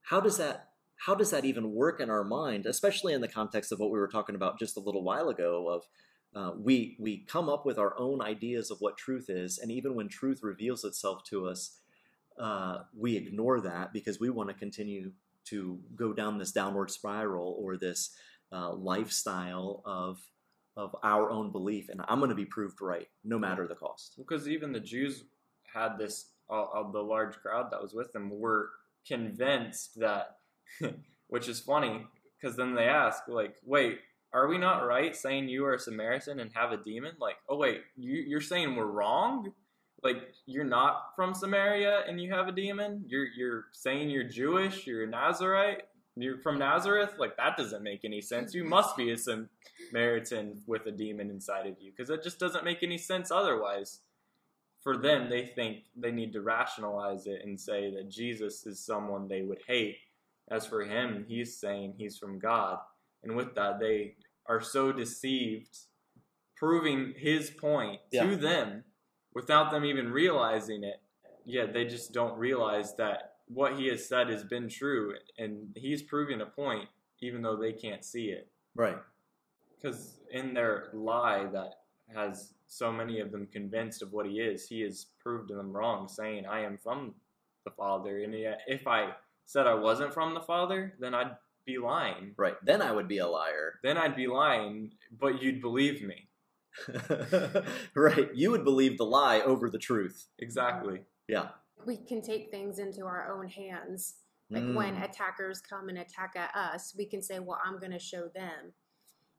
How 0.02 0.20
does 0.20 0.38
that 0.38 0.67
how 0.98 1.16
does 1.16 1.32
that 1.32 1.46
even 1.46 1.74
work 1.74 2.00
in 2.00 2.10
our 2.10 2.24
mind, 2.24 2.66
especially 2.66 3.14
in 3.14 3.22
the 3.22 3.28
context 3.28 3.72
of 3.72 3.80
what 3.80 3.92
we 3.92 4.00
were 4.00 4.08
talking 4.08 4.36
about 4.36 4.60
just 4.60 4.78
a 4.78 4.82
little 4.82 5.04
while 5.04 5.30
ago 5.30 5.70
of 5.70 5.84
uh, 6.36 6.54
we 6.58 6.98
we 7.00 7.26
come 7.26 7.50
up 7.50 7.66
with 7.66 7.80
our 7.80 7.98
own 7.98 8.22
ideas 8.22 8.70
of 8.70 8.80
what 8.80 8.98
truth 8.98 9.30
is, 9.30 9.58
and 9.58 9.72
even 9.72 9.96
when 9.96 10.10
truth 10.10 10.42
reveals 10.44 10.84
itself 10.84 11.24
to 11.24 11.48
us, 11.48 11.80
uh, 12.40 12.80
we 12.96 13.16
ignore 13.16 13.62
that 13.62 13.94
because 13.94 14.20
we 14.20 14.30
want 14.30 14.50
to 14.50 14.56
continue 14.56 15.12
to 15.46 15.80
go 15.96 16.14
down 16.14 16.38
this 16.38 16.52
downward 16.52 16.92
spiral 16.92 17.56
or 17.60 17.78
this 17.78 18.12
uh, 18.52 18.74
lifestyle 18.74 19.82
of 19.86 20.20
of 20.76 20.96
our 21.02 21.32
own 21.32 21.52
belief, 21.52 21.90
and 21.90 22.02
I'm 22.08 22.20
going 22.20 22.30
to 22.30 22.36
be 22.36 22.46
proved 22.46 22.82
right 22.82 23.08
no 23.24 23.40
matter 23.40 23.68
the 23.68 23.76
cost. 23.76 24.14
Because 24.16 24.48
even 24.48 24.72
the 24.72 24.80
Jews 24.80 25.24
had 25.74 25.98
this, 25.98 26.34
uh, 26.50 26.66
uh, 26.66 26.92
the 26.92 27.02
large 27.02 27.36
crowd 27.38 27.72
that 27.72 27.82
was 27.82 27.94
with 27.94 28.14
them 28.14 28.30
were 28.30 28.70
convinced 29.06 30.00
that, 30.00 30.38
which 31.28 31.48
is 31.48 31.60
funny, 31.60 32.06
because 32.40 32.56
then 32.56 32.76
they 32.76 32.86
ask, 32.86 33.24
like, 33.28 33.56
wait, 33.66 34.00
are 34.34 34.48
we 34.48 34.58
not 34.58 34.86
right 34.86 35.16
saying 35.16 35.50
you 35.50 35.66
are 35.66 35.76
a 35.76 35.80
Samaritan 35.80 36.40
and 36.40 36.52
have 36.54 36.72
a 36.72 36.78
demon? 36.78 37.14
Like, 37.20 37.38
oh, 37.50 37.58
wait, 37.58 37.82
you, 37.96 38.14
you're 38.14 38.42
saying 38.42 38.76
we're 38.76 38.86
wrong? 38.86 39.52
Like, 40.04 40.18
you're 40.46 40.64
not 40.64 41.16
from 41.16 41.34
Samaria 41.34 42.04
and 42.08 42.22
you 42.22 42.32
have 42.32 42.48
a 42.48 42.52
demon? 42.52 43.04
You're, 43.08 43.28
you're 43.36 43.66
saying 43.74 44.10
you're 44.10 44.24
Jewish, 44.24 44.86
you're 44.86 45.06
a 45.06 45.08
Nazarite, 45.08 45.84
you're 46.16 46.38
from 46.40 46.60
Nazareth? 46.60 47.14
Like, 47.18 47.36
that 47.38 47.58
doesn't 47.58 47.84
make 47.84 48.06
any 48.06 48.22
sense. 48.22 48.54
You 48.54 48.64
must 48.64 48.96
be 48.96 49.12
a 49.12 49.18
Samaritan 49.18 50.62
with 50.68 50.86
a 50.86 50.92
demon 50.92 51.32
inside 51.32 51.66
of 51.66 51.76
you, 51.80 51.92
because 51.92 52.10
it 52.10 52.22
just 52.22 52.40
doesn't 52.40 52.66
make 52.66 52.84
any 52.84 52.98
sense 52.98 53.32
otherwise 53.32 54.02
for 54.88 54.96
them, 54.96 55.30
they 55.30 55.46
think 55.46 55.80
they 55.98 56.12
need 56.12 56.32
to 56.32 56.40
rationalize 56.40 57.28
it 57.28 57.42
and 57.44 57.60
say 57.60 57.94
that 57.94 58.10
Jesus 58.10 58.66
is 58.66 58.80
someone 58.80 59.28
they 59.28 59.42
would 59.42 59.60
hate. 59.68 59.98
As 60.50 60.66
for 60.66 60.84
him, 60.84 61.26
he's 61.28 61.58
saying 61.58 61.96
he's 61.98 62.18
from 62.18 62.40
God. 62.40 62.80
And 63.24 63.36
with 63.36 63.56
that, 63.56 63.80
they 63.80 64.16
are 64.46 64.62
so 64.62 64.92
deceived, 64.92 65.78
proving 66.56 67.14
his 67.18 67.50
point 67.50 68.02
Yeah. 68.12 68.24
to 68.30 68.36
them 68.38 68.86
without 69.34 69.72
them 69.72 69.84
even 69.86 70.12
realizing 70.12 70.84
it. 70.84 71.02
Yet 71.44 71.74
they 71.74 71.86
just 71.86 72.14
don't 72.14 72.38
realize 72.38 72.96
that 72.96 73.38
what 73.48 73.78
he 73.78 73.88
has 73.88 74.08
said 74.08 74.30
has 74.30 74.44
been 74.44 74.68
true, 74.68 75.16
and 75.38 75.72
he's 75.76 76.04
proving 76.04 76.42
a 76.42 76.46
point 76.46 76.90
even 77.20 77.42
though 77.42 77.56
they 77.56 77.74
can't 77.74 78.04
see 78.04 78.30
it. 78.30 78.48
Right. 78.76 78.98
Because 79.76 80.20
in 80.32 80.54
their 80.54 80.90
lie 80.94 81.46
that 81.48 81.80
has 82.14 82.54
so 82.68 82.92
many 82.92 83.20
of 83.20 83.32
them 83.32 83.48
convinced 83.48 84.02
of 84.02 84.14
what 84.14 84.26
he 84.26 84.40
is, 84.40 84.68
he 84.68 84.82
has 84.82 85.08
proved 85.20 85.50
them 85.50 85.72
wrong, 85.72 86.08
saying, 86.08 86.46
I 86.46 86.62
am 86.62 86.78
from 86.78 87.16
the 87.64 87.72
Father. 87.72 88.22
And 88.22 88.34
yet, 88.34 88.62
if 88.68 88.88
I 88.88 89.16
said 89.48 89.66
I 89.66 89.74
wasn't 89.74 90.14
from 90.14 90.36
the 90.36 90.42
Father, 90.42 90.94
then 91.00 91.16
I'd 91.16 91.36
be 91.66 91.80
lying. 91.80 92.36
Right. 92.38 92.56
Then 92.64 92.82
I 92.82 92.92
would 92.92 93.08
be 93.08 93.18
a 93.18 93.28
liar. 93.28 93.80
Then 93.84 93.98
I'd 93.98 94.16
be 94.16 94.28
lying, 94.28 94.92
but 95.12 95.42
you'd 95.42 95.62
believe 95.62 96.04
me. 96.04 96.28
right. 97.96 98.30
You 98.36 98.52
would 98.52 98.64
believe 98.64 98.98
the 98.98 99.06
lie 99.06 99.42
over 99.42 99.70
the 99.70 99.78
truth. 99.80 100.28
Exactly. 100.38 101.02
Yeah. 101.28 101.50
We 101.86 101.98
can 101.98 102.22
take 102.22 102.52
things 102.52 102.78
into 102.80 103.06
our 103.06 103.34
own 103.36 103.48
hands. 103.48 104.16
Like 104.50 104.64
when 104.64 104.96
Mm. 104.96 105.04
attackers 105.04 105.60
come 105.60 105.90
and 105.90 105.98
attack 105.98 106.34
at 106.38 106.56
us, 106.56 106.96
we 106.98 107.06
can 107.06 107.22
say, 107.22 107.40
"Well, 107.40 107.60
I'm 107.66 107.80
going 107.80 107.92
to 107.92 108.00
show 108.00 108.30
them." 108.30 108.74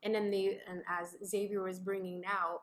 And 0.03 0.15
then 0.15 0.31
the 0.31 0.59
and 0.67 0.83
as 0.87 1.17
Xavier 1.25 1.63
was 1.63 1.81
bringing 1.81 2.25
out, 2.27 2.61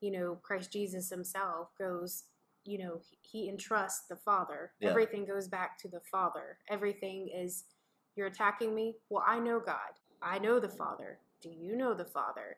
you 0.00 0.10
know, 0.10 0.36
Christ 0.42 0.70
Jesus 0.72 1.08
Himself 1.08 1.70
goes, 1.78 2.24
you 2.66 2.78
know, 2.78 3.00
He 3.22 3.48
entrusts 3.48 4.06
the 4.08 4.16
Father. 4.16 4.72
Yeah. 4.80 4.90
Everything 4.90 5.24
goes 5.24 5.48
back 5.48 5.78
to 5.78 5.88
the 5.88 6.00
Father. 6.10 6.58
Everything 6.68 7.28
is, 7.34 7.64
you're 8.16 8.26
attacking 8.26 8.74
me. 8.74 8.96
Well, 9.10 9.24
I 9.26 9.38
know 9.38 9.60
God. 9.60 9.76
I 10.22 10.38
know 10.38 10.58
the 10.58 10.68
Father. 10.68 11.18
Do 11.42 11.50
you 11.50 11.76
know 11.76 11.94
the 11.94 12.04
Father? 12.04 12.56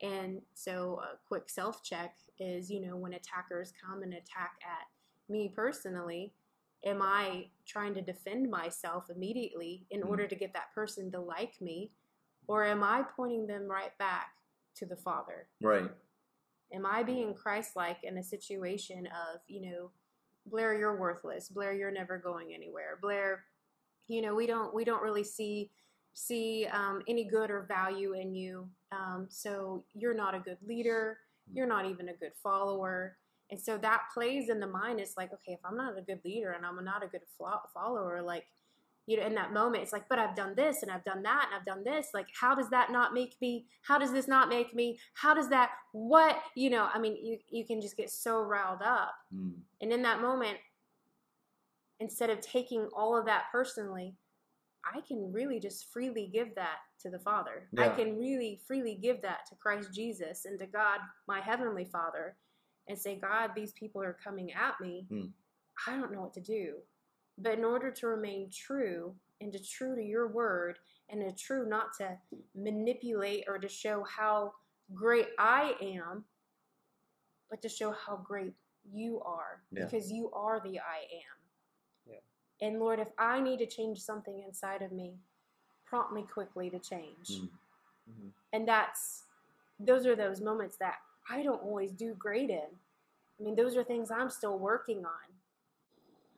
And 0.00 0.40
so, 0.54 1.00
a 1.02 1.18
quick 1.28 1.48
self 1.48 1.82
check 1.82 2.14
is, 2.38 2.70
you 2.70 2.80
know, 2.80 2.96
when 2.96 3.12
attackers 3.14 3.72
come 3.84 4.02
and 4.02 4.14
attack 4.14 4.52
at 4.64 4.86
me 5.28 5.52
personally, 5.54 6.32
am 6.84 7.00
I 7.02 7.46
trying 7.66 7.94
to 7.94 8.00
defend 8.02 8.50
myself 8.50 9.10
immediately 9.10 9.86
in 9.90 10.00
Mhm. 10.02 10.08
order 10.08 10.26
to 10.26 10.34
get 10.34 10.52
that 10.54 10.72
person 10.74 11.10
to 11.12 11.20
like 11.20 11.60
me? 11.60 11.92
Or 12.48 12.64
am 12.64 12.82
I 12.82 13.04
pointing 13.04 13.46
them 13.46 13.68
right 13.70 13.96
back 13.98 14.34
to 14.74 14.86
the 14.86 14.96
Father? 14.96 15.48
Right. 15.60 15.88
Am 16.74 16.86
I 16.86 17.02
being 17.02 17.34
Christ 17.34 17.76
like 17.76 17.98
in 18.02 18.18
a 18.18 18.22
situation 18.22 19.06
of, 19.06 19.40
you 19.46 19.60
know, 19.60 19.90
Blair, 20.46 20.76
you're 20.76 20.98
worthless. 20.98 21.48
Blair, 21.48 21.72
you're 21.72 21.92
never 21.92 22.18
going 22.18 22.52
anywhere. 22.52 22.98
Blair, 23.00 23.44
you 24.08 24.22
know, 24.22 24.34
we 24.34 24.46
don't 24.46 24.74
we 24.74 24.84
don't 24.84 25.02
really 25.02 25.24
see 25.24 25.70
see 26.14 26.66
um, 26.72 27.02
any 27.08 27.24
good 27.24 27.50
or 27.50 27.62
value 27.62 28.14
in 28.14 28.34
you. 28.34 28.68
Um, 28.90 29.26
so 29.28 29.84
you're 29.94 30.14
not 30.14 30.34
a 30.34 30.40
good 30.40 30.58
leader. 30.66 31.18
You're 31.52 31.66
not 31.66 31.86
even 31.86 32.08
a 32.08 32.14
good 32.14 32.32
follower. 32.42 33.16
And 33.50 33.60
so 33.60 33.78
that 33.78 34.04
plays 34.12 34.48
in 34.48 34.60
the 34.60 34.66
mind. 34.66 35.00
It's 35.00 35.16
like, 35.16 35.32
okay, 35.32 35.52
if 35.52 35.60
I'm 35.64 35.76
not 35.76 35.98
a 35.98 36.02
good 36.02 36.20
leader 36.24 36.52
and 36.52 36.64
I'm 36.64 36.82
not 36.84 37.04
a 37.04 37.06
good 37.06 37.22
follower, 37.74 38.22
like, 38.22 38.46
you 39.06 39.16
know, 39.16 39.26
in 39.26 39.34
that 39.34 39.52
moment, 39.52 39.82
it's 39.82 39.92
like, 39.92 40.08
but 40.08 40.18
I've 40.18 40.36
done 40.36 40.54
this 40.56 40.82
and 40.82 40.90
I've 40.90 41.04
done 41.04 41.22
that 41.22 41.48
and 41.50 41.58
I've 41.58 41.66
done 41.66 41.82
this. 41.84 42.08
Like, 42.14 42.28
how 42.38 42.54
does 42.54 42.70
that 42.70 42.92
not 42.92 43.12
make 43.12 43.34
me? 43.40 43.66
How 43.82 43.98
does 43.98 44.12
this 44.12 44.28
not 44.28 44.48
make 44.48 44.74
me? 44.74 44.98
How 45.14 45.34
does 45.34 45.48
that? 45.48 45.70
What? 45.92 46.38
You 46.54 46.70
know, 46.70 46.88
I 46.92 46.98
mean, 46.98 47.16
you 47.24 47.38
you 47.50 47.66
can 47.66 47.80
just 47.80 47.96
get 47.96 48.10
so 48.10 48.40
riled 48.40 48.82
up. 48.82 49.12
Mm. 49.34 49.54
And 49.80 49.92
in 49.92 50.02
that 50.02 50.20
moment, 50.20 50.58
instead 51.98 52.30
of 52.30 52.40
taking 52.40 52.88
all 52.94 53.16
of 53.18 53.26
that 53.26 53.44
personally, 53.50 54.14
I 54.84 55.00
can 55.00 55.32
really 55.32 55.60
just 55.60 55.92
freely 55.92 56.28
give 56.32 56.54
that 56.56 56.78
to 57.00 57.10
the 57.10 57.18
Father. 57.18 57.68
I 57.78 57.88
can 57.88 58.18
really 58.18 58.60
freely 58.66 58.98
give 59.00 59.22
that 59.22 59.40
to 59.48 59.56
Christ 59.56 59.90
Jesus 59.94 60.44
and 60.44 60.58
to 60.58 60.66
God, 60.66 61.00
my 61.28 61.40
Heavenly 61.40 61.84
Father, 61.84 62.36
and 62.88 62.98
say, 62.98 63.18
God, 63.20 63.50
these 63.54 63.72
people 63.72 64.02
are 64.02 64.16
coming 64.22 64.52
at 64.52 64.74
me. 64.80 65.06
Hmm. 65.08 65.26
I 65.86 65.96
don't 65.96 66.12
know 66.12 66.20
what 66.20 66.34
to 66.34 66.40
do. 66.40 66.74
But 67.38 67.58
in 67.58 67.64
order 67.64 67.90
to 67.90 68.06
remain 68.06 68.50
true 68.50 69.14
and 69.40 69.52
to 69.52 69.58
true 69.58 69.96
to 69.96 70.02
your 70.02 70.28
word 70.28 70.78
and 71.08 71.20
to 71.20 71.32
true 71.32 71.68
not 71.68 71.92
to 71.98 72.16
manipulate 72.54 73.44
or 73.48 73.58
to 73.58 73.68
show 73.68 74.04
how 74.04 74.54
great 74.94 75.28
I 75.38 75.74
am, 75.80 76.24
but 77.50 77.62
to 77.62 77.68
show 77.68 77.92
how 77.92 78.16
great 78.16 78.54
you 78.92 79.20
are 79.22 79.62
Yeah. 79.70 79.84
because 79.84 80.10
you 80.12 80.30
are 80.32 80.60
the 80.60 80.78
I 80.80 81.00
am. 81.12 81.38
Yeah. 82.06 82.20
And 82.60 82.78
Lord, 82.80 82.98
if 82.98 83.08
I 83.18 83.40
need 83.40 83.58
to 83.58 83.66
change 83.66 84.00
something 84.00 84.40
inside 84.40 84.82
of 84.82 84.92
me, 84.92 85.18
prompt 85.84 86.12
me 86.12 86.22
quickly 86.24 86.70
to 86.70 86.78
change. 86.78 87.28
Mm. 87.40 87.50
Mhm. 88.10 88.32
And 88.52 88.68
that's 88.68 89.26
those 89.78 90.06
are 90.06 90.14
those 90.16 90.40
moments 90.40 90.76
that 90.76 91.00
I 91.28 91.42
don't 91.42 91.62
always 91.62 91.92
do 91.92 92.14
great 92.14 92.50
in. 92.50 92.80
I 93.38 93.42
mean, 93.42 93.56
those 93.56 93.76
are 93.76 93.82
things 93.84 94.10
I'm 94.10 94.30
still 94.30 94.58
working 94.58 95.04
on. 95.04 95.41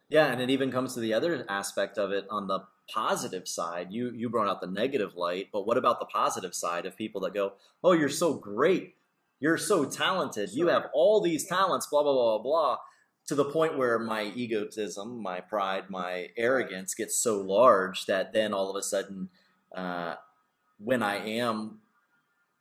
Yeah, 0.09 0.27
and 0.27 0.41
it 0.41 0.51
even 0.51 0.71
comes 0.71 0.95
to 0.95 1.01
the 1.01 1.15
other 1.15 1.45
aspect 1.49 1.99
of 1.99 2.13
it 2.13 2.27
on 2.31 2.47
the 2.47 2.61
positive 2.93 3.49
side. 3.49 3.89
You 3.91 4.13
you 4.15 4.29
brought 4.29 4.49
out 4.49 4.61
the 4.61 4.67
negative 4.67 5.17
light, 5.17 5.49
but 5.53 5.67
what 5.67 5.79
about 5.79 5.99
the 5.99 6.07
positive 6.07 6.55
side 6.55 6.87
of 6.87 6.97
people 6.97 7.21
that 7.23 7.35
go, 7.35 7.55
"Oh, 7.83 7.93
you're 7.93 8.09
so 8.09 8.35
great. 8.35 8.97
You're 9.41 9.59
so 9.59 9.85
talented. 9.85 10.51
You 10.53 10.69
have 10.69 10.87
all 10.93 11.21
these 11.21 11.47
talents, 11.47 11.87
blah 11.87 12.03
blah 12.03 12.13
blah 12.13 12.39
blah 12.39 12.43
blah." 12.43 12.79
To 13.29 13.35
the 13.35 13.47
point 13.47 13.79
where 13.79 13.99
my 13.99 14.25
egotism, 14.35 15.23
my 15.23 15.41
pride, 15.41 15.89
my 15.89 16.29
arrogance 16.37 16.95
gets 16.95 17.19
so 17.19 17.41
large 17.41 18.05
that 18.05 18.35
then 18.35 18.53
all 18.53 18.69
of 18.69 18.77
a 18.77 18.83
sudden, 18.83 19.31
uh, 19.75 20.17
when 20.79 21.03
I 21.03 21.17
am 21.27 21.81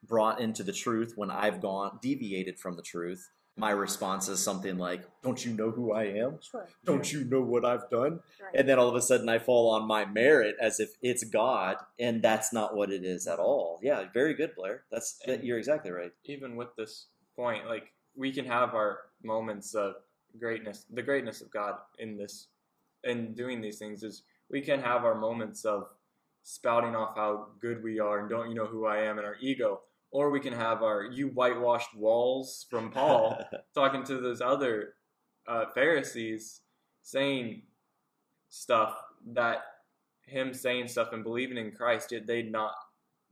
brought 0.01 0.39
into 0.39 0.63
the 0.63 0.71
truth, 0.71 1.13
when 1.17 1.29
I've 1.29 1.61
gone 1.61 1.99
deviated 2.01 2.59
from 2.59 2.77
the 2.77 2.81
truth, 2.81 3.29
my 3.56 3.72
response 3.72 4.28
is 4.28 4.43
something 4.43 4.78
like, 4.78 5.04
"Don't 5.22 5.43
you 5.45 5.54
know 5.54 5.72
who 5.72 5.93
I 5.93 6.06
am?" 6.06 6.39
Sure. 6.41 6.68
don't 6.84 7.12
you 7.12 7.24
know 7.24 7.41
what 7.41 7.64
I've 7.66 7.89
done? 7.89 8.20
Right. 8.41 8.56
And 8.56 8.68
then 8.68 8.80
all 8.80 8.89
of 8.89 8.95
a 8.95 9.01
sudden 9.01 9.30
I 9.30 9.39
fall 9.39 9.70
on 9.70 9.88
my 9.88 10.06
merit 10.06 10.56
as 10.60 10.80
if 10.80 10.89
it's 11.01 11.24
God, 11.24 11.78
and 11.99 12.22
that's 12.22 12.51
not 12.51 12.76
what 12.76 12.91
it 12.91 13.04
is 13.04 13.28
at 13.28 13.39
all. 13.39 13.80
Yeah, 13.84 14.06
very 14.14 14.34
good, 14.34 14.56
Blair. 14.56 14.86
That's 14.91 15.20
that, 15.26 15.43
you're 15.43 15.60
exactly 15.60 15.91
right. 15.91 16.12
even 16.26 16.56
with 16.56 16.76
this 16.76 17.08
point, 17.36 17.68
like 17.68 17.93
we 18.16 18.32
can 18.32 18.45
have 18.45 18.74
our 18.74 18.99
moments 19.24 19.76
of 19.76 19.95
greatness, 20.39 20.86
the 20.91 21.01
greatness 21.01 21.41
of 21.41 21.51
God 21.51 21.76
in 21.99 22.18
this, 22.18 22.47
in 23.04 23.34
doing 23.34 23.62
these 23.62 23.78
things 23.78 24.04
is 24.04 24.24
we 24.49 24.62
can 24.62 24.82
have 24.82 25.04
our 25.04 25.16
moments 25.16 25.66
of 25.66 25.88
spouting 26.43 26.95
off 26.95 27.16
how 27.16 27.47
good 27.62 27.84
we 27.84 27.99
are 27.99 28.20
and 28.20 28.30
don't 28.30 28.49
you 28.49 28.56
know 28.56 28.66
who 28.66 28.86
I 28.86 28.97
am 29.04 29.18
and 29.18 29.26
our 29.26 29.38
ego, 29.41 29.82
or 30.14 30.30
we 30.30 30.39
can 30.39 30.53
have 30.53 30.84
our 30.84 31.03
you 31.03 31.28
whitewashed 31.30 31.93
walls 31.95 32.68
from 32.70 32.91
Paul 32.91 33.43
talking 33.76 34.03
to 34.05 34.22
those 34.22 34.41
other 34.41 34.93
uh, 35.47 35.66
Pharisees 35.74 36.61
saying 37.01 37.64
stuff 38.49 38.95
that 39.34 39.64
him 40.26 40.53
saying 40.53 40.88
stuff 40.88 41.09
and 41.11 41.24
believing 41.24 41.57
in 41.57 41.72
Christ, 41.72 42.11
yet 42.11 42.28
they'd 42.28 42.51
not 42.51 42.76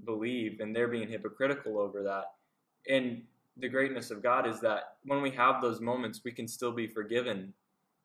believe, 0.03 0.59
and 0.59 0.75
they're 0.75 0.87
being 0.87 1.07
hypocritical 1.07 1.77
over 1.79 2.03
that. 2.03 2.25
And 2.91 3.21
the 3.57 3.69
greatness 3.69 4.09
of 4.11 4.23
God 4.23 4.47
is 4.47 4.59
that 4.61 4.95
when 5.05 5.21
we 5.21 5.29
have 5.31 5.61
those 5.61 5.79
moments, 5.79 6.21
we 6.25 6.31
can 6.31 6.47
still 6.47 6.71
be 6.71 6.87
forgiven 6.87 7.53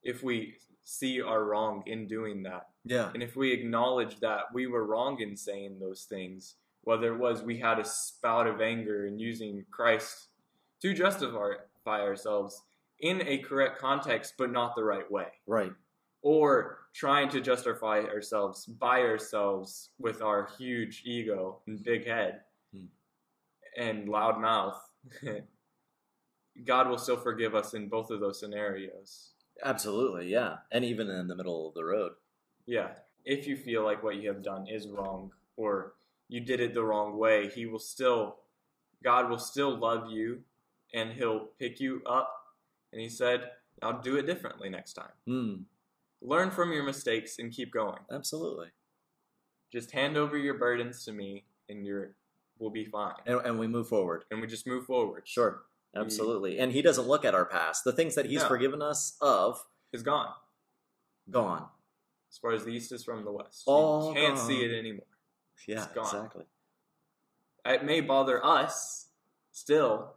if 0.02 0.22
we 0.22 0.54
see 0.84 1.20
our 1.20 1.44
wrong 1.44 1.82
in 1.86 2.06
doing 2.06 2.42
that. 2.44 2.68
yeah, 2.84 3.10
And 3.14 3.22
if 3.22 3.34
we 3.34 3.52
acknowledge 3.52 4.20
that 4.20 4.52
we 4.52 4.66
were 4.66 4.84
wrong 4.84 5.20
in 5.20 5.36
saying 5.36 5.78
those 5.80 6.02
things, 6.04 6.56
whether 6.86 7.12
it 7.12 7.18
was 7.18 7.42
we 7.42 7.58
had 7.58 7.80
a 7.80 7.84
spout 7.84 8.46
of 8.46 8.60
anger 8.60 9.06
and 9.06 9.20
using 9.20 9.64
Christ 9.72 10.28
to 10.80 10.94
justify 10.94 11.56
ourselves 11.84 12.62
in 13.00 13.20
a 13.26 13.38
correct 13.38 13.80
context, 13.80 14.34
but 14.38 14.52
not 14.52 14.76
the 14.76 14.84
right 14.84 15.10
way, 15.10 15.26
right. 15.48 15.72
or 16.22 16.78
trying 16.94 17.28
to 17.30 17.40
justify 17.40 18.02
ourselves 18.02 18.66
by 18.66 19.00
ourselves 19.00 19.90
with 19.98 20.22
our 20.22 20.48
huge 20.56 21.02
ego 21.04 21.58
and 21.66 21.82
big 21.82 22.06
head 22.06 22.42
Hmm. 22.72 22.86
and 23.76 24.08
loud 24.08 24.40
mouth, 24.40 24.80
God 26.64 26.88
will 26.88 26.98
still 26.98 27.16
forgive 27.16 27.56
us 27.56 27.74
in 27.74 27.88
both 27.88 28.10
of 28.12 28.20
those 28.20 28.38
scenarios. 28.38 29.32
Absolutely, 29.64 30.28
yeah. 30.30 30.58
And 30.70 30.84
even 30.84 31.10
in 31.10 31.26
the 31.26 31.34
middle 31.34 31.66
of 31.68 31.74
the 31.74 31.84
road. 31.84 32.12
Yeah. 32.64 32.90
If 33.24 33.46
you 33.48 33.56
feel 33.56 33.82
like 33.84 34.02
what 34.04 34.16
you 34.16 34.28
have 34.28 34.42
done 34.44 34.66
is 34.68 34.86
wrong 34.88 35.32
or 35.56 35.94
you 36.28 36.40
did 36.40 36.60
it 36.60 36.74
the 36.74 36.84
wrong 36.84 37.16
way, 37.18 37.48
he 37.48 37.66
will 37.66 37.78
still 37.78 38.38
God 39.02 39.28
will 39.30 39.38
still 39.38 39.76
love 39.78 40.10
you 40.10 40.40
and 40.94 41.12
he'll 41.12 41.46
pick 41.58 41.78
you 41.80 42.02
up 42.06 42.30
and 42.92 43.00
he 43.00 43.08
said, 43.08 43.50
"I'll 43.82 44.00
do 44.00 44.16
it 44.16 44.26
differently 44.26 44.68
next 44.68 44.94
time." 44.94 45.12
Hmm. 45.26 45.54
Learn 46.22 46.50
from 46.50 46.72
your 46.72 46.82
mistakes 46.84 47.38
and 47.38 47.52
keep 47.52 47.72
going. 47.72 48.00
absolutely. 48.10 48.68
Just 49.72 49.90
hand 49.90 50.16
over 50.16 50.36
your 50.38 50.54
burdens 50.54 51.04
to 51.04 51.12
me 51.12 51.44
and 51.68 51.84
you're 51.84 52.14
we'll 52.58 52.70
be 52.70 52.84
fine. 52.86 53.14
And, 53.26 53.40
and 53.44 53.58
we 53.58 53.66
move 53.66 53.88
forward. 53.88 54.24
And 54.30 54.40
we 54.40 54.46
just 54.46 54.66
move 54.66 54.86
forward. 54.86 55.24
Sure, 55.28 55.62
absolutely. 55.94 56.58
And 56.58 56.72
he 56.72 56.80
doesn't 56.80 57.06
look 57.06 57.24
at 57.24 57.34
our 57.34 57.44
past. 57.44 57.84
The 57.84 57.92
things 57.92 58.14
that 58.14 58.26
he's 58.26 58.40
No. 58.42 58.48
forgiven 58.48 58.80
us 58.80 59.16
of, 59.20 59.66
It's 59.92 60.02
gone. 60.02 60.32
gone. 61.30 61.68
As 62.30 62.38
far 62.38 62.52
as 62.52 62.64
the 62.64 62.70
east 62.70 62.92
is 62.92 63.04
from 63.04 63.24
the 63.24 63.32
west. 63.32 63.64
All 63.66 64.08
you 64.08 64.14
can't 64.20 64.36
gone. 64.36 64.46
see 64.46 64.64
it 64.64 64.72
anymore. 64.76 65.04
Yeah, 65.66 65.84
It's 65.84 65.92
gone. 65.92 66.04
exactly. 66.04 66.44
it 67.64 67.84
may 67.84 68.00
bother 68.00 68.44
us 68.44 69.08
still 69.52 70.14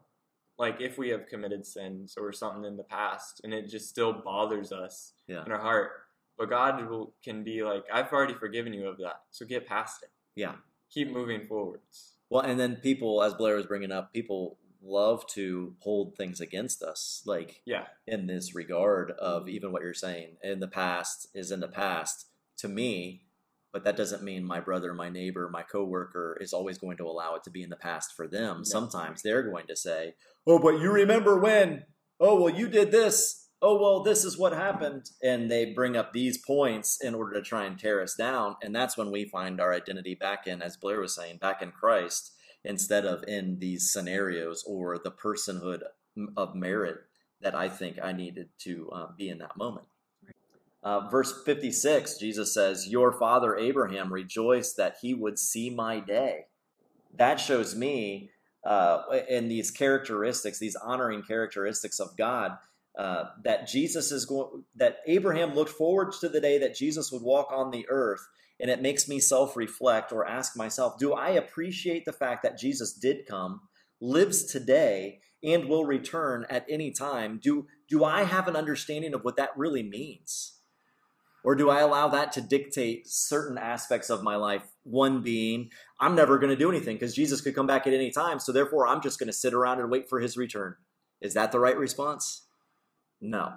like 0.58 0.82
if 0.82 0.98
we 0.98 1.10
have 1.10 1.26
committed 1.28 1.66
sins 1.66 2.16
or 2.20 2.32
something 2.34 2.66
in 2.66 2.76
the 2.78 2.84
past 2.84 3.42
and 3.44 3.54
it 3.54 3.70
just 3.70 3.90
still 3.90 4.14
bothers 4.14 4.72
us 4.72 5.14
Yeah. 5.28 5.46
in 5.46 5.52
our 5.52 5.60
heart 5.60 5.92
but 6.38 6.50
god 6.50 6.88
will, 6.90 7.14
can 7.24 7.44
be 7.44 7.64
like 7.64 7.86
i've 7.92 8.12
already 8.12 8.34
forgiven 8.34 8.74
you 8.74 8.88
of 8.88 8.98
that 8.98 9.22
so 9.32 9.46
get 9.46 9.66
past 9.68 10.04
it 10.04 10.10
Yeah. 10.36 10.56
keep 10.92 11.10
moving 11.12 11.48
forwards 11.48 12.16
Well, 12.30 12.42
and 12.44 12.60
then 12.60 12.76
people, 12.76 13.24
as 13.24 13.34
Blair 13.34 13.56
was 13.56 13.66
bringing 13.66 13.92
up, 13.92 14.14
people 14.14 14.58
love 14.84 15.26
to 15.28 15.76
hold 15.80 16.16
things 16.16 16.40
against 16.40 16.84
us, 16.84 17.24
like 17.26 17.62
yeah 17.66 17.88
in 18.06 18.28
this 18.28 18.54
regard 18.54 19.12
of 19.12 19.48
even 19.50 19.72
what 19.72 19.82
you're 19.82 19.94
saying 19.96 20.38
in 20.44 20.60
the 20.60 20.68
past 20.68 21.28
is 21.34 21.50
in 21.52 21.60
the 21.62 21.68
past. 21.68 22.28
To 22.58 22.68
me, 22.68 23.24
but 23.72 23.84
that 23.84 23.98
doesn't 23.98 24.24
mean 24.24 24.44
my 24.44 24.60
brother, 24.60 24.94
my 24.94 25.10
neighbor, 25.10 25.50
my 25.50 25.64
coworker 25.64 26.38
is 26.42 26.54
always 26.54 26.78
going 26.78 26.98
to 26.98 27.06
allow 27.06 27.36
it 27.36 27.44
to 27.44 27.50
be 27.50 27.64
in 27.64 27.70
the 27.70 27.76
past 27.76 28.14
for 28.16 28.28
them. 28.28 28.58
No. 28.58 28.64
Sometimes 28.64 29.22
they're 29.22 29.44
going 29.44 29.68
to 29.68 29.76
say, 29.76 30.16
"Oh, 30.48 30.60
but 30.60 30.80
you 30.80 30.92
remember 30.92 31.40
when? 31.40 31.84
Oh, 32.20 32.42
well, 32.42 32.54
you 32.54 32.68
did 32.68 32.92
this. 32.92 33.48
Oh, 33.62 33.80
well, 33.80 34.04
this 34.04 34.24
is 34.26 34.38
what 34.38 34.54
happened." 34.54 35.10
And 35.22 35.50
they 35.50 35.74
bring 35.74 35.96
up 35.96 36.14
these 36.14 36.38
points 36.38 37.00
in 37.02 37.14
order 37.14 37.34
to 37.34 37.42
try 37.42 37.66
and 37.66 37.78
tear 37.78 38.02
us 38.02 38.16
down, 38.16 38.56
and 38.62 38.76
that's 38.76 38.98
when 38.98 39.12
we 39.12 39.26
find 39.26 39.62
our 39.62 39.74
identity 39.74 40.16
back 40.16 40.48
in 40.48 40.62
as 40.62 40.78
Blair 40.78 41.00
was 41.00 41.16
saying, 41.16 41.38
back 41.38 41.62
in 41.62 41.72
Christ 41.72 42.34
instead 42.64 43.06
of 43.06 43.24
in 43.28 43.60
these 43.60 43.92
scenarios 43.92 44.64
or 44.68 44.98
the 44.98 45.12
personhood 45.12 45.82
of 46.36 46.56
merit 46.56 46.98
that 47.42 47.56
I 47.56 47.70
think 47.70 47.98
I 48.02 48.12
needed 48.12 48.50
to 48.60 48.90
uh, 48.92 49.08
be 49.18 49.30
in 49.30 49.38
that 49.40 49.56
moment. 49.56 49.88
Uh, 50.82 51.10
verse 51.10 51.34
56, 51.46 52.18
Jesus 52.18 52.54
says, 52.54 52.88
Your 52.88 53.12
father 53.12 53.58
Abraham 53.58 54.14
rejoiced 54.14 54.78
that 54.78 54.98
he 55.02 55.14
would 55.14 55.38
see 55.38 55.70
my 55.70 56.00
day. 56.00 56.46
That 57.18 57.40
shows 57.40 57.76
me 57.76 58.32
uh, 58.66 59.02
in 59.30 59.50
these 59.50 59.72
characteristics, 59.72 60.60
these 60.60 60.76
honoring 60.76 61.24
characteristics 61.24 62.00
of 62.00 62.16
God, 62.18 62.58
uh, 62.98 63.26
that 63.44 63.68
Jesus 63.68 64.12
is 64.12 64.26
going, 64.26 64.64
that 64.76 64.98
Abraham 65.06 65.54
looked 65.54 65.72
forward 65.72 66.14
to 66.22 66.30
the 66.30 66.42
day 66.42 66.58
that 66.60 66.76
Jesus 66.76 67.12
would 67.12 67.22
walk 67.22 67.50
on 67.52 67.72
the 67.72 67.86
earth. 67.90 68.26
And 68.62 68.70
it 68.70 68.82
makes 68.82 69.08
me 69.08 69.20
self 69.20 69.56
reflect 69.56 70.12
or 70.12 70.28
ask 70.28 70.58
myself, 70.58 70.98
do 70.98 71.14
I 71.14 71.30
appreciate 71.30 72.06
the 72.06 72.14
fact 72.14 72.44
that 72.44 72.58
Jesus 72.58 72.94
did 72.94 73.26
come, 73.26 73.62
lives 74.02 74.44
today, 74.44 75.20
and 75.42 75.66
will 75.70 75.86
return 75.86 76.46
at 76.50 76.66
any 76.70 76.92
time? 76.92 77.40
Do, 77.42 77.68
do 77.90 78.04
I 78.04 78.24
have 78.24 78.48
an 78.50 78.58
understanding 78.58 79.14
of 79.14 79.24
what 79.24 79.38
that 79.38 79.58
really 79.58 79.84
means? 79.84 80.59
Or 81.44 81.56
do 81.56 81.70
I 81.70 81.80
allow 81.80 82.08
that 82.10 82.32
to 82.34 82.42
dictate 82.42 83.08
certain 83.08 83.58
aspects 83.58 84.10
of 84.10 84.24
my 84.24 84.36
life? 84.36 84.64
One 84.84 85.22
being, 85.22 85.70
I'm 86.00 86.16
never 86.16 86.38
going 86.38 86.50
to 86.50 86.56
do 86.56 86.70
anything 86.70 86.96
because 86.96 87.16
Jesus 87.16 87.42
could 87.42 87.56
come 87.56 87.68
back 87.68 87.88
at 87.88 87.94
any 87.94 88.12
time. 88.12 88.40
So 88.40 88.52
therefore, 88.52 88.88
I'm 88.88 89.02
just 89.02 89.20
going 89.20 89.28
to 89.28 89.34
sit 89.34 89.54
around 89.54 89.80
and 89.80 89.90
wait 89.90 90.10
for 90.10 90.20
his 90.20 90.38
return. 90.38 90.76
Is 91.22 91.34
that 91.34 91.52
the 91.52 91.60
right 91.60 91.78
response? 91.78 92.46
No. 93.22 93.54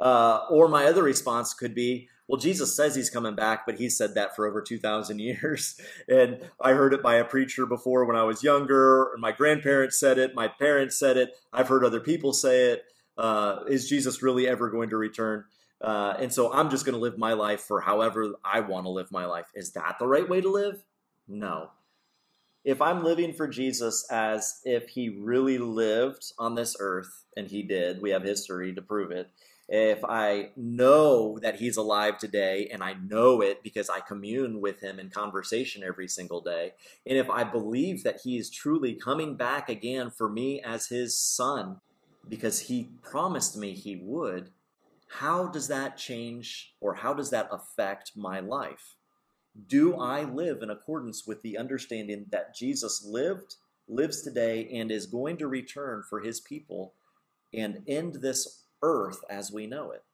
Uh, 0.00 0.40
or 0.50 0.68
my 0.68 0.84
other 0.84 1.02
response 1.02 1.54
could 1.54 1.74
be, 1.74 2.08
well, 2.28 2.38
Jesus 2.38 2.76
says 2.76 2.94
he's 2.94 3.08
coming 3.08 3.34
back, 3.34 3.64
but 3.64 3.78
he 3.78 3.88
said 3.88 4.14
that 4.14 4.36
for 4.36 4.46
over 4.46 4.60
2,000 4.60 5.18
years. 5.20 5.80
And 6.08 6.40
I 6.60 6.72
heard 6.72 6.92
it 6.92 7.02
by 7.02 7.16
a 7.16 7.24
preacher 7.24 7.66
before 7.66 8.04
when 8.04 8.16
I 8.16 8.24
was 8.24 8.42
younger. 8.42 9.12
and 9.12 9.20
My 9.20 9.32
grandparents 9.32 9.98
said 9.98 10.18
it. 10.18 10.34
My 10.34 10.48
parents 10.48 10.98
said 10.98 11.16
it. 11.16 11.30
I've 11.52 11.68
heard 11.68 11.84
other 11.84 12.00
people 12.00 12.32
say 12.32 12.72
it. 12.72 12.84
Uh, 13.16 13.60
is 13.68 13.88
Jesus 13.88 14.22
really 14.22 14.46
ever 14.46 14.70
going 14.70 14.90
to 14.90 14.96
return? 14.96 15.44
Uh, 15.80 16.14
and 16.18 16.32
so 16.32 16.52
I'm 16.52 16.70
just 16.70 16.84
going 16.84 16.94
to 16.94 17.00
live 17.00 17.18
my 17.18 17.34
life 17.34 17.60
for 17.60 17.80
however 17.80 18.34
I 18.44 18.60
want 18.60 18.86
to 18.86 18.90
live 18.90 19.12
my 19.12 19.26
life. 19.26 19.46
Is 19.54 19.72
that 19.72 19.96
the 19.98 20.06
right 20.06 20.28
way 20.28 20.40
to 20.40 20.50
live? 20.50 20.82
No. 21.28 21.70
If 22.64 22.82
I'm 22.82 23.04
living 23.04 23.32
for 23.32 23.46
Jesus 23.46 24.04
as 24.10 24.60
if 24.64 24.88
he 24.88 25.08
really 25.08 25.58
lived 25.58 26.32
on 26.38 26.54
this 26.54 26.76
earth, 26.80 27.24
and 27.36 27.48
he 27.48 27.62
did, 27.62 28.02
we 28.02 28.10
have 28.10 28.24
history 28.24 28.74
to 28.74 28.82
prove 28.82 29.10
it. 29.12 29.30
If 29.68 30.02
I 30.04 30.50
know 30.56 31.38
that 31.40 31.56
he's 31.56 31.76
alive 31.76 32.18
today, 32.18 32.68
and 32.72 32.82
I 32.82 32.94
know 32.94 33.42
it 33.42 33.62
because 33.62 33.88
I 33.88 34.00
commune 34.00 34.60
with 34.60 34.80
him 34.80 34.98
in 34.98 35.10
conversation 35.10 35.84
every 35.84 36.08
single 36.08 36.40
day, 36.40 36.72
and 37.06 37.16
if 37.16 37.30
I 37.30 37.44
believe 37.44 38.02
that 38.02 38.20
he 38.24 38.38
is 38.38 38.50
truly 38.50 38.94
coming 38.94 39.36
back 39.36 39.68
again 39.68 40.10
for 40.10 40.28
me 40.28 40.60
as 40.60 40.88
his 40.88 41.16
son, 41.18 41.80
because 42.28 42.60
he 42.60 42.90
promised 43.02 43.56
me 43.56 43.74
he 43.74 43.96
would, 43.96 44.50
how 45.08 45.48
does 45.48 45.68
that 45.68 45.96
change 45.96 46.74
or 46.80 46.94
how 46.94 47.14
does 47.14 47.30
that 47.30 47.48
affect 47.50 48.12
my 48.16 48.40
life? 48.40 48.96
Do 49.66 49.96
I 49.96 50.22
live 50.22 50.62
in 50.62 50.70
accordance 50.70 51.26
with 51.26 51.42
the 51.42 51.58
understanding 51.58 52.26
that 52.30 52.54
Jesus 52.54 53.04
lived, 53.04 53.56
lives 53.88 54.22
today, 54.22 54.68
and 54.72 54.90
is 54.90 55.06
going 55.06 55.38
to 55.38 55.48
return 55.48 56.04
for 56.08 56.20
his 56.20 56.40
people 56.40 56.92
and 57.52 57.82
end 57.88 58.16
this 58.16 58.64
earth 58.82 59.24
as 59.28 59.50
we 59.50 59.66
know 59.66 59.90
it? 59.90 60.04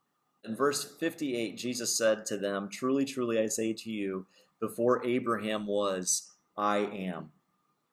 In 0.43 0.55
verse 0.55 0.83
58, 0.99 1.57
Jesus 1.57 1.97
said 1.97 2.25
to 2.27 2.37
them, 2.37 2.69
Truly, 2.69 3.03
truly, 3.03 3.39
I 3.39 3.47
say 3.47 3.73
to 3.73 3.91
you, 3.91 4.25
before 4.59 5.05
Abraham 5.05 5.67
was, 5.67 6.31
I 6.57 6.77
am. 6.77 7.31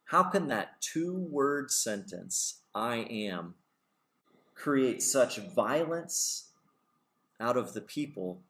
How 0.04 0.22
can 0.24 0.48
that 0.48 0.80
two 0.80 1.14
word 1.30 1.70
sentence, 1.70 2.60
I 2.74 2.96
am, 3.10 3.54
create 4.54 5.02
such 5.02 5.38
violence 5.38 6.51
out 7.42 7.56
of 7.56 7.74
the 7.74 7.80
people 7.80 8.42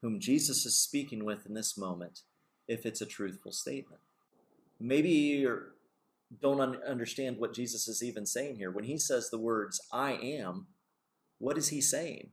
whom 0.00 0.18
Jesus 0.18 0.64
is 0.64 0.78
speaking 0.78 1.24
with 1.24 1.46
in 1.46 1.54
this 1.54 1.76
moment 1.76 2.22
if 2.66 2.86
it's 2.86 3.00
a 3.00 3.06
truthful 3.06 3.52
statement. 3.52 4.00
Maybe 4.80 5.10
you 5.10 5.60
don't 6.40 6.60
un- 6.60 6.80
understand 6.86 7.38
what 7.38 7.54
Jesus 7.54 7.86
is 7.86 8.02
even 8.02 8.26
saying 8.26 8.56
here. 8.56 8.70
When 8.70 8.84
he 8.84 8.98
says 8.98 9.30
the 9.30 9.38
words, 9.38 9.80
I 9.92 10.12
am, 10.12 10.66
what 11.38 11.58
is 11.58 11.68
he 11.68 11.80
saying? 11.80 12.30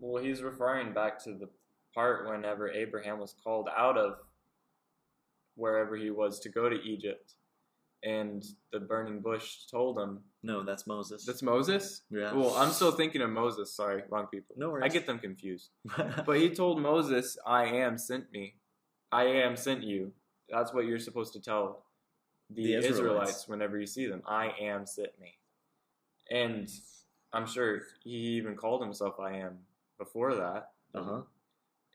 Well, 0.00 0.22
he's 0.22 0.42
referring 0.42 0.94
back 0.94 1.22
to 1.24 1.32
the 1.32 1.48
part 1.94 2.28
whenever 2.28 2.70
Abraham 2.70 3.18
was 3.18 3.34
called 3.44 3.68
out 3.76 3.98
of 3.98 4.14
wherever 5.56 5.96
he 5.96 6.10
was 6.10 6.40
to 6.40 6.48
go 6.48 6.68
to 6.68 6.76
Egypt 6.82 7.34
and 8.04 8.44
the 8.72 8.80
burning 8.80 9.20
bush 9.20 9.66
told 9.70 9.98
him. 9.98 10.20
No, 10.42 10.62
that's 10.62 10.86
Moses. 10.86 11.24
That's 11.24 11.42
Moses? 11.42 12.02
yeah. 12.10 12.32
Well, 12.34 12.54
I'm 12.54 12.70
still 12.70 12.92
thinking 12.92 13.22
of 13.22 13.30
Moses. 13.30 13.72
Sorry, 13.74 14.02
wrong 14.10 14.26
people. 14.26 14.54
no 14.58 14.70
worries. 14.70 14.84
I 14.84 14.88
get 14.88 15.06
them 15.06 15.18
confused. 15.18 15.70
But 16.26 16.36
he 16.38 16.50
told 16.50 16.80
Moses, 16.82 17.38
I 17.46 17.64
am 17.66 17.96
sent 17.98 18.30
me. 18.32 18.54
I 19.10 19.24
am 19.24 19.56
sent 19.56 19.82
you. 19.82 20.12
That's 20.50 20.74
what 20.74 20.84
you're 20.86 20.98
supposed 20.98 21.32
to 21.32 21.40
tell 21.40 21.84
the, 22.50 22.62
The 22.64 22.74
Israelites. 22.74 22.98
Israelites. 22.98 23.48
whenever 23.48 23.78
you 23.80 23.86
see 23.86 24.06
them. 24.06 24.22
I 24.26 24.52
am 24.60 24.86
sent 24.86 25.18
me. 25.20 25.32
And 26.30 26.68
I'm 27.32 27.46
sure 27.46 27.80
he 28.02 28.10
even 28.10 28.54
called 28.56 28.82
himself 28.82 29.18
I 29.18 29.36
am 29.38 29.58
before 29.98 30.34
that. 30.34 30.70
uh-huh. 30.94 31.22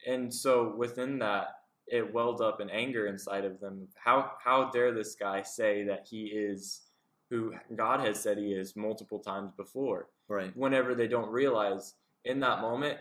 And 0.07 0.34
so 0.34 0.74
within 0.76 1.20
that, 1.20 1.59
it 1.92 2.14
welled 2.14 2.42
up 2.42 2.62
in 2.62 2.70
anger 2.70 3.08
inside 3.08 3.46
of 3.46 3.60
them. 3.60 3.88
How 3.96 4.32
how 4.44 4.70
dare 4.70 4.94
this 4.94 5.16
guy 5.16 5.42
say 5.42 5.84
that 5.84 6.08
he 6.10 6.26
is 6.26 6.82
who 7.30 7.54
God 7.76 8.00
has 8.02 8.20
said 8.20 8.38
he 8.38 8.54
is 8.54 8.76
multiple 8.76 9.20
times 9.20 9.52
before? 9.56 10.08
Right. 10.28 10.56
Whenever 10.56 10.96
they 10.96 11.08
don't 11.08 11.32
realize 11.32 11.96
in 12.26 12.40
that 12.42 12.62
moment, 12.62 13.00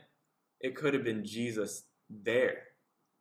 it 0.61 0.75
could 0.77 0.95
have 0.95 1.05
been 1.05 1.25
Jesus 1.25 1.85
there. 2.09 2.63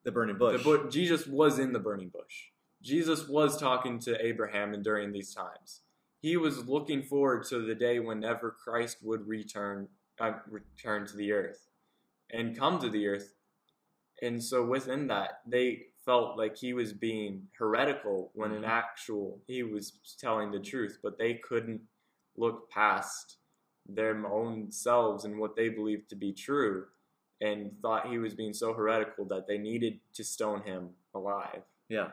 The 0.03 0.11
burning 0.11 0.37
bush. 0.37 0.63
The 0.63 0.63
bu- 0.63 0.89
Jesus 0.89 1.27
was 1.27 1.59
in 1.59 1.73
the 1.73 1.79
burning 1.79 2.09
bush. 2.09 2.45
Jesus 2.81 3.27
was 3.27 3.59
talking 3.59 3.99
to 3.99 4.25
Abraham 4.25 4.73
and 4.73 4.83
during 4.83 5.11
these 5.11 5.33
times. 5.33 5.81
He 6.21 6.37
was 6.37 6.67
looking 6.67 7.03
forward 7.03 7.45
to 7.49 7.65
the 7.65 7.75
day 7.75 7.99
whenever 7.99 8.51
Christ 8.51 8.97
would 9.03 9.27
return 9.27 9.87
uh, 10.19 10.33
return 10.49 11.05
to 11.07 11.15
the 11.15 11.31
earth 11.31 11.67
and 12.31 12.57
come 12.57 12.79
to 12.79 12.89
the 12.89 13.07
earth. 13.07 13.33
And 14.21 14.43
so 14.43 14.65
within 14.65 15.07
that, 15.07 15.41
they 15.45 15.87
felt 16.05 16.37
like 16.37 16.57
he 16.57 16.73
was 16.73 16.93
being 16.93 17.43
heretical 17.57 18.31
when 18.33 18.51
in 18.51 18.61
mm-hmm. 18.61 18.71
actual 18.71 19.39
he 19.47 19.63
was 19.63 19.93
telling 20.19 20.51
the 20.51 20.59
truth, 20.59 20.99
but 21.03 21.17
they 21.17 21.35
couldn't 21.35 21.81
look 22.35 22.69
past 22.69 23.37
their 23.87 24.25
own 24.25 24.71
selves 24.71 25.25
and 25.25 25.37
what 25.37 25.55
they 25.55 25.69
believed 25.69 26.09
to 26.09 26.15
be 26.15 26.33
true 26.33 26.85
and 27.41 27.71
thought 27.81 28.09
he 28.09 28.17
was 28.17 28.33
being 28.33 28.53
so 28.53 28.73
heretical 28.73 29.25
that 29.25 29.47
they 29.47 29.57
needed 29.57 29.99
to 30.13 30.23
stone 30.23 30.61
him 30.63 30.89
alive. 31.13 31.61
Yeah. 31.89 32.09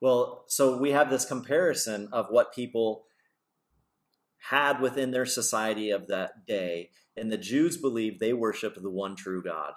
Well, 0.00 0.44
so 0.48 0.76
we 0.76 0.90
have 0.90 1.10
this 1.10 1.24
comparison 1.24 2.08
of 2.12 2.26
what 2.28 2.54
people 2.54 3.04
had 4.50 4.80
within 4.80 5.12
their 5.12 5.26
society 5.26 5.90
of 5.90 6.08
that 6.08 6.46
day, 6.46 6.90
and 7.16 7.30
the 7.30 7.38
Jews 7.38 7.76
believed 7.76 8.18
they 8.18 8.32
worshiped 8.32 8.82
the 8.82 8.90
one 8.90 9.14
true 9.14 9.42
God. 9.42 9.72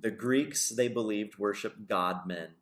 The 0.00 0.10
Greeks, 0.10 0.70
they 0.70 0.88
believed, 0.88 1.38
worshiped 1.38 1.88
God 1.88 2.26
men. 2.26 2.54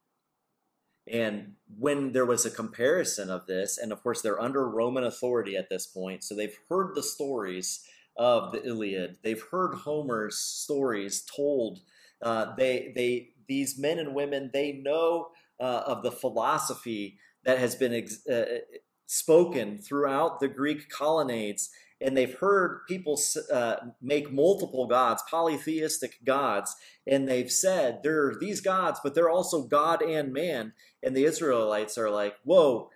And 1.11 1.55
when 1.79 2.13
there 2.13 2.27
was 2.27 2.45
a 2.45 2.51
comparison 2.51 3.31
of 3.31 3.47
this, 3.47 3.79
and 3.79 3.93
of 3.93 4.03
course 4.03 4.21
they're 4.21 4.41
under 4.41 4.69
Roman 4.69 5.05
authority 5.05 5.57
at 5.57 5.71
this 5.71 5.87
point, 5.87 6.23
so 6.25 6.35
they've 6.35 6.59
heard 6.69 6.95
the 6.95 7.03
stories 7.03 7.85
of 8.17 8.53
the 8.53 8.65
Iliad, 8.67 9.19
they've 9.23 9.43
heard 9.51 9.75
Homer's 9.75 10.37
stories 10.37 11.23
told. 11.25 11.81
Uh, 12.21 12.55
they, 12.57 12.93
they, 12.95 13.31
these 13.47 13.79
men 13.79 13.99
and 13.99 14.15
women, 14.15 14.51
they 14.53 14.73
know 14.73 15.29
uh, 15.61 15.83
of 15.87 16.03
the 16.03 16.11
philosophy 16.11 17.19
that 17.45 17.59
has 17.59 17.75
been 17.75 17.95
ex- 17.95 18.27
uh, 18.27 18.59
spoken 19.07 19.79
throughout 19.79 20.41
the 20.41 20.49
Greek 20.49 20.89
colonnades, 20.91 21.71
and 22.01 22.17
they've 22.17 22.39
heard 22.39 22.87
people 22.87 23.21
uh, 23.53 23.77
make 24.01 24.33
multiple 24.33 24.87
gods, 24.87 25.23
polytheistic 25.29 26.25
gods, 26.25 26.77
and 27.07 27.29
they've 27.29 27.51
said 27.51 28.01
there 28.03 28.29
are 28.29 28.39
these 28.39 28.61
gods, 28.61 29.01
but 29.03 29.15
they're 29.15 29.31
also 29.31 29.63
God 29.63 30.03
and 30.03 30.33
man. 30.33 30.73
And 31.03 31.17
the 31.17 31.25
Israelites 31.25 31.99
are 31.99 32.11
like, 32.11 32.37
whoa, 32.45 32.91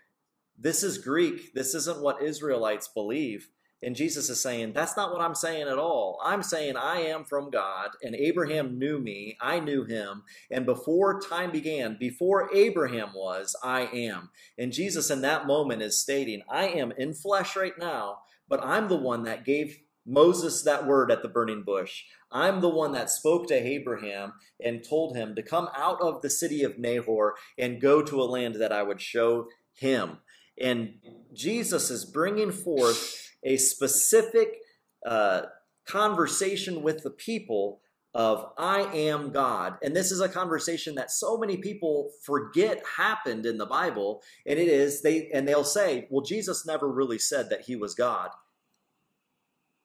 this 0.59 0.83
is 0.83 0.99
Greek. 0.99 1.55
This 1.55 1.75
isn't 1.75 2.03
what 2.03 2.23
Israelites 2.23 2.89
believe. 2.89 3.49
And 3.83 3.97
Jesus 3.97 4.31
is 4.31 4.41
saying, 4.41 4.75
That's 4.75 4.97
not 4.97 5.13
what 5.13 5.21
I'm 5.21 5.35
saying 5.35 5.67
at 5.67 5.79
all. 5.79 6.21
I'm 6.23 6.43
saying 6.43 6.77
I 6.77 7.01
am 7.01 7.25
from 7.25 7.51
God, 7.51 7.91
and 8.03 8.15
Abraham 8.15 8.79
knew 8.79 9.01
me, 9.01 9.37
I 9.41 9.59
knew 9.59 9.85
him, 9.85 10.23
and 10.51 10.65
before 10.65 11.21
time 11.21 11.51
began, 11.51 11.97
before 11.99 12.55
Abraham 12.55 13.11
was, 13.13 13.57
I 13.63 13.83
am. 13.93 14.31
And 14.57 14.73
Jesus 14.73 15.11
in 15.11 15.23
that 15.23 15.49
moment 15.49 15.83
is 15.83 15.99
stating, 15.99 16.43
I 16.49 16.69
am 16.69 16.93
in 16.93 17.13
flesh 17.13 17.57
right 17.57 17.77
now, 17.77 18.19
but 18.53 18.63
I'm 18.63 18.89
the 18.89 18.97
one 18.97 19.23
that 19.23 19.47
gave 19.47 19.79
Moses 20.05 20.63
that 20.65 20.87
word 20.87 21.11
at 21.11 21.23
the 21.23 21.29
burning 21.29 21.63
bush. 21.63 22.05
I'm 22.31 22.61
the 22.61 22.69
one 22.69 22.93
that 22.93 23.09
spoke 23.09 23.47
to 23.47 23.55
Abraham 23.55 24.35
and 24.63 24.85
told 24.87 25.17
him 25.17 25.35
to 25.37 25.43
come 25.43 25.71
out 25.75 26.03
of 26.03 26.21
the 26.21 26.29
city 26.29 26.63
of 26.63 26.79
Nahor 26.79 27.35
and 27.57 27.81
go 27.81 28.03
to 28.03 28.21
a 28.21 28.29
land 28.29 28.57
that 28.57 28.71
I 28.71 28.83
would 28.83 29.01
show 29.01 29.47
him. 29.73 30.19
And 30.61 30.97
Jesus 31.33 31.91
is 31.91 32.05
bringing 32.05 32.53
forth 32.53 33.31
a 33.43 33.57
specific 33.57 34.59
uh, 35.07 35.45
conversation 35.87 36.83
with 36.83 37.05
the 37.05 37.11
people 37.11 37.81
of 38.15 38.53
I 38.59 38.83
am 38.83 39.31
God. 39.31 39.79
And 39.83 39.97
this 39.97 40.13
is 40.13 40.21
a 40.21 40.29
conversation 40.29 40.97
that 40.97 41.11
so 41.11 41.39
many 41.39 41.57
people 41.57 42.11
forget 42.23 42.83
happened 42.99 43.47
in 43.47 43.57
the 43.57 43.67
Bible. 43.67 44.23
And 44.47 44.59
it 44.59 44.69
is, 44.69 45.01
they 45.01 45.31
and 45.33 45.49
they'll 45.49 45.65
say, 45.65 46.07
well, 46.11 46.23
Jesus 46.23 46.67
never 46.67 46.93
really 46.93 47.19
said 47.19 47.49
that 47.49 47.63
he 47.63 47.77
was 47.77 47.95
God. 47.95 48.29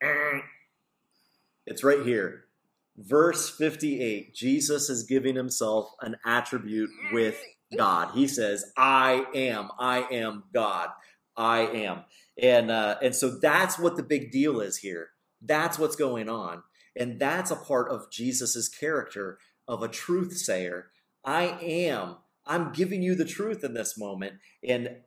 It's 1.69 1.83
right 1.83 2.01
here. 2.05 2.45
Verse 2.97 3.49
58, 3.49 4.33
Jesus 4.33 4.89
is 4.89 5.03
giving 5.03 5.35
himself 5.35 5.91
an 6.01 6.15
attribute 6.25 6.89
with 7.11 7.37
God. 7.77 8.11
He 8.13 8.25
says, 8.25 8.71
I 8.77 9.25
am, 9.35 9.69
I 9.77 10.07
am 10.09 10.45
God. 10.53 10.89
I 11.35 11.59
am. 11.59 12.05
And 12.41 12.71
uh, 12.71 12.95
and 13.01 13.15
so 13.15 13.29
that's 13.29 13.77
what 13.77 13.97
the 13.97 14.03
big 14.03 14.31
deal 14.31 14.61
is 14.61 14.77
here. 14.77 15.09
That's 15.41 15.77
what's 15.77 15.95
going 15.95 16.29
on. 16.29 16.63
And 16.95 17.19
that's 17.19 17.51
a 17.51 17.55
part 17.55 17.91
of 17.91 18.09
Jesus's 18.09 18.69
character 18.69 19.37
of 19.67 19.83
a 19.83 19.87
truth 19.87 20.37
sayer. 20.37 20.87
I 21.23 21.57
am. 21.61 22.15
I'm 22.45 22.71
giving 22.71 23.03
you 23.03 23.13
the 23.13 23.25
truth 23.25 23.63
in 23.63 23.73
this 23.73 23.97
moment. 23.97 24.35
And 24.63 24.97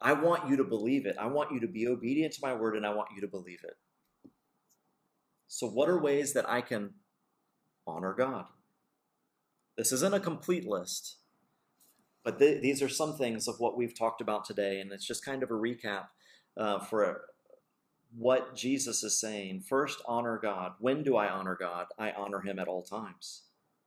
I 0.00 0.12
want 0.12 0.50
you 0.50 0.56
to 0.56 0.64
believe 0.64 1.06
it. 1.06 1.16
I 1.18 1.26
want 1.26 1.52
you 1.52 1.60
to 1.60 1.68
be 1.68 1.86
obedient 1.86 2.34
to 2.34 2.40
my 2.42 2.54
word 2.54 2.76
and 2.76 2.84
I 2.84 2.92
want 2.92 3.08
you 3.14 3.22
to 3.22 3.28
believe 3.28 3.60
it. 3.64 3.76
So, 5.48 5.68
what 5.68 5.88
are 5.88 5.98
ways 5.98 6.32
that 6.32 6.48
I 6.48 6.60
can 6.60 6.94
honor 7.86 8.12
God? 8.12 8.46
This 9.76 9.92
isn't 9.92 10.14
a 10.14 10.20
complete 10.20 10.66
list, 10.66 11.16
but 12.24 12.38
th- 12.38 12.62
these 12.62 12.82
are 12.82 12.88
some 12.88 13.16
things 13.16 13.46
of 13.46 13.60
what 13.60 13.76
we've 13.76 13.96
talked 13.96 14.20
about 14.20 14.44
today, 14.44 14.80
and 14.80 14.90
it's 14.92 15.06
just 15.06 15.24
kind 15.24 15.42
of 15.42 15.50
a 15.50 15.54
recap 15.54 16.06
uh, 16.56 16.78
for 16.80 17.22
what 18.16 18.56
Jesus 18.56 19.04
is 19.04 19.20
saying. 19.20 19.60
First, 19.60 20.00
honor 20.06 20.38
God. 20.42 20.72
When 20.80 21.02
do 21.02 21.16
I 21.16 21.28
honor 21.28 21.56
God? 21.58 21.86
I 21.98 22.12
honor 22.12 22.40
Him 22.40 22.58
at 22.58 22.68
all 22.68 22.82
times. 22.82 23.42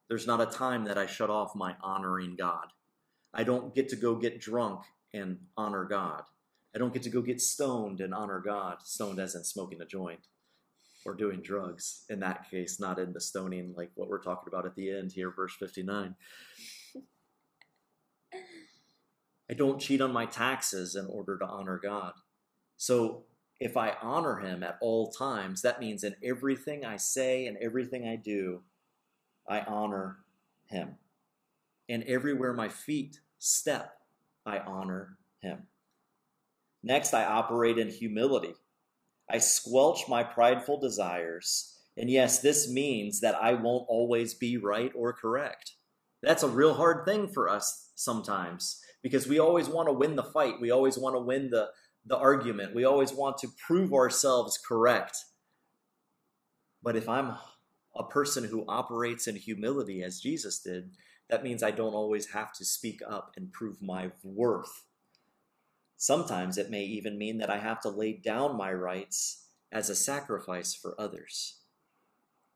There's 0.08 0.28
not 0.28 0.42
a 0.42 0.46
time 0.46 0.86
that 0.86 0.98
I 0.98 1.06
shut 1.06 1.30
off 1.30 1.56
my 1.56 1.76
honoring 1.82 2.36
God. 2.36 2.68
I 3.34 3.44
don't 3.44 3.76
get 3.76 3.90
to 3.90 3.96
go 3.96 4.16
get 4.16 4.40
drunk 4.40 4.82
and 5.14 5.40
honor 5.58 5.86
God. 5.86 6.24
I 6.74 6.78
don't 6.78 6.94
get 6.94 7.04
to 7.04 7.10
go 7.10 7.22
get 7.22 7.42
stoned 7.42 8.00
and 8.00 8.14
honor 8.14 8.40
God. 8.40 8.78
Stoned 8.84 9.20
as 9.20 9.36
in 9.36 9.44
smoking 9.44 9.82
a 9.82 9.86
joint 9.86 10.22
or 11.10 11.16
doing 11.16 11.42
drugs. 11.42 12.04
In 12.10 12.20
that 12.20 12.50
case, 12.50 12.80
not 12.80 13.00
in 13.00 13.14
the 13.14 13.20
stoning 13.20 13.74
like 13.76 13.90
what 13.96 14.10
we're 14.10 14.22
talking 14.22 14.48
about 14.48 14.66
at 14.66 14.76
the 14.76 14.92
end 14.92 15.12
here, 15.12 15.32
verse 15.32 15.56
59. 15.56 16.16
I 18.34 19.54
don't 19.56 19.80
cheat 19.82 20.02
on 20.02 20.14
my 20.14 20.28
taxes 20.28 20.96
in 20.96 21.08
order 21.08 21.38
to 21.40 21.46
honor 21.46 21.80
God. 21.82 22.14
So 22.78 23.24
if 23.60 23.76
I 23.76 23.96
honor 24.02 24.38
him 24.38 24.62
at 24.62 24.78
all 24.82 25.12
times, 25.12 25.64
that 25.64 25.80
means 25.80 26.04
in 26.04 26.16
everything 26.24 26.86
I 26.86 26.98
say 26.98 27.48
and 27.48 27.58
everything 27.58 28.08
I 28.08 28.16
do, 28.16 28.62
I 29.48 29.62
honor 29.62 30.18
him. 30.68 30.98
And 31.90 32.04
everywhere 32.04 32.54
my 32.54 32.70
feet 32.70 33.22
step, 33.40 33.98
I 34.46 34.60
honor 34.60 35.18
him. 35.42 35.64
Next, 36.84 37.16
I 37.16 37.26
operate 37.26 37.80
in 37.80 37.90
humility. 37.90 38.54
I 39.30 39.38
squelch 39.38 40.08
my 40.08 40.24
prideful 40.24 40.80
desires. 40.80 41.76
And 41.98 42.10
yes, 42.10 42.40
this 42.40 42.70
means 42.70 43.20
that 43.22 43.36
I 43.36 43.54
won't 43.54 43.86
always 43.88 44.34
be 44.34 44.58
right 44.58 44.92
or 44.96 45.14
correct. 45.14 45.74
That's 46.22 46.44
a 46.44 46.50
real 46.50 46.74
hard 46.74 47.06
thing 47.06 47.28
for 47.28 47.50
us 47.50 47.92
sometimes 47.96 48.82
because 49.04 49.28
we 49.28 49.40
always 49.40 49.68
want 49.68 49.88
to 49.88 49.94
win 49.94 50.16
the 50.16 50.24
fight. 50.24 50.60
We 50.60 50.72
always 50.72 50.98
want 50.98 51.16
to 51.16 51.22
win 51.22 51.50
the, 51.50 51.70
the 52.06 52.18
argument. 52.18 52.76
We 52.76 52.86
always 52.86 53.14
want 53.14 53.38
to 53.40 53.50
prove 53.66 53.94
ourselves 53.94 54.58
correct. 54.58 55.18
But 56.82 56.96
if 56.96 57.08
I'm 57.08 57.36
a 57.96 58.04
person 58.04 58.46
who 58.46 58.66
operates 58.68 59.28
in 59.28 59.36
humility 59.36 60.04
as 60.04 60.20
Jesus 60.20 60.60
did, 60.60 60.92
that 61.30 61.44
means 61.44 61.62
I 61.62 61.72
don't 61.72 61.94
always 61.94 62.32
have 62.32 62.54
to 62.54 62.66
speak 62.66 63.02
up 63.08 63.34
and 63.38 63.52
prove 63.52 63.82
my 63.82 64.12
worth. 64.24 64.86
Sometimes 66.02 66.58
it 66.58 66.70
may 66.70 66.84
even 66.84 67.18
mean 67.18 67.40
that 67.40 67.50
I 67.50 67.58
have 67.58 67.82
to 67.82 67.90
lay 67.90 68.14
down 68.14 68.56
my 68.56 68.72
rights 68.72 69.48
as 69.70 69.90
a 69.90 69.96
sacrifice 69.96 70.74
for 70.74 70.96
others. 70.98 71.58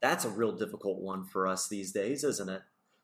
That's 0.01 0.23
a 0.23 0.29
real 0.29 0.53
difficult 0.53 1.01
one 1.01 1.25
for 1.25 1.45
us 1.45 1.67
these 1.67 1.91
days, 1.91 2.23
isn't 2.23 2.47
it? 2.47 2.61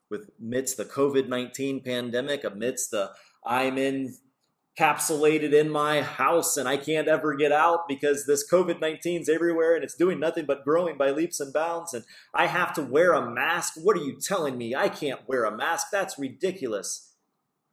With 0.10 0.30
amidst 0.40 0.78
the 0.78 0.86
COVID 0.86 1.28
19 1.28 1.84
pandemic, 1.84 2.46
amidst 2.46 2.92
the 2.92 3.12
I'm 3.46 3.76
encapsulated 3.76 5.54
in 5.54 5.70
my 5.70 6.04
house 6.04 6.56
and 6.56 6.70
I 6.70 6.78
can't 6.78 7.10
ever 7.10 7.36
get 7.36 7.52
out 7.52 7.90
because 7.90 8.26
this 8.26 8.50
COVID 8.50 8.80
19 8.80 9.24
is 9.24 9.30
everywhere 9.30 9.76
and 9.76 9.84
it's 9.84 9.96
doing 9.96 10.22
nothing 10.22 10.46
but 10.46 10.64
growing 10.64 10.98
by 10.98 11.12
leaps 11.12 11.42
and 11.42 11.52
bounds. 11.52 11.94
And 11.94 12.06
I 12.34 12.48
have 12.48 12.74
to 12.76 12.82
wear 12.82 13.12
a 13.12 13.30
mask. 13.30 13.74
What 13.76 13.98
are 13.98 14.06
you 14.06 14.18
telling 14.18 14.58
me? 14.58 14.74
I 14.74 14.88
can't 14.88 15.28
wear 15.28 15.44
a 15.44 15.56
mask. 15.56 15.88
That's 15.92 16.18
ridiculous. 16.18 17.12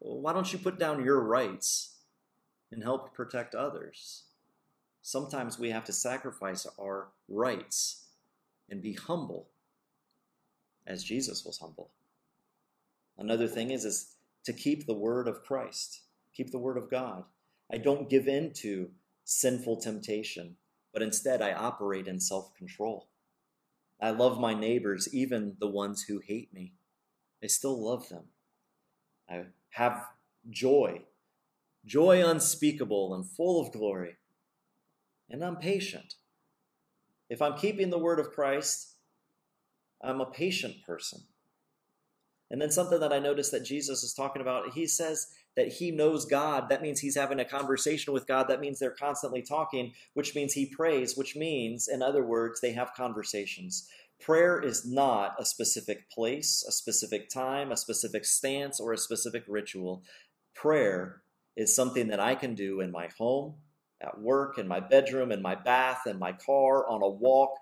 Why 0.00 0.32
don't 0.32 0.52
you 0.52 0.58
put 0.58 0.80
down 0.80 1.04
your 1.04 1.20
rights 1.20 1.92
and 2.70 2.82
help 2.82 3.14
protect 3.14 3.54
others? 3.54 4.24
Sometimes 5.02 5.58
we 5.58 5.70
have 5.70 5.84
to 5.84 5.92
sacrifice 5.92 6.66
our 6.80 7.08
rights 7.28 8.06
and 8.68 8.82
be 8.82 8.94
humble 8.94 9.48
as 10.86 11.04
Jesus 11.04 11.44
was 11.44 11.58
humble. 11.58 11.90
Another 13.18 13.46
thing 13.46 13.70
is, 13.70 13.84
is 13.84 14.14
to 14.44 14.52
keep 14.52 14.86
the 14.86 14.94
word 14.94 15.28
of 15.28 15.42
Christ 15.42 16.02
keep 16.36 16.50
the 16.50 16.58
word 16.58 16.76
of 16.76 16.90
God. 16.90 17.24
I 17.72 17.78
don't 17.78 18.10
give 18.10 18.28
in 18.28 18.52
to 18.54 18.90
sinful 19.24 19.78
temptation, 19.80 20.56
but 20.92 21.02
instead 21.02 21.40
I 21.40 21.52
operate 21.52 22.06
in 22.06 22.20
self 22.20 22.54
control. 22.54 23.08
I 24.00 24.10
love 24.10 24.38
my 24.38 24.52
neighbors, 24.52 25.08
even 25.14 25.56
the 25.58 25.70
ones 25.70 26.02
who 26.02 26.18
hate 26.18 26.52
me. 26.52 26.74
I 27.42 27.46
still 27.46 27.82
love 27.82 28.08
them. 28.10 28.24
I 29.28 29.44
have 29.70 30.04
joy, 30.50 31.02
joy 31.86 32.22
unspeakable 32.28 33.14
and 33.14 33.24
full 33.24 33.60
of 33.60 33.72
glory. 33.72 34.16
And 35.30 35.44
I'm 35.44 35.56
patient. 35.56 36.14
If 37.30 37.40
I'm 37.40 37.56
keeping 37.56 37.90
the 37.90 37.98
word 37.98 38.20
of 38.20 38.32
Christ, 38.32 38.94
I'm 40.02 40.20
a 40.20 40.30
patient 40.30 40.82
person. 40.84 41.22
And 42.50 42.62
then 42.62 42.70
something 42.70 43.00
that 43.00 43.12
I 43.12 43.18
noticed 43.18 43.50
that 43.52 43.64
Jesus 43.64 44.04
is 44.04 44.14
talking 44.14 44.42
about, 44.42 44.72
he 44.74 44.86
says 44.86 45.28
that 45.56 45.68
he 45.68 45.90
knows 45.90 46.24
God. 46.24 46.68
That 46.68 46.82
means 46.82 47.00
he's 47.00 47.16
having 47.16 47.40
a 47.40 47.44
conversation 47.44 48.12
with 48.12 48.26
God. 48.26 48.46
That 48.48 48.60
means 48.60 48.78
they're 48.78 48.90
constantly 48.90 49.42
talking, 49.42 49.92
which 50.14 50.34
means 50.36 50.52
he 50.52 50.66
prays, 50.66 51.16
which 51.16 51.34
means, 51.34 51.88
in 51.88 52.02
other 52.02 52.24
words, 52.24 52.60
they 52.60 52.72
have 52.72 52.94
conversations. 52.94 53.88
Prayer 54.20 54.60
is 54.60 54.86
not 54.86 55.34
a 55.38 55.44
specific 55.44 56.08
place, 56.08 56.64
a 56.66 56.72
specific 56.72 57.28
time, 57.28 57.72
a 57.72 57.76
specific 57.76 58.24
stance, 58.24 58.78
or 58.78 58.92
a 58.92 58.98
specific 58.98 59.44
ritual. 59.48 60.04
Prayer 60.54 61.22
is 61.56 61.74
something 61.74 62.08
that 62.08 62.20
I 62.20 62.34
can 62.34 62.54
do 62.54 62.80
in 62.80 62.90
my 62.90 63.08
home, 63.18 63.54
at 64.00 64.20
work, 64.20 64.58
in 64.58 64.68
my 64.68 64.80
bedroom, 64.80 65.32
in 65.32 65.40
my 65.40 65.54
bath, 65.54 66.02
in 66.06 66.18
my 66.18 66.32
car, 66.32 66.86
on 66.86 67.02
a 67.02 67.08
walk. 67.08 67.52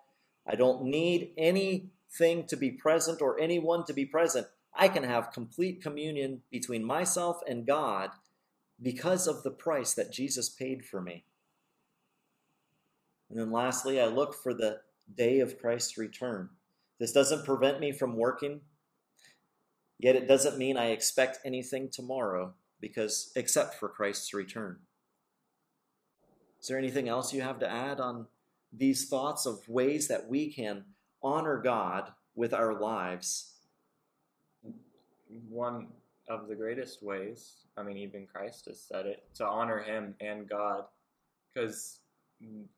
I 0.47 0.57
don't 0.57 0.85
need 0.85 1.33
anything 1.39 2.47
to 2.49 2.57
be 2.57 2.73
present 2.73 3.23
or 3.23 3.41
anyone 3.41 3.85
to 3.87 3.93
be 3.93 4.05
present. 4.05 4.49
I 4.75 4.89
can 4.89 5.05
have 5.05 5.33
complete 5.33 5.81
communion 5.81 6.43
between 6.51 6.85
myself 6.85 7.41
and 7.49 7.67
God 7.67 8.11
because 8.83 9.29
of 9.29 9.45
the 9.45 9.53
price 9.53 9.95
that 9.95 10.13
Jesus 10.13 10.49
paid 10.49 10.85
for 10.85 11.01
me. 11.01 11.25
And 13.31 13.39
then 13.39 13.53
lastly, 13.53 14.01
I 14.01 14.07
look 14.07 14.35
for 14.35 14.53
the 14.53 14.81
day 15.17 15.39
of 15.39 15.61
Christ's 15.61 15.97
return. 15.97 16.51
This 16.99 17.13
doesn't 17.13 17.45
prevent 17.45 17.81
me 17.81 17.93
from 17.93 18.17
working, 18.17 18.61
yet 19.99 20.17
it 20.17 20.27
doesn't 20.27 20.59
mean 20.59 20.77
I 20.77 20.87
expect 20.87 21.39
anything 21.45 21.89
tomorrow 21.89 22.55
because 22.85 23.33
except 23.35 23.77
for 23.77 23.89
Christ's 23.89 24.35
return. 24.35 24.77
Is 26.61 26.69
there 26.69 26.79
anything 26.79 27.09
else 27.09 27.33
you 27.33 27.41
have 27.41 27.59
to 27.61 27.71
add 27.71 27.99
on 27.99 28.27
these 28.71 29.09
thoughts 29.09 29.47
of 29.47 29.67
ways 29.69 30.09
that 30.09 30.29
we 30.29 30.53
can 30.53 30.85
honor 31.23 31.57
God 31.57 32.13
with 32.35 32.53
our 32.53 32.79
lives 32.79 33.55
one 35.49 35.89
of 36.29 36.47
the 36.47 36.55
greatest 36.55 37.03
ways, 37.03 37.55
I 37.77 37.83
mean, 37.83 37.97
even 37.97 38.27
Christ 38.27 38.67
has 38.67 38.81
said 38.81 39.07
it, 39.07 39.25
to 39.37 39.47
honor 39.47 39.83
Him 39.83 40.15
and 40.21 40.49
God. 40.49 40.85
Because 41.53 42.01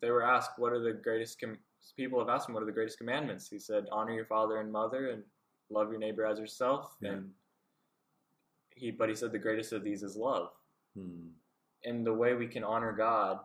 they 0.01 0.11
were 0.11 0.23
asked, 0.23 0.59
"What 0.59 0.73
are 0.73 0.81
the 0.81 0.93
greatest?" 0.93 1.41
Com-? 1.41 1.59
People 1.97 2.19
have 2.19 2.29
asked 2.29 2.49
him, 2.49 2.55
"What 2.55 2.63
are 2.63 2.67
the 2.67 2.73
greatest 2.73 2.99
commandments?" 2.99 3.49
He 3.49 3.59
said, 3.59 3.89
"Honor 3.91 4.13
your 4.13 4.27
father 4.27 4.61
and 4.61 4.71
mother, 4.71 5.11
and 5.11 5.25
love 5.71 5.91
your 5.91 5.99
neighbor 5.99 6.27
as 6.27 6.39
yourself." 6.39 6.97
Yeah. 7.01 7.13
And 7.13 7.35
he, 8.77 8.91
but 8.91 9.09
he 9.09 9.15
said, 9.15 9.33
the 9.33 9.39
greatest 9.39 9.73
of 9.73 9.83
these 9.83 10.03
is 10.03 10.17
love. 10.17 10.51
Hmm. 10.97 11.29
And 11.85 12.07
the 12.07 12.15
way 12.15 12.35
we 12.35 12.47
can 12.47 12.63
honor 12.63 12.93
God 12.93 13.41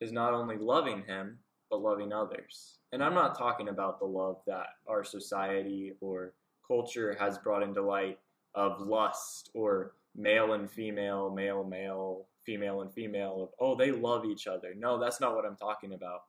is 0.00 0.12
not 0.12 0.34
only 0.34 0.56
loving 0.56 1.02
Him, 1.04 1.38
but 1.70 1.80
loving 1.80 2.12
others. 2.12 2.78
And 2.92 3.02
I'm 3.02 3.14
not 3.14 3.38
talking 3.38 3.68
about 3.68 3.98
the 3.98 4.06
love 4.06 4.42
that 4.46 4.66
our 4.86 5.04
society 5.04 5.94
or 6.00 6.34
culture 6.66 7.16
has 7.18 7.38
brought 7.38 7.62
into 7.62 7.80
light 7.80 8.18
of 8.54 8.80
lust 8.80 9.50
or 9.54 9.92
male 10.14 10.52
and 10.52 10.70
female, 10.70 11.30
male, 11.30 11.64
male, 11.64 12.26
female 12.44 12.82
and 12.82 12.92
female, 12.92 13.44
of, 13.44 13.48
oh, 13.60 13.76
they 13.76 13.90
love 13.90 14.24
each 14.24 14.46
other. 14.46 14.74
No, 14.76 14.98
that's 14.98 15.20
not 15.20 15.34
what 15.34 15.46
I'm 15.46 15.56
talking 15.56 15.94
about. 15.94 16.24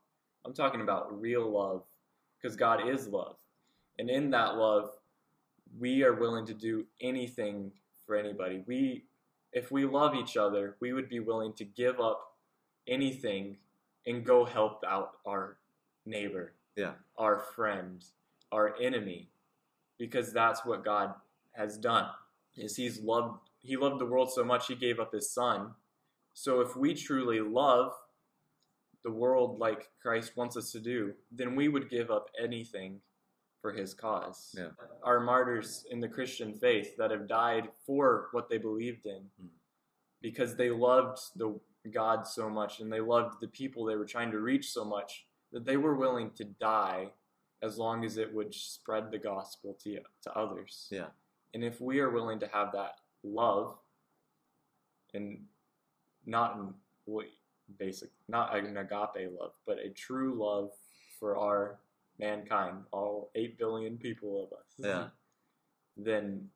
I'm 0.45 0.53
talking 0.53 0.81
about 0.81 1.19
real 1.19 1.49
love 1.49 1.83
because 2.41 2.55
God 2.55 2.87
is 2.87 3.07
love. 3.07 3.35
And 3.99 4.09
in 4.09 4.29
that 4.31 4.55
love, 4.55 4.91
we 5.79 6.03
are 6.03 6.13
willing 6.13 6.45
to 6.45 6.53
do 6.53 6.85
anything 7.01 7.71
for 8.05 8.15
anybody. 8.15 8.63
We, 8.65 9.05
if 9.51 9.71
we 9.71 9.85
love 9.85 10.15
each 10.15 10.37
other, 10.37 10.75
we 10.79 10.93
would 10.93 11.09
be 11.09 11.19
willing 11.19 11.53
to 11.53 11.65
give 11.65 11.99
up 11.99 12.35
anything 12.87 13.57
and 14.05 14.25
go 14.25 14.45
help 14.45 14.83
out 14.87 15.13
our 15.25 15.57
neighbor, 16.05 16.53
Yeah. 16.75 16.93
our 17.17 17.39
friend, 17.39 18.03
our 18.51 18.75
enemy, 18.81 19.29
because 19.97 20.33
that's 20.33 20.65
what 20.65 20.83
God 20.83 21.13
has 21.51 21.77
done. 21.77 22.09
Is 22.55 22.75
He's 22.75 22.99
loved 22.99 23.39
He 23.61 23.77
loved 23.77 23.99
the 23.99 24.05
world 24.05 24.31
so 24.31 24.43
much 24.43 24.67
He 24.67 24.75
gave 24.75 24.99
up 24.99 25.13
His 25.13 25.31
Son. 25.31 25.71
So 26.33 26.59
if 26.61 26.75
we 26.75 26.93
truly 26.93 27.39
love 27.39 27.93
the 29.03 29.11
world 29.11 29.59
like 29.59 29.89
Christ 30.01 30.35
wants 30.35 30.57
us 30.57 30.71
to 30.71 30.79
do, 30.79 31.13
then 31.31 31.55
we 31.55 31.67
would 31.67 31.89
give 31.89 32.09
up 32.11 32.29
anything 32.41 32.99
for 33.63 33.71
His 33.71 33.93
cause. 33.93 34.53
Yeah. 34.57 34.67
Our 35.03 35.21
martyrs 35.21 35.85
in 35.89 36.01
the 36.01 36.07
Christian 36.09 36.53
faith 36.53 36.97
that 36.97 37.11
have 37.11 37.29
died 37.29 37.69
for 37.85 38.27
what 38.33 38.49
they 38.49 38.57
believed 38.57 39.05
in, 39.05 39.21
Mm. 39.41 39.47
because 40.21 40.55
they 40.57 40.69
loved 40.69 41.17
the 41.37 41.57
God 41.89 42.27
so 42.27 42.49
much 42.49 42.81
and 42.81 42.91
they 42.91 42.99
loved 42.99 43.39
the 43.39 43.47
people 43.47 43.85
they 43.85 43.95
were 43.95 44.05
trying 44.05 44.31
to 44.31 44.39
reach 44.39 44.69
so 44.71 44.83
much 44.83 45.25
that 45.53 45.63
they 45.65 45.77
were 45.77 45.95
willing 45.95 46.31
to 46.31 46.43
die 46.43 47.11
as 47.61 47.77
long 47.77 48.03
as 48.03 48.17
it 48.17 48.33
would 48.33 48.53
spread 48.53 49.09
the 49.11 49.17
gospel 49.17 49.73
to 49.83 49.99
to 50.23 50.37
others. 50.37 50.87
Yeah. 50.91 51.07
And 51.53 51.63
if 51.63 51.79
we 51.79 52.01
are 52.01 52.09
willing 52.09 52.39
to 52.39 52.47
have 52.47 52.73
that 52.73 52.99
love 53.23 53.77
and 55.13 55.45
not 56.25 56.57
in 56.57 56.73
what 57.05 57.27
basic 57.77 58.09
not 58.27 58.53
an 58.57 58.75
agape 58.75 59.31
love, 59.39 59.53
but 59.65 59.77
a 59.79 59.89
true 59.89 60.33
love 60.35 60.71
for 61.19 61.37
our 61.37 61.79
mankind, 62.19 62.83
all 62.91 63.31
eight 63.35 63.57
billion 63.57 63.97
people 63.97 64.43
of 64.43 64.57
us. 64.57 64.65
Yeah. 64.77 65.07
Then 65.97 66.49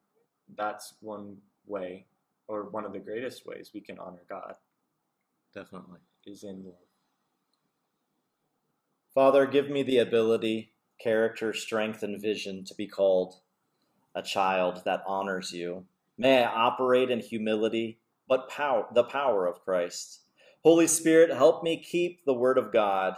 that's 0.55 0.93
one 1.01 1.37
way 1.65 2.05
or 2.47 2.63
one 2.69 2.85
of 2.85 2.93
the 2.93 2.99
greatest 2.99 3.45
ways 3.45 3.71
we 3.73 3.81
can 3.81 3.99
honor 3.99 4.23
God 4.29 4.55
Definitely. 5.53 5.99
is 6.25 6.43
in 6.43 6.63
love. 6.63 6.75
Father, 9.13 9.45
give 9.45 9.69
me 9.69 9.83
the 9.83 9.97
ability, 9.97 10.73
character, 11.01 11.53
strength, 11.53 12.03
and 12.03 12.21
vision 12.21 12.63
to 12.65 12.75
be 12.75 12.87
called 12.87 13.35
a 14.13 14.21
child 14.21 14.83
that 14.85 15.03
honors 15.07 15.51
you. 15.51 15.85
May 16.17 16.43
I 16.43 16.51
operate 16.51 17.09
in 17.09 17.19
humility, 17.19 17.99
but 18.27 18.49
power, 18.49 18.87
the 18.93 19.03
power 19.03 19.45
of 19.45 19.63
Christ. 19.63 20.21
Holy 20.63 20.87
Spirit, 20.87 21.31
help 21.31 21.63
me 21.63 21.81
keep 21.81 22.25
the 22.25 22.33
word 22.33 22.57
of 22.57 22.73
God. 22.73 23.15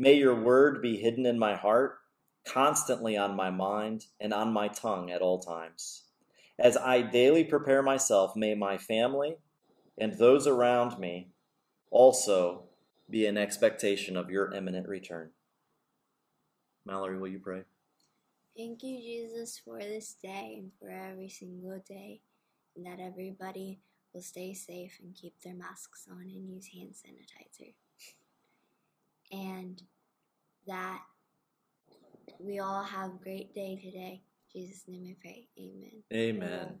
May 0.00 0.14
your 0.14 0.40
word 0.40 0.80
be 0.80 0.96
hidden 0.96 1.26
in 1.26 1.40
my 1.40 1.56
heart, 1.56 1.98
constantly 2.46 3.16
on 3.16 3.34
my 3.34 3.50
mind, 3.50 4.04
and 4.20 4.32
on 4.32 4.52
my 4.52 4.68
tongue 4.68 5.10
at 5.10 5.22
all 5.22 5.40
times. 5.40 6.04
As 6.56 6.76
I 6.76 7.02
daily 7.02 7.42
prepare 7.42 7.82
myself, 7.82 8.36
may 8.36 8.54
my 8.54 8.78
family 8.78 9.38
and 9.98 10.12
those 10.12 10.46
around 10.46 11.00
me 11.00 11.30
also 11.90 12.68
be 13.10 13.26
in 13.26 13.36
expectation 13.36 14.16
of 14.16 14.30
your 14.30 14.54
imminent 14.54 14.86
return. 14.86 15.30
Mallory, 16.86 17.18
will 17.18 17.26
you 17.26 17.40
pray? 17.40 17.62
Thank 18.56 18.84
you, 18.84 18.98
Jesus, 18.98 19.60
for 19.64 19.80
this 19.80 20.14
day 20.22 20.58
and 20.60 20.70
for 20.78 20.90
every 20.90 21.28
single 21.28 21.82
day, 21.88 22.20
and 22.76 22.86
that 22.86 23.00
everybody 23.00 23.80
will 24.14 24.22
stay 24.22 24.54
safe 24.54 25.00
and 25.02 25.12
keep 25.12 25.34
their 25.42 25.56
masks 25.56 26.06
on 26.08 26.22
and 26.22 26.48
use 26.48 26.68
hand 26.68 26.94
sanitizer. 26.94 27.74
And 29.32 29.80
that 30.66 31.00
we 32.38 32.60
all 32.60 32.82
have 32.82 33.10
a 33.10 33.22
great 33.22 33.54
day 33.54 33.76
today. 33.76 34.22
In 34.54 34.60
Jesus' 34.60 34.84
name 34.88 35.06
I 35.10 35.16
pray. 35.20 35.48
Amen. 35.58 36.02
Amen. 36.12 36.78